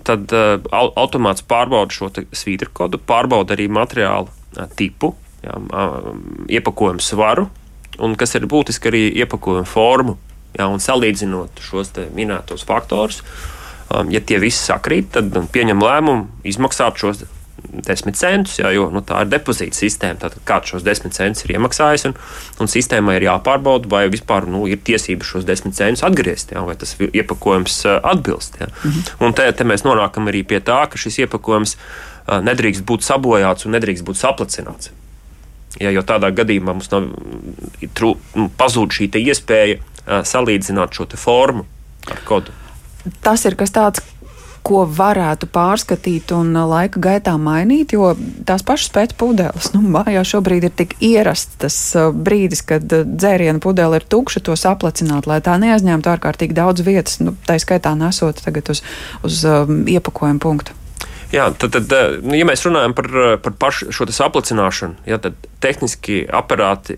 tad 0.03 0.33
automāts 0.73 1.43
pārbauda 1.47 1.93
šo 1.93 2.09
svītrkodu, 2.33 2.99
pārbauda 3.07 3.55
arī 3.55 3.69
materiālu 3.69 4.29
tipu, 4.75 5.15
jā, 5.45 5.55
iepakojumu 6.49 6.99
svaru, 6.99 7.51
un 7.99 8.17
kas 8.17 8.35
ir 8.35 8.47
būtiski 8.47 8.89
arī 8.89 9.15
iepakojumu 9.15 9.67
formu. 9.67 10.17
Jā, 10.59 10.67
un 10.67 10.79
salīdzinot 10.79 11.61
šos 11.61 11.93
minētos 12.17 12.65
faktorus, 12.65 13.21
uh, 13.21 13.60
ja 14.11 14.23
tie 14.23 14.39
visi 14.43 14.63
sakrīt, 14.63 15.11
tad 15.17 15.35
um, 15.37 15.47
pieņem 15.51 15.83
lēmumu 15.83 16.47
izmaksāt 16.47 17.01
šos 17.01 17.25
desmit 17.71 18.17
centus, 18.19 18.59
jā, 18.61 18.71
jo 18.75 18.89
nu, 18.93 19.03
tā 19.05 19.23
ir 19.25 19.31
depozīta 19.31 19.77
sistēma. 19.77 20.19
Tātad 20.23 20.43
kāds 20.49 20.73
šos 20.73 20.85
desmit 20.87 21.15
centus 21.17 21.45
ir 21.45 21.55
iemaksājis, 21.57 22.07
un, 22.09 22.15
un 22.63 22.71
sistēmai 22.71 23.19
ir 23.19 23.27
jāpārbauda, 23.29 23.91
vai 23.91 24.05
vispār 24.13 24.49
nu, 24.51 24.65
ir 24.71 24.81
tiesības 24.87 25.33
šos 25.35 25.49
desmit 25.49 25.77
centus 25.79 26.05
atgriezt, 26.07 26.55
jā, 26.55 26.63
vai 26.67 26.77
tas 26.81 26.95
iepakojums 26.99 27.81
uh, 27.87 27.99
atbilst. 28.13 28.61
Jā. 28.63 28.71
Mhm. 28.71 29.11
Un 29.27 29.37
te, 29.37 29.49
te 29.57 29.67
mēs 29.69 29.85
nonākam 29.87 30.31
arī 30.31 30.45
pie 30.47 30.63
tā, 30.65 30.83
ka 30.91 31.01
šis 31.01 31.23
iepakojums 31.27 31.77
uh, 31.77 32.39
nedrīkst 32.47 32.87
būt 32.89 33.07
sabojāts 33.07 33.69
un 33.69 33.77
nedrīkst 33.77 34.07
būt 34.07 34.23
saplacināts. 34.23 34.95
Ja, 35.79 35.93
jo 35.95 36.03
tādā 36.03 36.33
gadījumā 36.35 36.75
mums 36.75 36.91
nav 36.91 37.13
trū, 37.95 38.17
nu, 38.35 38.49
pazūd 38.59 38.97
šī 38.97 39.13
iespēja 39.21 39.79
uh, 39.79 40.25
salīdzināt 40.27 40.97
šo 40.97 41.07
formu 41.15 41.69
ar 42.11 42.25
kodu 42.27 42.57
tas 43.25 43.45
ir 43.49 43.57
kas 43.61 43.75
tāds, 43.75 44.05
ko 44.67 44.85
varētu 44.85 45.49
pārskatīt 45.51 46.33
un 46.37 46.53
uh, 46.55 46.67
laika 46.69 47.01
gaitā 47.03 47.35
mainīt, 47.41 47.95
jo 47.97 48.13
tās 48.47 48.65
pašas 48.67 48.93
pēc 48.95 49.15
pudeles, 49.21 49.71
nu, 49.75 49.83
mājā 49.97 50.23
šobrīd 50.35 50.69
ir 50.69 50.75
tik 50.77 50.97
ierasts 51.05 51.61
tas 51.63 51.79
uh, 51.97 52.11
brīdis, 52.13 52.63
kad 52.69 52.85
uh, 52.93 53.07
dzērienu 53.09 53.63
pudele 53.65 54.01
ir 54.01 54.07
tukša, 54.11 54.45
to 54.45 54.57
saplacināt, 54.61 55.29
lai 55.31 55.41
tā 55.45 55.57
neaizņemtu 55.61 56.13
ārkārtīgi 56.13 56.57
daudz 56.57 56.85
vietas, 56.87 57.19
nu, 57.25 57.35
tā 57.49 57.57
skaitā 57.63 57.95
nesot 57.99 58.43
tagad 58.45 58.71
uz, 58.75 58.85
uz 59.27 59.41
um, 59.49 59.83
iepakojumu 59.89 60.43
punktu. 60.43 60.77
Jā, 61.31 61.45
tad, 61.55 61.77
tad 61.77 61.93
nu, 62.27 62.35
ja 62.35 62.47
mēs 62.49 62.65
runājam 62.67 62.95
par, 62.99 63.07
par 63.45 63.55
pašu 63.55 63.93
šo 63.95 64.09
saplicināšanu, 64.11 65.05
ja, 65.07 65.21
tad 65.23 65.37
tehniski 65.63 66.25
aparāti, 66.27 66.97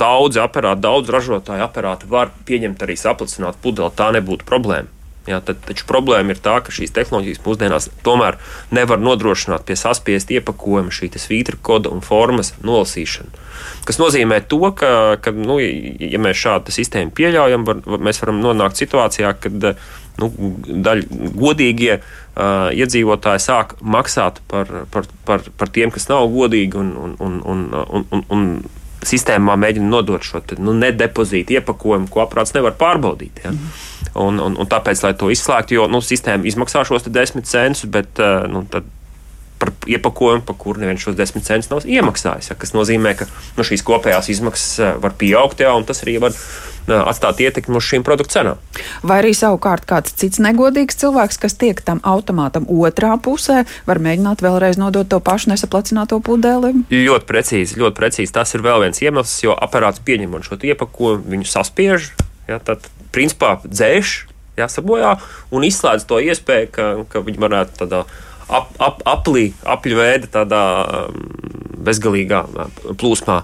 daudzi 0.00 0.40
aparāti, 0.40 0.80
daudz 0.86 1.12
ražotāju 1.12 1.66
aparāti 1.66 2.08
var 2.08 2.32
pieņemt 2.48 2.80
arī 2.86 2.96
saplicināt 2.96 3.60
pudeli. 3.60 3.92
Tā 3.92 4.08
nebūtu 4.16 4.48
problēma. 4.48 4.88
Jā, 5.30 5.38
tad, 5.44 5.60
taču 5.66 5.86
problēma 5.86 6.34
ir 6.34 6.40
tā, 6.42 6.56
ka 6.64 6.74
šīs 6.74 6.94
tehnoloģijas 6.96 7.42
mūsdienās 7.44 7.88
tomēr 8.06 8.38
nevar 8.74 8.98
nodrošināt 9.02 9.66
pie 9.68 9.76
saspiesta 9.78 10.34
iepakojuma 10.38 10.90
šī 10.94 11.12
svītra 11.20 11.58
koda 11.62 11.92
un 11.94 12.02
formas 12.02 12.54
nolasīšanu. 12.66 13.46
Tas 13.86 14.00
nozīmē, 14.00 14.40
to, 14.50 14.60
ka, 14.76 15.20
ka 15.22 15.32
nu, 15.36 15.58
ja 15.60 16.20
mēs 16.22 16.40
šādu 16.40 16.74
sistēmu 16.74 17.14
pieļaujam, 17.16 17.66
var, 17.68 17.82
mēs 18.00 18.20
varam 18.24 18.40
nonākt 18.42 18.80
situācijā, 18.80 19.32
kad 19.44 19.68
nu, 20.20 20.30
daļa 20.88 21.30
godīgie 21.38 21.94
uh, 22.00 22.68
iedzīvotāji 22.74 23.44
sāk 23.46 23.76
maksāt 23.80 24.42
par, 24.50 24.84
par, 24.92 25.08
par, 25.28 25.46
par 25.56 25.72
tiem, 25.72 25.92
kas 25.94 26.08
nav 26.10 26.28
godīgi 26.34 26.80
un, 26.80 26.92
un, 26.96 27.16
un, 27.20 27.40
un, 27.54 27.64
un, 27.86 28.06
un, 28.10 28.26
un 28.34 28.46
sistēmā 29.06 29.56
mēģina 29.60 29.88
nodot 29.88 30.24
šo 30.24 30.42
te, 30.44 30.58
nu, 30.60 30.74
nedepozītu 30.76 31.56
iepakojumu, 31.58 32.10
ko 32.12 32.24
aprāts 32.26 32.52
nevar 32.56 32.76
pārbaudīt. 32.80 33.44
Ja? 33.44 33.54
Mm. 33.54 33.72
Un, 34.18 34.40
un, 34.42 34.56
un 34.58 34.70
tāpēc, 34.70 35.04
lai 35.04 35.12
to 35.18 35.30
izslēgtu, 35.30 35.76
jo 35.76 35.84
nu, 35.90 36.00
sistēma 36.02 36.48
izmaksā 36.48 36.82
šos 36.88 37.06
desmit 37.10 37.46
centus, 37.50 37.86
bet 37.90 38.18
uh, 38.18 38.48
nu, 38.50 38.64
par 39.60 39.70
iepakojumu, 39.86 40.42
par 40.48 40.56
kuru 40.58 40.80
neviens 40.82 41.04
šos 41.04 41.18
desmit 41.18 41.44
centus 41.46 41.70
nav 41.70 41.84
iemaksājis. 41.84 42.50
Ja? 42.50 42.58
Tas 42.58 42.74
nozīmē, 42.74 43.14
ka 43.18 43.28
nu, 43.58 43.66
šīs 43.66 43.84
kopējās 43.86 44.32
izmaksas 44.32 44.72
uh, 44.80 44.92
var 45.02 45.14
pieaugt, 45.20 45.62
ja, 45.62 45.76
un 45.76 45.86
tas 45.86 46.02
arī 46.06 46.18
var 46.22 46.34
atstāt 46.90 47.40
ietekmi 47.44 47.76
uz 47.78 47.86
šīm 47.86 48.04
produktu 48.06 48.34
cenām. 48.34 48.60
Vai 49.06 49.20
arī 49.22 49.32
savukārt 49.36 49.84
kāds 49.88 50.14
cits 50.18 50.40
negodīgs 50.42 50.98
cilvēks, 51.00 51.38
kas 51.38 51.54
tiek 51.60 51.80
tam 51.86 52.00
automātam 52.06 52.66
otrā 52.66 53.12
pusē, 53.22 53.62
var 53.86 54.00
mēģināt 54.02 54.42
vēlreiz 54.44 54.80
nodot 54.80 55.08
to 55.10 55.20
pašu 55.22 55.52
nesaplacināto 55.52 56.20
pudeli? 56.24 56.72
Ļoti 56.90 57.28
precīzi, 57.28 57.78
ļoti 57.80 58.00
precīzi. 58.00 58.34
Tas 58.34 58.56
ir 58.56 58.64
vēl 58.66 58.86
viens 58.86 59.02
iemesls, 59.04 59.36
jo 59.44 59.54
aparāts 59.54 60.02
pieņemot 60.02 60.48
šo 60.48 60.58
iepakojumu, 60.72 61.28
viņu 61.36 61.50
saspiež. 61.52 62.10
Ja, 62.50 62.58
tad, 62.58 62.86
principā, 63.14 63.56
dzēš, 63.62 64.14
jāsabojā 64.58 65.14
un 65.54 65.66
izslēdz 65.68 66.06
to 66.10 66.18
iespēju, 66.24 66.70
ka, 66.74 66.90
ka 67.12 67.22
viņi 67.26 67.42
varētu 67.46 67.84
tādā 67.84 68.04
ap, 68.50 68.72
ap, 68.82 69.02
aplī, 69.08 69.50
apļu 69.62 70.00
veida 70.00 70.30
tādā 70.40 70.62
bezgalīgā 71.84 72.42
plūsmā 73.00 73.40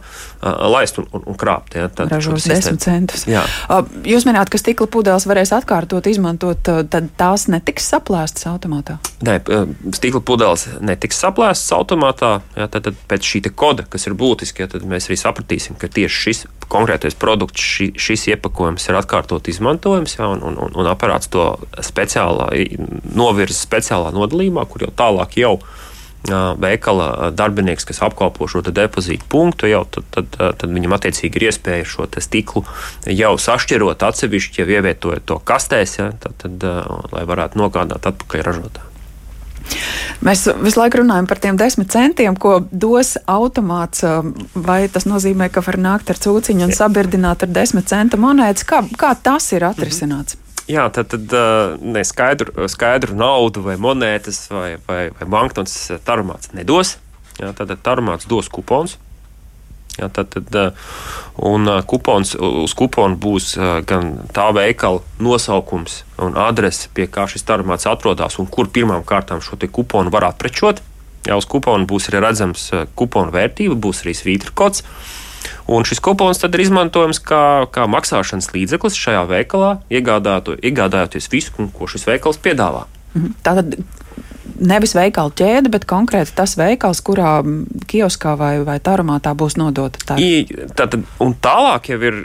laist 0.73 1.01
un, 1.01 1.09
un, 1.17 1.25
un 1.33 1.39
krāpt. 1.39 1.77
Ja, 1.79 1.89
Ražos 2.11 2.47
desmit 2.49 2.83
centus. 2.85 3.27
Jā. 3.31 3.45
Jūs 4.07 4.27
minējāt, 4.29 4.53
ka 4.53 4.61
stikla 4.61 4.89
pudeles 4.93 5.27
varēs 5.29 5.53
atkārtot, 5.57 6.07
izmantot, 6.11 6.61
tad 6.63 7.11
tās 7.19 7.47
netiks 7.53 7.89
saplēstas 7.93 8.49
automātā? 8.51 8.99
Nē, 9.27 9.39
stikla 9.97 10.23
pudeles 10.27 10.67
netiks 10.85 11.21
saplēstas 11.23 11.73
automātā. 11.77 12.33
Jā, 12.59 12.69
tad, 12.73 12.91
tad 12.91 13.01
pēc 13.11 13.31
šī 13.33 13.45
koda, 13.57 13.87
kas 13.91 14.07
ir 14.09 14.17
būtiski, 14.19 14.65
ja, 14.65 14.71
tad 14.71 14.87
mēs 14.89 15.09
arī 15.11 15.19
sapratīsim, 15.21 15.79
ka 15.81 15.91
tieši 15.93 16.23
šis 16.27 16.45
konkrētais 16.73 17.17
produkts, 17.19 17.63
ši, 17.63 17.93
šis 18.01 18.27
iepakojums 18.35 18.89
ir 18.89 18.99
atkārtot 18.99 19.49
izmantojams, 19.51 20.19
jā, 20.19 20.29
un, 20.35 20.43
un, 20.45 20.59
un, 20.67 20.75
un 20.77 20.91
aparāts 20.91 21.31
to 21.33 21.49
speciālā, 21.85 22.51
novirza 23.17 23.59
speciālā 23.61 24.13
nodalījumā, 24.17 24.67
kur 24.71 24.87
jau 24.87 24.95
tālāk 24.99 25.39
jau 25.41 25.57
ir 25.61 25.86
veikala 26.61 27.31
darbinieks, 27.37 27.87
kas 27.89 28.03
apkalpo 28.07 28.49
šo 28.51 28.63
depozītu 28.67 29.29
punktu, 29.29 29.71
jau, 29.71 29.85
tad, 29.91 30.09
tad, 30.15 30.41
tad 30.61 30.67
viņam 30.73 30.97
attiecīgi 30.97 31.41
ir 31.41 31.49
iespēja 31.51 31.87
šo 31.89 32.09
stiklu 32.23 32.65
jau 33.07 33.33
sašķirot 33.39 34.03
atsevišķi, 34.09 34.63
jau 34.63 34.69
ievietojot 34.79 35.27
to 35.27 35.39
kastēs, 35.45 35.99
ja, 36.01 36.11
tad, 36.21 36.37
tad, 36.43 36.69
lai 37.13 37.25
varētu 37.29 37.61
nogādāt 37.63 38.13
atpakaļ 38.13 38.47
ražotājiem. 38.51 38.93
Mēs 40.25 40.47
visu 40.63 40.79
laiku 40.79 41.01
runājam 41.03 41.27
par 41.29 41.41
tiem 41.43 41.59
desmit 41.59 41.91
centiem, 41.93 42.37
ko 42.39 42.61
dos 42.71 43.17
automāts. 43.27 44.05
Vai 44.55 44.87
tas 44.93 45.09
nozīmē, 45.11 45.51
ka 45.53 45.65
var 45.67 45.81
nākt 45.83 46.13
ar 46.13 46.23
cūciņu 46.23 46.69
un 46.69 46.75
sabirdināt 46.77 47.43
ar 47.43 47.53
desmit 47.53 47.91
centu 47.91 48.21
monētas? 48.23 48.67
Kā, 48.69 48.85
kā 48.99 49.13
tas 49.19 49.51
ir 49.53 49.67
atrisināts? 49.67 50.37
Mm 50.37 50.41
-hmm. 50.41 50.46
Jā, 50.67 50.89
tad, 50.91 51.13
tad 51.13 51.35
ne, 51.79 52.03
skaidru, 52.03 52.67
skaidru 52.71 53.15
naudu 53.15 53.63
vai 53.63 53.77
monētas 53.79 54.49
vai, 54.51 54.71
vai, 54.89 55.03
vai 55.15 55.29
banknotes 55.31 55.93
tarumāts 56.07 56.51
nedos. 56.59 56.97
Jā, 57.39 57.53
tad 57.55 57.71
tarumāts 57.87 58.27
dos 58.27 58.49
kupons. 58.51 58.97
Jā, 59.97 60.09
tad, 60.13 60.35
tad, 60.35 60.57
un 61.41 61.71
kupons, 61.89 62.35
uz 62.37 62.75
kupona 62.77 63.17
būs 63.17 63.55
gan 63.89 64.11
tā 64.35 64.49
veikala 64.57 65.01
nosaukums 65.23 66.03
un 66.21 66.37
adrese, 66.41 66.91
pie 66.93 67.07
kā 67.09 67.25
šis 67.31 67.47
tarumāts 67.49 67.89
atrodas 67.89 68.37
un 68.43 68.51
kur 68.51 68.69
pirmām 68.69 69.07
kārtām 69.07 69.41
šo 69.45 69.57
kuponu 69.71 70.13
var 70.13 70.29
aprečot. 70.33 70.83
Jā, 71.27 71.39
uz 71.39 71.47
kupona 71.49 71.87
būs 71.89 72.11
arī 72.11 72.27
redzams 72.27 72.69
kupona 72.99 73.33
vērtība, 73.35 73.79
būs 73.79 74.05
arī 74.05 74.15
svītra 74.19 74.53
kods. 74.55 74.85
Un 75.67 75.87
šis 75.89 76.03
kupons 76.05 76.41
tad 76.43 76.55
ir 76.57 76.67
izmantojams 76.67 77.21
kā, 77.23 77.43
kā 77.73 77.87
maksāšanas 77.91 78.53
līdzeklis 78.55 78.99
šajā 78.99 79.27
veikalā, 79.31 79.77
iegādājoties 79.91 81.31
visu, 81.33 81.69
ko 81.77 81.91
šis 81.91 82.07
veikals 82.09 82.41
piedāvā. 82.43 82.87
Mhm. 83.17 83.39
Tātad 83.47 83.79
nevis 84.61 84.95
veikala 84.97 85.33
ķēde, 85.37 85.71
bet 85.73 85.87
konkrēti 85.89 86.35
tas 86.37 86.57
veikals, 86.59 87.03
kurā 87.05 87.39
kioskā 87.91 88.37
vai, 88.39 88.53
vai 88.67 88.79
tarumātā 88.83 89.33
būs 89.39 89.59
nodota 89.61 90.01
tā. 90.03 90.17
Tātad, 90.79 91.05
un 91.23 91.35
tālāk 91.43 91.91
jau 91.93 91.99
ir, 92.09 92.21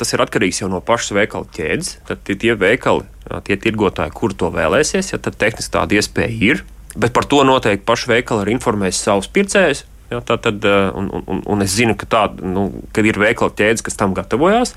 tas 0.00 0.14
ir 0.14 0.24
atkarīgs 0.24 0.62
jau 0.62 0.70
no 0.72 0.82
pašas 0.84 1.14
veikala 1.16 1.48
ķēdes. 1.56 1.92
Tad 2.08 2.24
tie 2.26 2.56
veikali, 2.58 3.06
tie 3.46 3.58
tirgotāji, 3.60 4.14
kur 4.16 4.34
to 4.34 4.50
vēlēsies, 4.54 5.12
ja 5.14 5.22
tad 5.22 5.38
tehniski 5.40 5.74
tāda 5.76 5.98
iespēja 6.00 6.34
ir. 6.50 6.64
Bet 6.98 7.14
par 7.14 7.28
to 7.30 7.44
noteikti 7.46 7.86
paši 7.86 8.10
veikali 8.16 8.46
ir 8.46 8.54
informējis 8.56 9.04
savus 9.06 9.30
pircējus. 9.30 9.84
Ja, 10.10 10.18
tā, 10.26 10.36
tad, 10.42 10.64
un, 10.98 11.10
un, 11.22 11.42
un 11.46 11.62
es 11.62 11.76
zinu, 11.78 11.94
ka, 11.98 12.08
tā, 12.10 12.22
nu, 12.42 12.68
kad 12.94 13.06
ir 13.06 13.18
veikala 13.20 13.54
ķēdes, 13.54 13.84
kas 13.86 13.98
tam 13.98 14.14
gatavojās, 14.16 14.74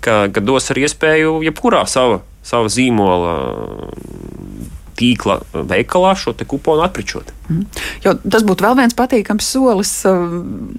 ka, 0.00 0.26
ka 0.32 0.40
dos 0.40 0.70
arī 0.72 0.86
iespēju 0.88 1.42
jebkurā 1.44 1.84
sava, 1.90 2.22
sava 2.46 2.72
zīmola 2.72 3.34
tīkla 4.98 5.38
veikalā 5.52 6.12
šo 6.18 6.34
kuponu 6.48 6.82
atpričot. 6.84 7.30
Mm. 7.48 7.64
Jo 8.04 8.14
tas 8.22 8.44
būtu 8.46 8.64
vēl 8.64 8.76
viens 8.78 8.96
patīkams 8.96 9.46
solis 9.54 9.90
uh, 10.08 10.20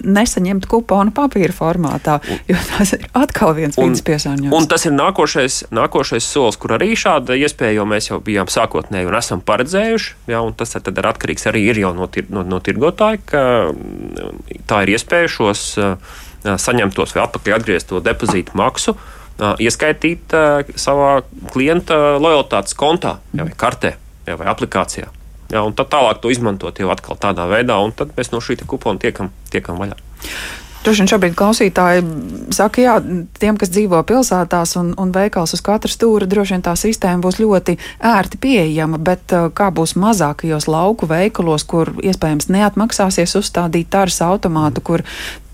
nesaņemt 0.04 0.66
kuponu 0.70 1.12
papīra 1.14 1.54
formātā, 1.54 2.18
jo 2.50 2.58
tas 2.70 2.94
ir 2.96 3.06
atkal 3.16 3.54
viens 3.56 3.78
vidas 3.78 4.04
piesārņojums. 4.06 4.54
Un 4.56 4.68
tas 4.70 4.86
ir 4.88 4.94
nākošais, 4.96 5.60
nākošais 5.74 6.26
solis, 6.26 6.58
kur 6.60 6.76
arī 6.76 6.92
šāda 6.98 7.36
iespēja, 7.38 7.78
jo 7.78 7.88
mēs 7.90 8.10
jau 8.10 8.20
bijām 8.24 8.50
sākotnēji 8.52 9.10
un 9.10 9.18
esam 9.18 9.42
paredzējuši, 9.44 10.14
ja, 10.32 10.44
un 10.44 10.54
tas 10.58 10.76
tad 10.76 10.92
ir 10.94 11.10
atkarīgs 11.10 11.50
arī 11.50 11.66
ir 11.72 11.82
no, 11.96 12.08
tir, 12.10 12.28
no, 12.32 12.44
no 12.46 12.60
tirgotāja, 12.64 13.20
ka 13.28 13.42
mm, 13.72 14.62
tā 14.70 14.84
ir 14.84 14.94
iespēja 14.96 15.32
šos 15.36 15.66
uh, 15.82 16.14
saņemtos 16.44 17.16
vai 17.16 17.26
atpakaļ 17.26 17.58
atgriezto 17.58 18.00
depozītu 18.04 18.56
maksu 18.58 18.96
uh, 18.96 19.52
ieskaitīt 19.60 20.34
savā 20.78 21.18
klienta 21.52 22.16
lojalitātes 22.22 22.76
kontā 22.78 23.18
vai 23.34 23.50
kartē 23.58 23.96
jā, 24.26 24.38
vai 24.40 24.50
aplikācijā. 24.52 25.10
Jā, 25.52 25.62
un 25.62 25.74
tad 25.76 25.90
tālāk 25.92 26.22
to 26.22 26.32
izmantot 26.32 26.78
jau 26.80 26.90
atkal 26.92 27.18
tādā 27.20 27.46
veidā, 27.50 27.76
un 27.84 27.92
tad 27.96 28.14
mēs 28.16 28.32
no 28.32 28.40
šī 28.42 28.58
kupona 28.66 29.00
tiekam, 29.02 29.30
tiekam 29.52 29.80
vaļā. 29.80 29.98
Droši 30.84 31.00
vien 31.00 31.08
šobrīd 31.08 31.36
klausītāji 31.38 32.02
saka, 32.52 32.82
jā, 32.84 32.94
tiem, 33.40 33.56
kas 33.56 33.70
dzīvo 33.72 34.02
pilsētās 34.04 34.74
un, 34.76 34.90
un 35.00 35.14
veikals 35.14 35.54
uz 35.56 35.62
katra 35.64 35.88
stūra, 35.88 36.28
droši 36.28 36.52
vien 36.52 36.64
tā 36.66 36.74
sistēma 36.76 37.24
būs 37.24 37.38
ļoti 37.40 37.78
ērti 38.04 38.40
pieejama, 38.42 39.00
bet 39.00 39.32
uh, 39.32 39.46
kā 39.48 39.70
būs 39.72 39.94
mazākajos 39.96 40.68
lauku 40.68 41.08
veikalos, 41.08 41.64
kur 41.64 41.94
iespējams 42.04 42.50
neatmaksāsies 42.52 43.32
uzstādīt 43.40 43.88
tāras 43.96 44.20
automātu, 44.26 44.84
kur 44.84 45.06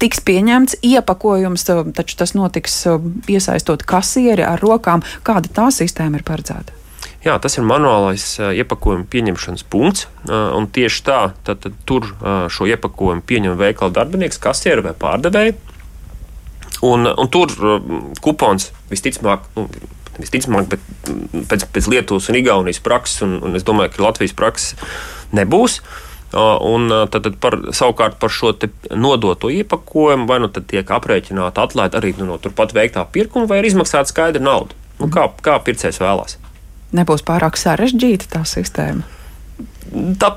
tiks 0.03 0.19
pieņemts 0.27 0.81
iepakojums, 0.91 1.69
uh, 1.77 1.87
taču 1.95 2.19
tas 2.19 2.35
notiks 2.35 2.81
uh, 2.91 2.99
iesaistot 3.31 3.87
kasieri 3.87 4.43
ar 4.43 4.59
rokām, 4.59 5.07
kāda 5.23 5.55
tā 5.61 5.71
sistēma 5.79 6.19
ir 6.19 6.27
paredzēta? 6.27 6.80
Jā, 7.21 7.35
tas 7.37 7.59
ir 7.59 7.67
manuālais 7.69 8.25
iepakojuma 8.41 9.05
pieņemšanas 9.13 9.67
punkts. 9.69 10.07
Un 10.31 10.69
tieši 10.73 11.03
tā, 11.05 11.19
tad, 11.45 11.61
tad 11.61 11.77
tur 11.89 12.07
šo 12.49 12.69
iepakojumu 12.71 13.25
pieņem 13.29 13.59
veikala 13.61 13.93
darbinieks, 13.99 14.41
kasieri 14.41 14.87
vai 14.87 14.95
pārdevēji. 14.97 15.59
Un, 16.89 17.05
un 17.05 17.29
tur 17.29 17.53
kupons 18.25 18.71
visticamāk, 18.89 19.45
nu, 19.59 19.67
visticamāk 20.17 20.73
bet 20.73 20.89
pēc, 21.51 21.69
pēc 21.77 21.91
Lietuvas 21.93 22.31
un 22.33 22.41
Igaunijas 22.41 22.81
prakses, 22.81 23.21
un, 23.29 23.37
un 23.45 23.61
es 23.61 23.69
domāju, 23.69 23.99
ka 23.99 24.07
Latvijas 24.09 24.37
prakses 24.37 24.97
nebūs. 25.37 25.83
Un 26.33 26.89
tad, 27.13 27.27
tad 27.27 27.41
par, 27.43 27.59
savukārt 27.75 28.17
par 28.23 28.33
šo 28.33 28.55
nodoto 28.97 29.51
iepakojumu 29.53 30.31
vai 30.31 30.41
nu 30.41 30.49
tiek 30.49 30.89
aprēķināta 30.89 31.69
atlaide 31.69 32.01
arī 32.01 32.15
nu, 32.17 32.33
no 32.33 32.41
turpat 32.41 32.73
veiktā 32.73 33.05
pirkuma, 33.13 33.51
vai 33.51 33.61
ir 33.61 33.75
izmaksāta 33.75 34.09
skaidra 34.09 34.41
nauda. 34.41 34.79
Nu, 35.03 35.13
kā, 35.13 35.29
kā 35.45 35.61
pircējs 35.67 36.01
vēlās 36.01 36.41
nebūs 36.97 37.25
pārāk 37.27 37.59
sarežģīta 37.61 38.31
tā 38.37 38.45
sistēma? 38.49 39.07
Tā, 40.21 40.29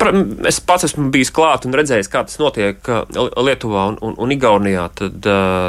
es 0.49 0.57
pats 0.65 0.87
esmu 0.87 1.11
bijis 1.13 1.29
klāt 1.33 1.67
un 1.67 1.75
redzējis, 1.77 2.09
kā 2.09 2.23
tas 2.25 2.39
notiek 2.41 2.87
Lietuvā 3.13 3.85
un, 3.91 3.99
un, 4.01 4.15
un 4.25 4.33
Igaunijā. 4.33 4.87
Tad, 4.97 5.27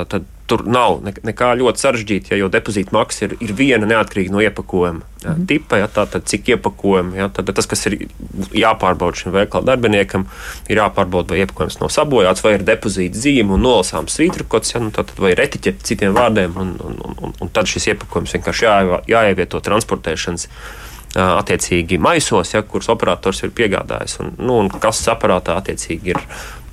tad 0.09 0.31
tur 0.51 0.65
nav 0.69 0.99
nekā 1.05 1.55
ļoti 1.57 1.81
sarežģīta, 1.81 2.33
ja 2.35 2.43
jau 2.43 2.51
depozīta 2.53 2.93
maksa 2.93 3.27
ir, 3.27 3.35
ir 3.41 3.55
viena 3.57 3.89
neatkarīga 3.89 4.35
no 4.35 4.43
iepakojuma 4.45 5.01
jā, 5.25 5.33
mm. 5.33 5.47
tipa. 5.49 5.79
Ja, 5.81 5.89
tātad, 5.89 6.27
cik 6.29 6.51
iepakojumi, 6.55 7.17
ja, 7.19 7.31
tad 7.33 7.49
tas, 7.57 7.69
kas 7.71 7.87
ir 7.89 7.97
jāpārbauda 8.53 9.23
šim 9.23 9.35
veikala 9.35 9.71
darbiniekam, 9.73 10.27
ir 10.69 10.83
jāpārbauda, 10.83 11.33
vai 11.33 11.43
iepakojums 11.45 11.81
nav 11.81 11.93
sabojāts, 11.95 12.45
vai 12.45 12.57
ir 12.59 12.67
depozīta 12.69 13.25
zīme 13.25 13.57
un 13.57 13.65
nolasām 13.65 14.09
svītrokots, 14.13 14.75
ja, 14.77 14.85
nu, 14.85 14.93
tad, 14.95 15.15
vai 15.19 15.33
ir 15.33 15.45
etiķete 15.47 15.89
citiem 15.89 16.17
vārdiem. 16.17 16.57
Un, 16.61 16.75
un, 16.85 17.01
un, 17.09 17.21
un, 17.25 17.37
un 17.41 17.55
tad 17.55 17.71
šis 17.71 17.95
iepakojums 17.95 18.37
vienkārši 18.37 18.69
jā, 18.69 18.77
jāievieto 19.17 19.65
transportēšanas 19.65 20.51
attiecīgi 21.15 21.99
maisos, 22.03 22.55
ja, 22.55 22.63
kurus 22.67 22.91
operators 22.93 23.43
ir 23.45 23.55
piegādājis. 23.55 24.19
Un, 24.23 24.35
nu, 24.41 24.59
un 24.65 24.71
kastes 24.73 25.11
aparātā 25.13 25.57
attiecīgi 25.61 26.15
ir, 26.15 26.21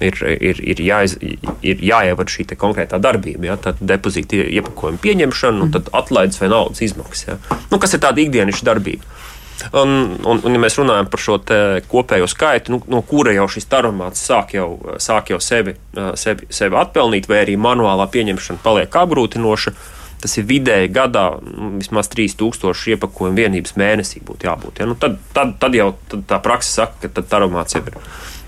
ir, 0.02 0.22
ir, 0.34 0.62
ir, 0.74 0.84
jāiz, 0.86 1.18
ir 1.22 1.84
jāievada 1.86 2.34
šī 2.34 2.48
konkrētā 2.56 3.00
darbība. 3.02 3.52
Ja, 3.52 3.58
tad 3.62 3.82
depozīta 3.82 4.42
iepakojuma 4.44 5.02
pieņemšana, 5.04 5.66
un 5.66 5.74
tad 5.76 5.92
atlaides 5.98 6.42
vai 6.42 6.52
naudas 6.54 6.82
izmaksas. 6.86 7.28
Ja. 7.28 7.60
Nu, 7.72 7.82
kas 7.82 7.96
ir 7.96 8.04
tāda 8.04 8.24
ikdienišķa 8.24 8.70
darbība? 8.72 9.20
Un, 9.78 10.18
un, 10.26 10.40
un, 10.42 10.56
ja 10.56 10.60
mēs 10.62 10.80
runājam 10.80 11.08
par 11.12 11.22
šo 11.22 11.38
kopējo 11.92 12.28
skaitu, 12.30 12.74
nu, 12.74 12.80
no 12.90 13.04
kura 13.06 13.34
jau 13.36 13.46
šis 13.52 13.68
taromāts 13.70 14.24
sāk 14.26 14.56
jau, 14.58 14.70
sāk 14.98 15.30
jau 15.34 15.38
sevi, 15.44 15.76
sevi, 16.18 16.48
sevi 16.50 16.80
atpelnīt, 16.82 17.30
vai 17.30 17.44
arī 17.44 17.58
manuālā 17.62 18.08
pieņemšana 18.10 18.64
paliek 18.64 18.98
apgrūtinoša, 19.04 19.76
tas 20.22 20.38
ir 20.38 20.48
vidēji 20.50 20.92
gadā 20.94 21.26
nu, 21.42 21.74
vismaz 21.80 22.10
3000 22.14 22.96
iepakojumu 22.96 23.42
vienības 23.42 23.76
mēnesī 23.80 24.22
būtu 24.26 24.50
jābūt. 24.50 24.82
Ja? 24.84 24.90
Nu, 24.90 24.98
tad, 25.00 25.18
tad, 25.36 25.58
tad 25.62 25.78
jau 25.78 25.92
tad 26.12 26.26
tā 26.30 26.42
praksa 26.44 26.82
saka, 26.82 27.04
ka 27.06 27.16
tad 27.20 27.38
aromāts 27.40 27.78
jau 27.78 27.84
ir, 27.86 28.00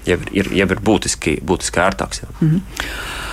jau 0.08 0.18
ir, 0.20 0.32
ir, 0.44 0.54
jau 0.62 0.70
ir 0.76 0.84
būtiski, 0.92 1.38
būtiski 1.46 1.84
ērtāks. 1.84 2.24
Ja? 2.24 2.34
Mm 2.40 2.50
-hmm. 2.50 3.30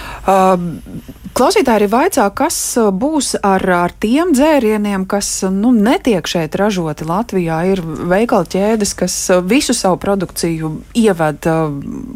Klausītāji 1.30 1.78
arī 1.78 1.86
vaicā, 1.88 2.26
kas 2.36 2.56
būs 2.92 3.32
ar, 3.46 3.62
ar 3.70 3.92
tiem 4.02 4.34
dzērieniem, 4.34 5.06
kas 5.08 5.44
nu, 5.54 5.70
netiek 5.72 6.26
šeit 6.26 6.56
ražoti 6.58 7.06
Latvijā. 7.08 7.60
Ir 7.72 7.80
veikala 8.10 8.44
ķēdes, 8.44 8.94
kas 8.98 9.16
visu 9.48 9.74
savu 9.74 9.96
produkciju 10.02 10.72
ieved, 10.98 11.48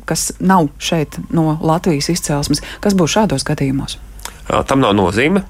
kas 0.04 0.32
nav 0.40 0.68
šeit 0.78 1.18
no 1.30 1.54
Latvijas 1.62 2.10
izcelsmes. 2.12 2.62
Kas 2.84 2.98
būs 2.98 3.14
šādos 3.16 3.46
gadījumos? 3.46 3.96
Tam 4.44 4.82
nav 4.82 4.92
nozīme. 4.92 5.40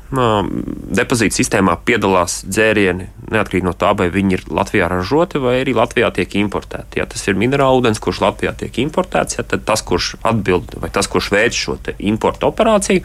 Depozīta 0.94 1.34
sistēmā 1.34 1.74
piedalās 1.82 2.44
dzērieni 2.46 3.08
neatkarīgi 3.34 3.66
no 3.66 3.72
tā, 3.74 3.90
vai 3.98 4.06
viņi 4.14 4.36
ir 4.36 4.44
Latvijā 4.54 4.86
ražoti 4.92 5.40
vai 5.42 5.56
arī 5.64 5.74
Latvijā 5.74 6.12
tiek 6.14 6.36
importēti. 6.38 7.00
Ja 7.00 7.06
tas 7.10 7.24
ir 7.26 7.34
minerāla 7.40 7.80
ūdens, 7.80 7.98
kurš 7.98 8.22
Latvijā 8.22 8.52
tiek 8.60 8.78
importēts, 8.84 9.40
ja, 9.40 9.46
tad 9.50 9.64
tas, 9.66 9.82
kurš 9.82 10.14
atbild 10.22 10.76
vai 10.78 10.92
tas, 10.94 11.10
kurš 11.10 11.32
veic 11.34 11.58
šo 11.58 11.74
importu 11.98 12.46
operāciju 12.52 13.02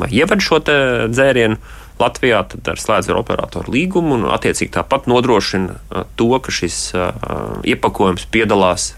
vai 0.00 0.08
ieved 0.16 0.40
šo 0.40 0.62
dzērienu. 0.64 1.60
Latvijā 2.00 2.42
tad 2.52 2.68
ar 2.68 2.80
slēdz 2.80 3.08
ar 3.08 3.20
operatoru 3.20 3.72
līgumu 3.72 4.18
un 4.18 4.26
attiecīgi 4.32 4.74
tāpat 4.74 5.06
nodrošina 5.08 6.04
to, 6.16 6.32
ka 6.44 6.52
šis 6.52 6.80
iepakojums 7.64 8.26
piedalās, 8.32 8.90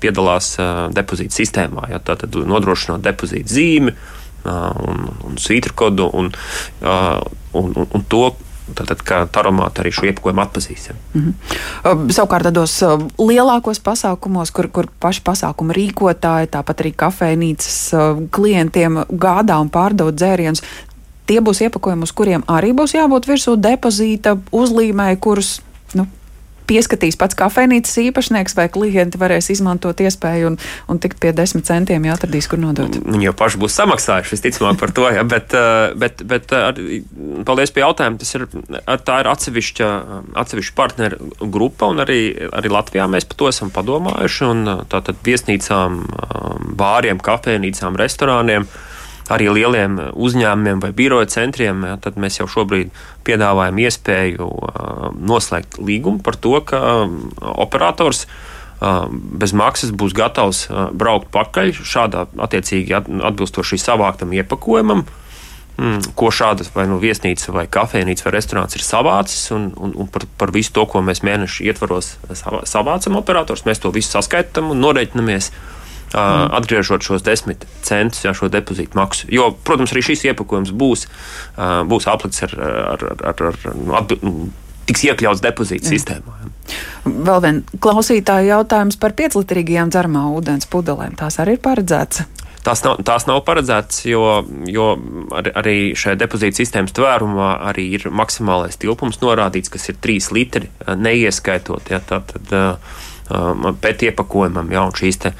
piedalās 0.00 0.50
depozīta 0.96 1.40
sistēmā. 1.40 1.88
Ja, 1.92 2.00
tad 2.04 2.28
nodrošināt 2.36 3.00
depozīta 3.04 3.48
zīmi, 3.48 3.96
un, 4.44 5.06
un 5.28 5.38
svītru 5.40 5.74
kodu 5.74 6.08
un, 6.12 6.32
un, 6.82 7.72
un, 7.76 7.86
un 7.90 8.08
to. 8.08 8.26
Tātad, 8.64 9.02
kā 9.04 9.18
taromāta 9.28 9.82
arī 9.82 9.90
šo 9.92 10.06
iepakojumu 10.08 10.40
atpazīst. 10.40 10.86
Ja. 10.88 10.94
Mm 11.12 11.34
-hmm. 11.84 12.12
Savukārt, 12.16 12.46
tādos 12.48 12.78
lielākos 13.18 13.80
pasākumos, 13.84 14.52
kur, 14.56 14.70
kur 14.72 14.86
paši 15.00 15.20
pasākumu 15.20 15.76
rīkotāji, 15.76 16.48
tāpat 16.48 16.80
arī 16.80 16.94
kafejnīcas 16.96 17.92
klientiem 18.30 19.04
gādā 19.10 19.60
un 19.60 19.68
pārdod 19.68 20.14
dzērienus, 20.16 20.62
tie 21.26 21.40
būs 21.40 21.60
iepakojumi, 21.60 22.02
uz 22.02 22.12
kuriem 22.12 22.44
arī 22.48 22.72
būs 22.72 22.94
jābūt 22.96 23.28
virsū 23.28 23.56
depozīta 23.56 24.36
uzlīmē, 24.52 25.16
kurus 25.20 25.60
nu, 25.94 26.06
pieskatīs 26.68 27.18
pats 27.20 27.36
kafejnīcas 27.38 27.96
īpašnieks 28.06 28.56
vai 28.58 28.66
klienti 28.72 29.20
varēs 29.20 29.50
izmantot 29.54 30.00
iespēju 30.04 30.52
un, 30.52 30.58
un 30.90 31.00
tikt 31.02 31.20
pie 31.22 31.32
desmit 31.36 31.68
centiem, 31.68 32.04
ja 32.06 32.16
atradīs, 32.16 32.48
kur 32.50 32.60
nodot. 32.62 32.98
Viņi 33.04 33.28
jau 33.28 33.34
paši 33.38 33.60
būs 33.62 33.76
samaksājuši, 33.80 34.32
visticamāk, 34.36 34.78
par 34.80 34.94
to, 34.96 35.06
ja, 35.14 35.24
bet, 35.28 35.54
eh, 35.56 35.94
bet, 36.00 36.24
bet 36.28 36.54
eh, 36.54 36.66
ar, 36.70 36.80
paldies 37.48 37.74
pie 37.74 37.84
jautājuma. 37.84 38.20
Tas 38.22 38.34
ir, 38.38 38.46
tā 39.08 39.20
ir 39.22 39.30
atsevišķa, 39.32 39.90
atsevišķa 40.44 40.78
partneru 40.78 41.30
grupa, 41.52 41.90
un 41.92 42.04
arī, 42.04 42.20
arī 42.54 42.72
Latvijā 42.72 43.08
mēs 43.10 43.28
par 43.30 43.40
to 43.42 43.52
esam 43.52 43.72
padomājuši. 43.74 44.50
Eh, 44.54 44.82
tātad 44.92 45.20
viesnīcām, 45.26 46.02
bāriem, 46.78 47.20
kafejnīcām, 47.24 47.96
restorāniem 48.00 48.68
arī 49.32 49.48
lieliem 49.52 49.98
uzņēmumiem 50.12 50.82
vai 50.82 50.90
biroja 50.96 51.30
centriem, 51.32 51.84
ja, 51.88 51.96
tad 52.00 52.18
mēs 52.20 52.40
jau 52.40 52.48
šobrīd 52.50 52.92
piedāvājam 53.24 53.80
iespēju 53.86 54.48
uh, 54.48 55.06
noslēgt 55.16 55.78
līgumu 55.80 56.20
par 56.24 56.36
to, 56.36 56.58
ka 56.66 56.80
um, 57.04 57.18
operators 57.40 58.26
uh, 58.26 59.08
bez 59.10 59.56
maksas 59.56 59.94
būs 59.96 60.16
gatavs 60.16 60.66
uh, 60.68 60.88
braukt 60.92 61.32
pakaļ 61.34 61.72
šādā 61.80 62.26
attiecīgi 62.48 62.96
atbilstoši 63.00 63.80
savāktam 63.80 64.34
iepakojumam. 64.36 65.06
mm, 65.76 66.14
ko 66.18 66.30
šāda 66.30 66.66
vai 66.74 66.86
nu 66.90 66.98
viesnīca, 67.02 67.52
vai 67.54 67.66
kafejnīca, 67.70 68.26
vai 68.26 68.34
restorāns 68.36 68.76
ir 68.76 68.84
savācis, 68.84 69.48
un, 69.54 69.70
un, 69.76 69.94
un 70.04 70.10
par, 70.10 70.26
par 70.38 70.52
visu 70.54 70.74
to, 70.74 70.86
ko 70.90 71.02
mēs 71.04 71.24
mēnešu 71.26 71.66
ietvaros 71.66 72.14
savācam 72.68 73.18
operators, 73.18 73.64
mēs 73.66 73.82
to 73.82 73.92
visu 73.94 74.14
saskaitām 74.14 74.70
un 74.74 74.82
norēķinamies. 74.84 75.50
Mm. 76.14 76.52
Atgriežot 76.54 77.02
šos 77.02 77.24
desmit 77.26 77.64
centus, 77.82 78.22
jā, 78.22 78.30
šo 78.38 78.46
depozītu 78.52 78.94
maksu. 78.94 79.26
Jo, 79.34 79.48
protams, 79.66 79.90
arī 79.90 80.04
šis 80.06 80.28
iepakojums 80.30 80.70
būs, 80.70 81.08
būs 81.90 82.06
aplikts 82.10 82.44
ar, 82.46 82.54
ar, 82.54 83.02
ar, 83.10 83.24
ar, 83.32 83.42
ar 83.42 83.98
atbild, 83.98 84.52
tiks 84.86 85.04
iekļauts 85.08 85.42
depozīta 85.42 85.90
sistēmā. 85.90 86.36
Vēl 87.04 87.42
viens 87.44 87.74
klausītāja 87.82 88.54
jautājums 88.54 89.00
par 89.00 89.16
pieclitrīgajām 89.18 89.90
dzeramā 89.92 90.28
ūdens 90.36 90.70
pudelēm. 90.70 91.16
Tās 91.18 91.40
arī 91.42 91.58
ir 91.58 91.64
paredzētas. 91.64 92.28
Tās 92.64 92.80
nav, 92.80 93.02
tās 93.04 93.26
nav 93.28 93.42
paredzētas, 93.44 93.98
jo, 94.08 94.22
jo 94.72 94.86
ar, 95.36 95.50
arī 95.60 95.92
šajā 96.00 96.16
depozīta 96.22 96.62
sistēmas 96.62 96.94
tvērumā 96.96 97.50
arī 97.68 97.90
ir 97.98 98.06
maksimālais 98.08 98.78
tilpums 98.80 99.20
norādīts, 99.20 99.72
kas 99.72 99.90
ir 99.92 99.98
3 100.00 100.30
litri, 100.32 100.70
neieskaitot 100.96 101.92
ja, 101.92 102.00
tātad, 102.00 102.54
um, 103.28 103.68
pēc 103.84 104.06
iepakojumam, 104.08 104.72
ja, 104.72 104.86
šīs 104.96 105.20
te 105.26 105.34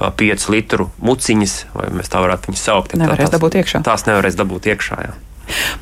5 0.00 0.46
litru 0.54 0.88
muciņas, 1.04 1.56
vai 1.76 1.90
mēs 1.98 2.08
tā 2.12 2.22
varētu 2.24 2.50
viņus 2.50 2.62
saukt. 2.64 2.94
Nevarēs 2.96 3.28
tās, 3.28 3.34
dabūt 3.36 3.58
iekšā. 3.60 3.82
Tās 3.84 4.06
nevarēs 4.08 4.38
dabūt 4.38 4.70
iekšā. 4.72 5.00
Ja. 5.04 5.12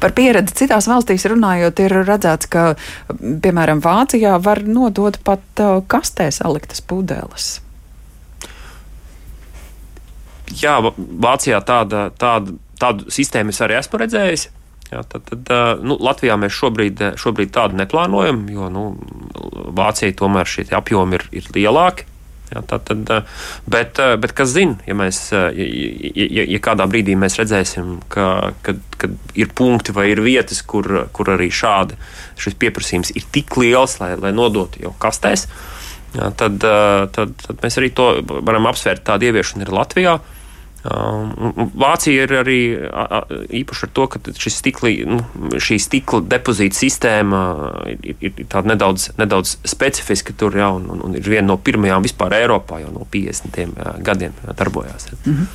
Par 0.03 0.15
pieredzi 0.17 0.57
citās 0.63 0.89
valstīs 0.91 1.27
runājot, 1.29 1.83
ir 1.85 1.95
redzēts, 2.09 2.51
ka, 2.51 2.67
piemēram, 3.15 3.83
Vācijā 3.85 4.37
var 4.43 4.63
nodot 4.67 5.19
pat 5.25 5.65
kastē 5.91 6.31
saliktas 6.35 6.83
pudeles. 6.83 7.59
Jā, 10.59 10.79
Vācijā 10.97 11.61
tāda, 11.67 12.09
tāda, 12.17 12.57
tādu 12.81 13.13
sistēmu 13.13 13.53
es 13.53 13.61
arī 13.65 13.77
esmu 13.79 14.01
redzējis. 14.01 14.49
Jā, 14.89 15.03
tad, 15.05 15.27
tad, 15.29 15.51
nu, 15.85 15.99
Latvijā 16.01 16.39
mēs 16.41 16.55
šobrīd, 16.57 17.03
šobrīd 17.21 17.53
tādu 17.53 17.77
neplānojam, 17.77 18.47
jo 18.49 18.71
nu, 18.73 18.85
Vācijai 19.77 20.17
tomēr 20.17 20.49
šie 20.49 20.65
apjomi 20.73 21.19
ir, 21.19 21.27
ir 21.43 21.51
lielāki. 21.53 22.09
Jā, 22.49 22.63
tā, 22.65 22.79
tad, 22.81 23.11
bet, 23.69 23.99
bet 24.23 24.33
kas 24.37 24.55
zina, 24.55 24.79
ja, 24.89 24.95
mēs, 24.97 25.19
ja, 25.35 25.51
ja, 25.53 26.45
ja 26.49 26.61
kādā 26.65 26.87
brīdī 26.89 27.13
mēs 27.21 27.37
redzēsim, 27.37 27.99
ka, 28.09 28.55
ka, 28.65 28.73
ka 28.97 29.11
ir 29.37 29.51
punkti 29.57 29.93
vai 29.93 30.07
ir 30.15 30.23
vietas, 30.25 30.63
kur, 30.65 30.89
kur 31.13 31.33
arī 31.35 31.51
šādi 31.53 31.99
šis 32.41 32.57
pieprasījums 32.57 33.13
ir 33.21 33.29
tik 33.35 33.59
liels, 33.61 33.99
lai, 34.01 34.15
lai 34.17 34.33
nodotu 34.33 34.81
jau 34.81 34.95
kastēs, 35.03 35.45
jā, 36.17 36.31
tad, 36.41 36.65
tad, 37.13 37.37
tad 37.45 37.61
mēs 37.61 37.79
arī 37.83 37.93
to 37.93 38.09
varam 38.25 38.71
apsvērt. 38.73 39.05
Tāda 39.05 39.29
ieviešana 39.29 39.67
ir 39.67 39.75
Latvijā. 39.77 40.19
Um, 40.89 41.69
Vācija 41.77 42.25
ir 42.25 42.33
arī 42.39 42.59
īpaši 43.61 43.87
ar 43.89 43.91
to, 43.97 44.05
ka 44.13 44.21
stikli, 44.39 44.93
nu, 45.09 45.19
šī 45.61 45.77
stikla 45.83 46.23
depozīta 46.31 46.79
sistēma 46.79 47.41
ir, 47.91 48.15
ir, 48.15 48.31
ir 48.31 48.47
tāda 48.49 48.73
nedaudz, 48.73 49.09
nedaudz 49.19 49.57
specifiska 49.69 50.37
tur, 50.39 50.57
ja, 50.57 50.71
un, 50.73 50.87
un, 50.95 51.17
ir 51.19 51.27
viena 51.29 51.49
no 51.51 51.59
pirmajām 51.61 52.07
vispār 52.07 52.39
Eiropā 52.39 52.81
jau 52.85 52.93
no 52.95 53.05
50 53.11 54.03
gadiem 54.07 54.37
darbojās. 54.49 55.11
Mm 55.25 55.35
-hmm. 55.35 55.47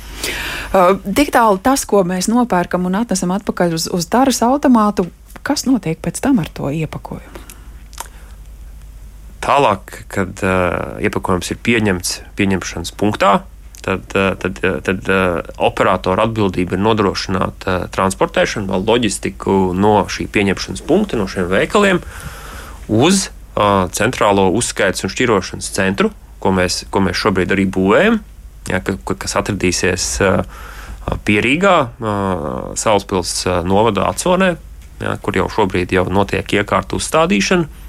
uh, 0.74 1.14
tik 1.14 1.32
tālu 1.34 1.58
tas, 1.62 1.84
ko 1.84 2.04
mēs 2.04 2.28
nopērkam 2.30 2.86
un 2.86 3.00
atnesam 3.00 3.32
atpakaļ 3.34 3.74
uz, 3.74 3.88
uz 3.92 4.06
taras 4.06 4.42
automātu, 4.42 5.08
kas 5.42 5.66
notiek 5.66 5.98
pēc 5.98 6.20
tam 6.20 6.38
ar 6.38 6.48
to 6.52 6.70
iepakojumu? 6.70 7.42
Tālāk, 9.44 10.04
kad 10.08 10.40
uh, 10.40 11.00
iepakojums 11.04 11.50
ir 11.50 11.58
pieņemts 11.62 12.20
pieņemšanas 12.36 12.92
punktā, 12.96 13.40
tad, 13.84 14.00
eh, 14.14 14.34
tad, 14.38 14.58
eh, 14.62 14.80
tad 14.82 15.08
eh, 15.08 15.40
operatora 15.58 16.24
atbildība 16.24 16.76
ir 16.76 16.82
nodrošināt 16.84 17.66
transportēšanu 17.92 18.72
vai 18.72 18.80
loģistiku 18.80 19.74
no 19.76 19.96
šī 20.08 20.26
pieņemšanas 20.32 20.84
punkta, 20.88 21.20
no 21.20 21.28
šiem 21.30 21.50
veikaliem 21.52 22.00
uz 22.88 23.28
centrālo 23.94 24.48
uzskaits 24.58 25.04
un 25.06 25.12
šķirošanas 25.12 25.68
centru, 25.76 26.08
ko 26.42 26.50
mēs, 26.50 26.80
ko 26.90 27.04
mēs 27.04 27.20
šobrīd 27.20 27.52
arī 27.54 27.68
būvējam, 27.70 28.16
ja, 28.66 28.80
kas 28.82 29.36
atradīsies 29.38 30.08
Pierīgā, 31.28 31.76
Salaspils 32.80 33.44
novada 33.68 34.08
atsonē, 34.10 34.48
ja, 35.04 35.14
kur 35.22 35.38
jau 35.38 35.46
šobrīd 35.54 35.94
jau 35.94 36.02
notiek 36.10 36.56
iekārtu 36.58 36.98
uzstādīšana 36.98 37.83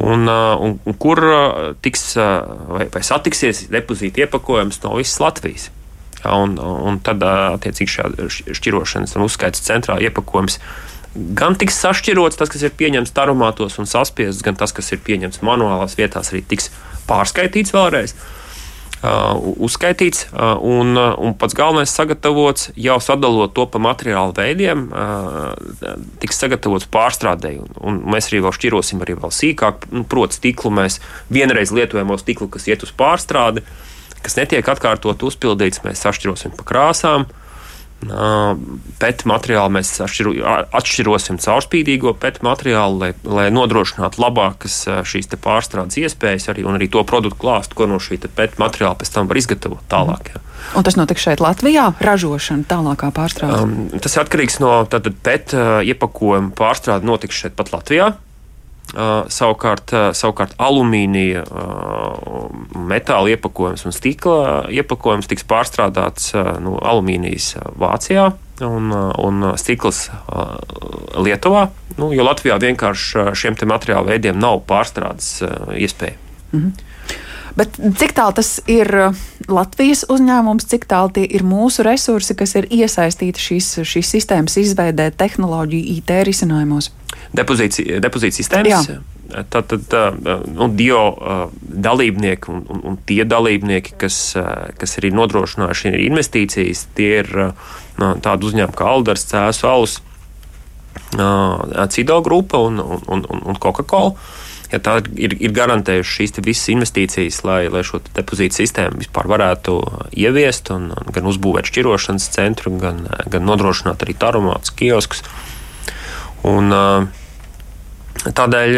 un, 0.00 0.28
uh, 0.28 0.54
un, 0.62 0.78
un 0.84 0.96
kur 1.00 1.22
uh, 1.24 1.72
tiks 1.82 2.12
uh, 2.16 2.44
vai, 2.70 2.86
vai 2.92 3.02
satiksies 3.04 3.66
depozīta 3.72 4.24
iepakojums 4.24 4.80
no 4.84 4.94
visas 4.98 5.18
Latvijas. 5.22 5.68
Ja, 6.22 6.34
un, 6.34 6.56
un 6.58 6.98
tad, 7.04 7.22
attiecīgi, 7.22 7.92
šāda 7.94 8.26
šķirošanas 8.30 9.14
un 9.14 9.26
uzskaitas 9.28 9.62
centrā 9.62 10.00
iepakojums 10.02 10.58
gan 11.38 11.54
tiks 11.58 11.78
sašķirots, 11.82 12.38
tas, 12.38 12.50
kas 12.50 12.64
ir 12.66 12.74
pieņemts 12.78 13.14
tarumātos 13.14 13.78
un 13.78 13.86
saspiests, 13.90 14.42
gan 14.44 14.58
tas, 14.58 14.74
kas 14.74 14.90
ir 14.94 15.02
pieņemts 15.06 15.44
manuālās 15.46 15.94
vietās, 15.98 16.32
arī 16.32 16.42
tiks 16.50 16.72
pārskaitīts 17.08 17.74
vēlreiz. 17.74 18.14
Uh, 18.14 18.37
uzskaitīts, 19.02 20.26
un, 20.66 20.98
un 20.98 21.34
pats 21.38 21.54
galvenais 21.54 21.92
sagatavots 21.94 22.72
jau 22.74 22.96
sadalot 23.02 23.52
to 23.54 23.66
pa 23.70 23.78
materiālu 23.82 24.34
veidiem, 24.34 24.88
tiks 26.22 26.40
sagatavots 26.42 26.88
pārstrādēji. 26.90 27.62
Un, 27.62 27.76
un 27.78 28.00
mēs 28.14 28.30
arī 28.30 28.42
vēl 28.46 28.56
šķirosim 28.56 29.04
arī 29.04 29.18
vēl 29.20 29.34
sīkāk, 29.34 29.90
nu, 29.94 30.02
proti, 30.08 30.40
stiklu 30.40 30.72
mēs 30.74 30.98
vienreiz 31.30 31.72
lietojamo 31.74 32.18
stiklu, 32.18 32.50
kas 32.50 32.66
iet 32.70 32.82
uz 32.86 32.94
pārstrādi, 32.98 33.62
kas 34.24 34.38
netiek 34.40 34.66
atkārtot 34.66 35.22
uzpildīts, 35.30 35.84
mēs 35.86 36.02
sašķirosim 36.02 36.58
pa 36.58 36.66
krāsām. 36.66 37.28
PET 37.98 39.24
materiālu 39.26 39.72
mēs 39.74 39.90
atšķiru, 40.04 40.36
atšķirosim 40.78 41.40
caurspīdīgo 41.42 42.12
PET 42.22 42.40
materiālu, 42.46 43.00
lai, 43.02 43.10
lai 43.26 43.48
nodrošinātu 43.50 44.22
labākas 44.22 44.84
šīs 45.08 45.30
pārstrādes 45.34 45.98
iespējas 45.98 46.46
arī, 46.52 46.62
un 46.68 46.78
arī 46.78 46.86
to 46.92 47.02
produktu 47.02 47.40
klāstu, 47.42 47.74
ko 47.78 47.88
no 47.90 47.98
šī 48.02 48.20
PET 48.28 48.60
materiāla 48.62 48.94
pēc 49.00 49.10
tam 49.16 49.30
var 49.30 49.42
izgatavot 49.42 49.82
tālāk. 49.90 50.30
Jā. 50.30 50.44
Un 50.78 50.86
tas 50.86 50.98
notiks 50.98 51.26
šeit 51.26 51.42
Latvijā, 51.42 51.88
ražošana, 52.02 52.66
tālākā 52.70 53.10
pārstrāde? 53.14 53.66
Um, 53.66 54.00
tas 54.02 54.14
atkarīgs 54.22 54.60
no 54.62 54.80
PET 54.86 55.54
iepakojuma 55.90 56.54
pārstrāde 56.58 57.06
notiks 57.08 57.42
šeit 57.42 57.58
pat 57.58 57.74
Latvijā. 57.74 58.12
Uh, 58.88 59.26
savukārt, 59.28 59.92
uh, 59.92 60.06
savukārt 60.16 60.54
alumīnija, 60.64 61.42
uh, 61.44 62.46
metāla 62.88 63.34
iepakojums 63.34 63.84
un 63.84 63.92
stikla 63.92 64.62
iepakojums 64.72 65.28
tiks 65.28 65.44
pārstrādāts 65.44 66.30
no 66.64 66.78
alumīnijas 66.80 67.50
Vācijā 67.76 68.30
un, 68.64 68.88
un 68.96 69.50
stikls 69.60 70.06
Lietuvā, 71.20 71.66
nu, 71.98 72.08
jo 72.16 72.24
Latvijā 72.24 72.56
vienkārši 72.64 73.28
šiem 73.36 73.60
materiālu 73.68 74.08
veidiem 74.08 74.40
nav 74.40 74.62
pārstrādes 74.70 75.42
iespēja. 75.76 76.16
Mm 76.52 76.62
-hmm. 76.62 76.87
Bet 77.58 77.74
cik 77.98 78.14
tālu 78.14 78.36
tas 78.38 78.52
ir 78.70 78.88
Latvijas 79.50 80.04
uzņēmums, 80.06 80.68
cik 80.70 80.86
tālu 80.90 81.10
tie 81.16 81.24
ir 81.26 81.42
mūsu 81.46 81.82
resursi, 81.86 82.36
kas 82.38 82.54
ir 82.60 82.68
iesaistīti 82.70 83.42
šīs, 83.42 83.72
šīs 83.82 84.14
sistēmas 84.14 84.58
izveidē, 84.62 85.10
tehnoloģiju, 85.18 85.98
IT 85.98 86.12
risinājumos? 86.28 86.92
Depozīcija, 87.34 87.98
depozīcija 88.04 88.44
sistēmas. 88.44 88.90
Jā. 88.92 89.00
Tātad 89.52 89.92
nu, 90.54 90.70
DIO 90.72 91.02
dalībnieki 91.60 92.48
un, 92.48 92.62
un, 92.72 92.78
un 92.88 92.94
tie 93.08 93.26
dalībnieki, 93.28 93.98
kas, 94.00 94.16
kas 94.80 94.96
ir 94.96 95.10
nodrošinājuši 95.12 95.92
investīcijas, 96.06 96.86
tie 96.96 97.10
ir 97.24 97.32
tādi 97.98 98.48
uzņēmumi 98.48 98.78
kā 98.78 98.88
Alders, 98.94 99.26
Cēlus, 99.28 99.64
Alus, 99.68 99.98
Cido 101.92 102.22
grupa 102.24 102.62
un, 102.70 102.80
un, 102.80 103.26
un, 103.28 103.42
un 103.52 103.60
Coca-Cola. 103.60 104.14
Ja 104.68 104.80
tā 104.84 104.98
ir, 105.16 105.32
ir 105.40 105.52
garantējuši 105.56 106.14
šīs 106.18 106.34
visas 106.44 106.68
investīcijas, 106.74 107.38
lai, 107.48 107.60
lai 107.72 107.80
šo 107.88 108.02
depozītu 108.16 108.58
sistēmu 108.58 109.00
vispār 109.00 109.30
varētu 109.30 109.78
ieviest, 110.12 110.68
un, 110.74 110.90
un 110.92 111.14
gan 111.14 111.30
uzbūvēt 111.30 111.70
šķirošanas 111.70 112.28
centru, 112.34 112.74
gan, 112.82 113.06
gan 113.32 113.48
nodrošināt 113.48 114.04
arī 114.04 114.18
tarumātus, 114.20 114.74
kioskus. 114.76 115.24
Un, 116.44 116.68
Tādēļ, 118.18 118.74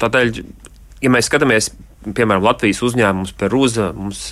tādēļ, 0.00 0.38
ja 1.04 1.10
mēs 1.12 1.28
skatāmies, 1.28 1.70
piemēram, 2.06 2.44
Latvijas 2.46 2.80
uzņēmums 2.86 3.34
Perūza, 3.38 3.90
mums 3.96 4.22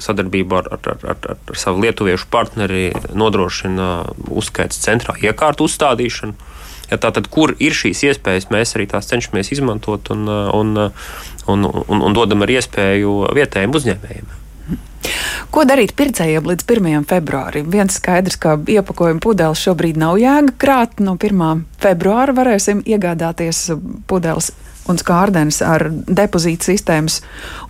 sadarbībā 0.00 0.62
ar, 0.62 0.70
ar, 0.78 0.86
ar, 0.88 1.04
ar, 1.12 1.42
ar 1.52 1.60
savu 1.60 1.84
lietuviešu 1.84 2.30
partneri 2.32 2.86
nodrošina 3.12 3.90
uzskaits 4.32 4.80
centrā 4.82 5.18
iekārtu 5.20 5.68
uzstādīšanu. 5.68 6.50
Ja 6.92 7.00
tātad, 7.00 7.30
kur 7.32 7.54
ir 7.56 7.72
šīs 7.72 8.04
iespējas, 8.10 8.50
mēs 8.52 8.76
arī 8.76 8.84
tās 8.90 9.08
cenšamies 9.08 9.54
izmantot 9.56 10.12
un, 10.12 10.28
un, 10.28 10.76
un, 11.48 11.66
un, 11.72 12.06
un 12.10 12.16
dodam 12.16 12.44
ar 12.44 12.52
iespēju 12.52 13.16
vietējiem 13.38 13.76
uzņēmējiem. 13.80 14.38
Ko 15.52 15.64
darīt 15.68 15.94
pircējiem 15.98 16.46
līdz 16.48 16.66
1. 16.68 17.06
februārim? 17.10 17.70
Viens 17.72 17.96
skaidrs, 17.98 18.38
ka 18.40 18.54
iepakojuma 18.70 19.22
pudeles 19.24 19.62
šobrīd 19.64 19.98
nav 20.00 20.20
jēga 20.20 20.54
krāt. 20.60 21.00
No 21.02 21.16
1. 21.18 21.64
februāra 21.82 22.36
varēsim 22.36 22.84
iegādāties 22.86 23.66
pudeles 24.08 24.52
un 24.90 24.98
skārdenis 24.98 25.60
ar 25.62 25.86
depozītu 25.90 26.72
sistēmas 26.72 27.20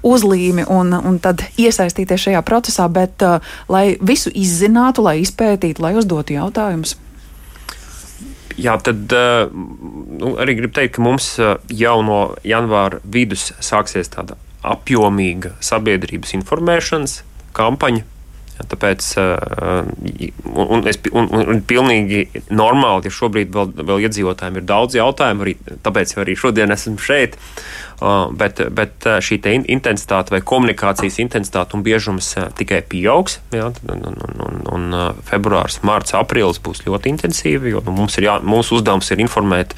uzlīmi 0.07 0.65
un, 0.73 0.95
un 0.97 1.19
tad 1.23 1.45
iesaistīties 1.61 2.29
šajā 2.29 2.43
procesā, 2.47 2.89
bet 2.93 3.25
uh, 3.27 3.55
lai 3.73 3.99
visu 4.01 4.33
izzinātu, 4.33 5.05
lai 5.05 5.19
izpētītu, 5.25 5.85
lai 5.85 5.95
uzdotu 6.01 6.39
jautājumus. 6.39 6.97
Jā, 8.61 8.77
tad 8.85 9.13
uh, 9.17 9.49
nu, 9.53 10.35
arī 10.43 10.57
gribu 10.59 10.75
teikt, 10.77 10.97
ka 10.97 11.05
mums 11.05 11.29
uh, 11.41 11.57
jau 11.73 11.99
no 12.07 12.23
janvāra 12.47 13.01
vidus 13.05 13.51
sāksies 13.63 14.13
tāda 14.13 14.37
apjomīga 14.63 15.57
sabiedrības 15.65 16.35
informēšanas 16.39 17.21
kampaņa 17.57 18.05
Tāpēc 18.61 19.07
un, 19.19 20.67
un, 20.67 20.83
es, 20.89 20.99
un, 21.11 21.29
un 21.33 21.63
pilnīgi 21.67 22.27
normāli, 22.53 23.09
ja 23.09 23.15
šobrīd 23.15 23.53
vēl, 23.55 23.73
vēl 23.81 24.05
iedzīvotājiem 24.07 24.61
ir 24.61 24.67
daudz 24.69 24.99
jautājumu, 24.99 25.47
arī, 25.47 25.55
tāpēc 25.85 26.15
arī 26.23 26.37
šodien 26.39 26.75
esmu 26.75 27.01
šeit. 27.03 27.39
Bet, 28.35 28.59
bet 28.75 29.07
šī 29.23 29.39
intensitāte 29.71 30.35
vai 30.35 30.41
komunikācijas 30.43 31.21
intensitāte 31.23 31.77
un 31.79 31.85
biežums 31.87 32.33
tikai 32.59 32.81
pieaugs. 32.83 33.39
Jā, 33.55 33.69
un, 33.95 34.07
un, 34.11 34.39
un, 34.47 34.63
un 34.75 34.97
februāris, 35.29 35.81
mārts, 35.87 36.17
aprīlis 36.19 36.59
būs 36.63 36.83
ļoti 36.87 37.13
intensīvi, 37.15 37.77
jo 37.77 37.85
nu, 37.87 37.95
mums 38.03 38.19
ir 38.19 38.27
jā, 38.27 38.41
mūsu 38.43 38.81
uzdevums 38.81 39.13
ir 39.15 39.23
informēt 39.23 39.77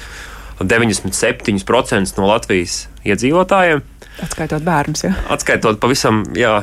97% 0.59 2.17
no 2.19 2.29
Latvijas 2.29 2.85
iedzīvotājiem. 3.05 3.83
Atskaitot 4.23 4.63
bērnus, 4.63 5.01
jā. 5.03 5.11
Atskaitot 5.33 5.79
pavisam 5.83 6.21
jā, 6.39 6.53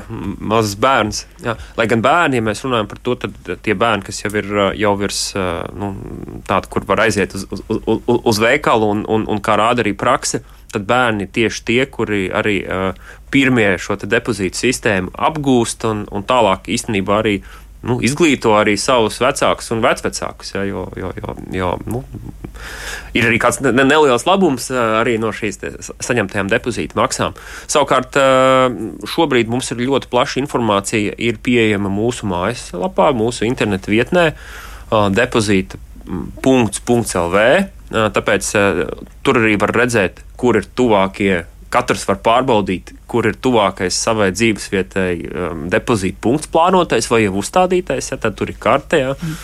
mazus 0.40 0.78
bērnus. 0.80 1.26
Jā. 1.44 1.52
Lai 1.76 1.84
gan 1.90 2.00
bērni, 2.04 2.40
ja 2.40 2.44
mēs 2.46 2.64
runājam 2.64 2.88
par 2.88 3.00
to, 3.04 3.16
tad 3.26 3.50
tie 3.66 3.74
bērni, 3.76 4.06
kas 4.06 4.22
jau 4.22 4.32
ir 4.40 4.48
jau 4.80 4.92
virs 4.96 5.20
nu, 5.76 5.92
tāda, 6.48 6.70
kur 6.72 6.86
var 6.88 7.04
aiziet 7.04 7.36
uz, 7.36 7.44
uz, 7.52 7.62
uz, 7.68 8.00
uz 8.08 8.40
veikalu 8.40 8.88
un, 8.94 9.04
un, 9.04 9.28
un 9.28 9.42
kā 9.44 9.58
rāda 9.60 9.84
arī 9.84 9.92
prakse, 9.98 10.40
tad 10.72 10.88
bērni 10.88 11.28
tieši 11.28 11.64
tie, 11.68 11.82
kuri 11.92 12.24
arī 12.32 12.62
pirmie 13.32 13.74
šo 13.80 13.98
depozītu 14.00 14.64
sistēmu 14.64 15.12
apgūst 15.12 15.84
un, 15.88 16.06
un 16.08 16.24
tālāk 16.24 16.72
īstenībā 16.72 17.20
arī 17.20 17.42
nu, 17.86 17.98
izglīto 18.04 18.54
arī 18.58 18.76
savus 18.80 19.18
vecākus 19.22 19.72
un 19.74 19.82
vecvecākus. 19.84 20.54
Ja, 20.54 20.62
jo, 20.66 20.86
jo, 20.98 21.12
jo, 21.18 21.34
jo, 21.56 21.70
nu, 21.90 22.02
ir 23.16 23.26
arī 23.28 23.38
kāds 23.42 23.60
ne, 23.64 23.72
neliels 23.82 24.26
labums 24.28 24.70
arī 24.74 25.18
no 25.22 25.32
šīs 25.34 25.60
saņemtajām 26.04 26.50
depozītu 26.52 26.98
maksām. 26.98 27.32
Savukārt, 27.70 28.18
šobrīd 29.14 29.50
mums 29.52 29.72
ir 29.74 29.82
ļoti 29.82 30.10
plaša 30.12 30.40
informācija, 30.44 31.14
ir 31.18 31.40
pieejama 31.42 31.90
mūsu 31.92 32.28
mājaslapā, 32.30 33.10
mūsu 33.18 33.46
interneta 33.48 33.92
vietnē, 33.92 34.26
depozīta.lv. 34.90 35.78
Tāpēc 37.92 38.44
tur 39.26 39.34
arī 39.42 39.54
var 39.60 39.70
redzēt, 39.76 40.22
kur 40.40 40.56
ir 40.56 40.64
tuvākie 40.78 41.42
katrs 41.72 42.04
var 42.08 42.20
pārbaudīt, 42.24 42.92
kur 43.10 43.26
ir 43.28 43.38
tuvākais 43.40 43.96
savai 44.04 44.30
dzīvesvietai 44.34 45.10
um, 45.24 45.66
depozīta 45.72 46.20
punkts 46.24 46.50
plānotais 46.52 47.08
vai 47.10 47.24
jau 47.24 47.38
uzstādītais. 47.42 48.12
Ja, 48.12 48.20
tad 48.20 48.38
tur 48.38 48.52
ir 48.52 48.60
karte. 48.60 49.00
Ja. 49.00 49.16
Mm. 49.18 49.36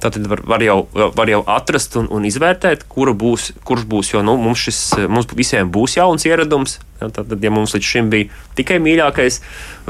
Tad 0.00 0.16
var, 0.26 0.40
var, 0.48 0.62
jau, 0.64 0.78
var 1.12 1.28
jau 1.28 1.42
atrast 1.52 1.98
un, 2.00 2.06
un 2.16 2.24
izvērtēt, 2.24 2.86
būs, 3.20 3.50
kurš 3.68 3.82
būs. 3.84 4.12
Jo 4.14 4.22
nu, 4.24 4.38
mums, 4.40 4.62
šis, 4.64 4.78
mums 5.12 5.28
visiem 5.36 5.68
būs 5.68 5.98
jauns 5.98 6.24
ieradums. 6.24 6.78
Ja, 7.02 7.10
tad, 7.12 7.34
ja 7.36 7.52
mums 7.52 7.74
līdz 7.76 7.84
šim 7.84 8.08
bija 8.12 8.30
tikai 8.56 8.78
mīļākais 8.80 9.40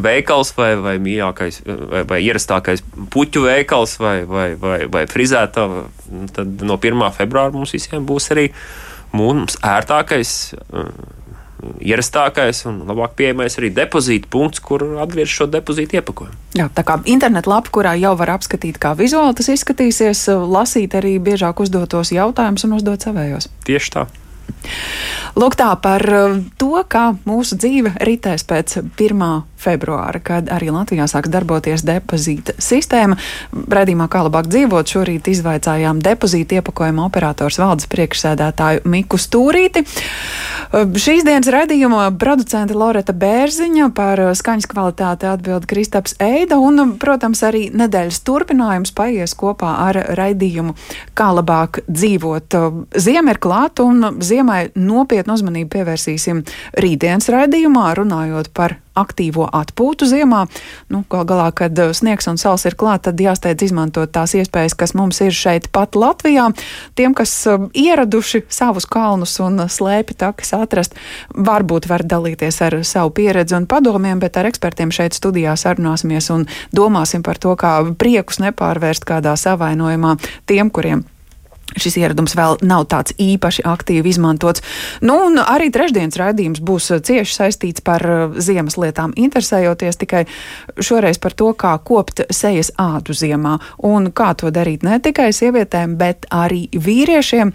veikals, 0.02 0.50
vai, 0.58 0.72
vai 0.82 0.96
mīļākais, 1.02 1.62
vai, 1.92 2.02
vai 2.10 2.18
ierastākais 2.26 2.82
puķu 3.14 3.44
veikals, 3.46 3.96
vai, 4.02 4.16
vai, 4.26 4.48
vai, 4.58 4.80
vai 4.90 5.04
frizēta, 5.10 5.68
tad 6.34 6.66
no 6.66 6.78
1. 6.78 7.06
februāra 7.14 7.54
mums 7.54 7.76
visiem 7.78 8.06
būs 8.06 8.32
arī 8.34 8.48
mums 9.14 9.58
ērtākais 9.62 10.34
ierastākais 11.80 12.64
un 12.70 12.82
labāk 12.88 13.16
pieejamais 13.18 13.56
arī 13.60 13.70
depozīta 13.76 14.30
punkts, 14.32 14.62
kur 14.64 14.84
atgriezt 15.02 15.36
šo 15.36 15.48
depozītu 15.50 16.00
iepakojumu. 16.00 16.38
Jā, 16.58 16.68
tā 16.74 16.84
kā 16.86 16.98
interneta 17.10 17.50
lapa, 17.52 17.72
kurā 17.74 17.94
jau 18.00 18.14
var 18.18 18.34
apskatīt, 18.36 18.80
kā 18.82 18.94
vizuāli 18.98 19.36
tas 19.38 19.50
izskatīsies, 19.52 20.26
lasīt 20.50 20.96
arī 20.98 21.16
biežāk 21.22 21.62
uzdotos 21.62 22.14
jautājumus 22.16 22.66
un 22.68 22.78
uzdot 22.80 23.06
savējos. 23.06 23.50
Tieši 23.68 23.94
tā. 23.96 24.06
Lūk, 25.38 25.54
tā 25.58 25.70
par 25.80 26.02
to, 26.58 26.72
kā 26.90 27.04
mūsu 27.28 27.56
dzīve 27.60 27.94
ritēs 28.02 28.42
pēc 28.48 28.80
1. 28.98 29.22
februāra, 29.60 30.20
kad 30.24 30.48
arī 30.50 30.70
Latvijā 30.72 31.06
sāks 31.10 31.30
darboties 31.30 31.84
depozīta 31.86 32.56
sistēma. 32.60 33.18
Redījumā, 33.52 34.08
kā 34.10 34.24
labāk 34.26 34.48
dzīvot, 34.50 34.90
šorīt 34.90 35.28
izvaicājām 35.30 36.00
depozīta 36.02 36.58
iepakojuma 36.58 37.06
operators 37.06 37.60
valdes 37.60 37.88
priekšsēdētāju 37.92 38.82
Miku 38.90 39.20
Stūrīti. 39.20 39.84
Šīs 40.70 41.24
dienas 41.26 41.50
redījuma 41.50 42.08
producente 42.18 42.76
Loreta 42.78 43.14
Bērziņa 43.16 43.90
par 43.94 44.22
skaņas 44.38 44.68
kvalitāti 44.70 45.28
atbild 45.30 45.66
Kristaps 45.70 46.16
Eida 46.22 46.60
un, 46.62 46.94
protams, 47.00 47.42
arī 47.46 47.68
nedēļas 47.74 48.20
turpinājums 48.26 48.94
paies 48.96 49.34
kopā 49.38 49.76
ar 49.86 49.98
redījumu, 50.18 50.76
kā 51.18 51.30
labāk 51.36 51.82
dzīvot. 51.90 52.58
Ziema 52.96 53.34
ir 53.34 53.42
klāt 53.42 53.82
un 53.82 54.12
ziemai 54.40 54.70
nopietnu 54.74 55.36
uzmanību 55.36 55.70
pievērsīsim 55.74 56.44
rītdienas 56.80 57.28
raidījumā, 57.32 57.90
runājot 57.98 58.48
par 58.56 58.78
aktīvo 58.96 59.46
atpūtu 59.54 60.08
ziemā. 60.08 60.46
Nu, 60.90 61.02
gal 61.10 61.26
galā, 61.28 61.50
kad 61.56 61.76
uh, 61.78 61.92
sniegs 61.96 62.26
un 62.30 62.40
sals 62.40 62.66
ir 62.68 62.76
klāt, 62.80 63.04
tad 63.06 63.20
jāsteidz 63.20 63.68
izmantot 63.68 64.10
tās 64.12 64.34
iespējas, 64.36 64.74
kas 64.76 64.94
mums 64.98 65.20
ir 65.24 65.34
šeit 65.36 65.68
pat 65.72 65.96
Latvijā. 65.96 66.48
Tiem, 66.98 67.14
kas 67.16 67.32
um, 67.50 67.68
ieraduši 67.76 68.44
savus 68.50 68.88
kalnus 68.90 69.36
un 69.44 69.62
slēpi 69.70 70.16
takas 70.20 70.52
atrast, 70.56 70.98
varbūt 71.36 71.88
var 71.90 72.04
dalīties 72.04 72.60
ar 72.66 72.80
savu 72.84 73.14
pieredzi 73.20 73.56
un 73.60 73.68
padomiem, 73.70 74.20
bet 74.20 74.40
ar 74.40 74.50
ekspertiem 74.50 74.92
šeit 74.94 75.16
studijā 75.16 75.54
sarunāsimies 75.60 76.32
un 76.34 76.48
domāsim 76.76 77.24
par 77.26 77.40
to, 77.40 77.54
kā 77.60 77.78
priekus 78.00 78.42
nepārvērst 78.42 79.06
kādā 79.08 79.36
savainojumā 79.38 80.16
tiem, 80.50 80.72
kuriem 80.74 81.06
Šis 81.78 81.96
ieradums 82.00 82.34
vēl 82.34 82.58
nav 82.66 82.86
tāds 82.90 83.14
īpaši 83.20 83.62
aktīvi 83.68 84.10
izmantots. 84.10 84.62
Nu, 85.06 85.14
un 85.28 85.38
arī 85.38 85.68
trešdienas 85.70 86.18
raidījums 86.18 86.62
būs 86.66 86.90
uh, 86.90 86.98
cieši 87.04 87.36
saistīts 87.36 87.84
par 87.86 88.02
uh, 88.02 88.38
ziemas 88.42 88.74
lietām, 88.80 89.14
interesējoties 89.14 90.00
tikai 90.00 90.24
šoreiz 90.82 91.20
par 91.22 91.36
to, 91.38 91.52
kā 91.54 91.76
kopt 91.86 92.24
sejas 92.34 92.72
ādu 92.80 93.14
ziemā 93.14 93.58
un 93.86 94.10
kā 94.10 94.32
to 94.34 94.50
darīt 94.54 94.82
ne 94.86 94.98
tikai 95.02 95.28
sievietēm, 95.36 95.94
bet 96.00 96.26
arī 96.34 96.64
vīriešiem. 96.74 97.54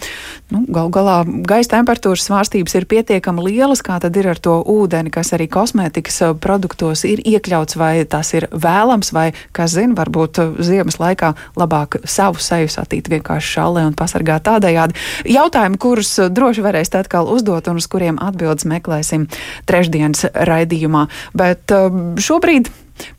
Nu, 0.55 0.63
gal 0.71 0.91
galā 0.95 1.17
gaisa 1.25 1.75
temperatūras 1.75 2.23
svārstības 2.29 2.77
ir 2.79 2.87
pietiekami 2.91 3.49
lielas, 3.49 3.83
kā 3.83 3.99
tad 3.99 4.15
ir 4.15 4.31
ar 4.31 4.39
to 4.39 4.61
ūdeni, 4.63 5.11
kas 5.11 5.33
arī 5.35 5.49
kosmētikas 5.51 6.21
uh, 6.23 6.33
produktos 6.39 7.03
ir 7.09 7.19
iekļauts, 7.19 7.75
vai 7.81 7.93
tas 8.07 8.31
ir 8.37 8.47
vēlams, 8.55 9.11
vai, 9.11 9.27
kas 9.51 9.75
zina, 9.75 9.97
varbūt 9.99 10.39
ziemas 10.63 11.01
laikā 11.03 11.35
labāk 11.59 11.99
savu 12.07 12.39
seju 12.39 12.71
satīt 12.71 13.11
vienkārši 13.11 13.55
šallē 13.57 13.87
un 13.89 13.93
pasākt 13.93 14.04
pasargāt 14.05 14.45
tādējādi. 14.47 14.97
Jautājumi, 15.35 15.81
kurus 15.81 16.15
droši 16.31 16.65
varēsiet 16.65 17.01
atkal 17.03 17.29
uzdot 17.33 17.67
un 17.71 17.81
uz 17.81 17.89
kuriem 17.91 18.21
atbildes 18.21 18.67
meklēsim 18.69 19.27
trešdienas 19.69 20.29
raidījumā. 20.47 21.07
Bet 21.37 21.73
um, 21.75 22.13
šobrīd 22.21 22.71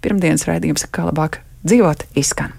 pirmdienas 0.05 0.47
raidījums, 0.49 0.89
kā 0.89 1.11
labāk 1.11 1.43
dzīvot, 1.66 2.09
izskan. 2.16 2.57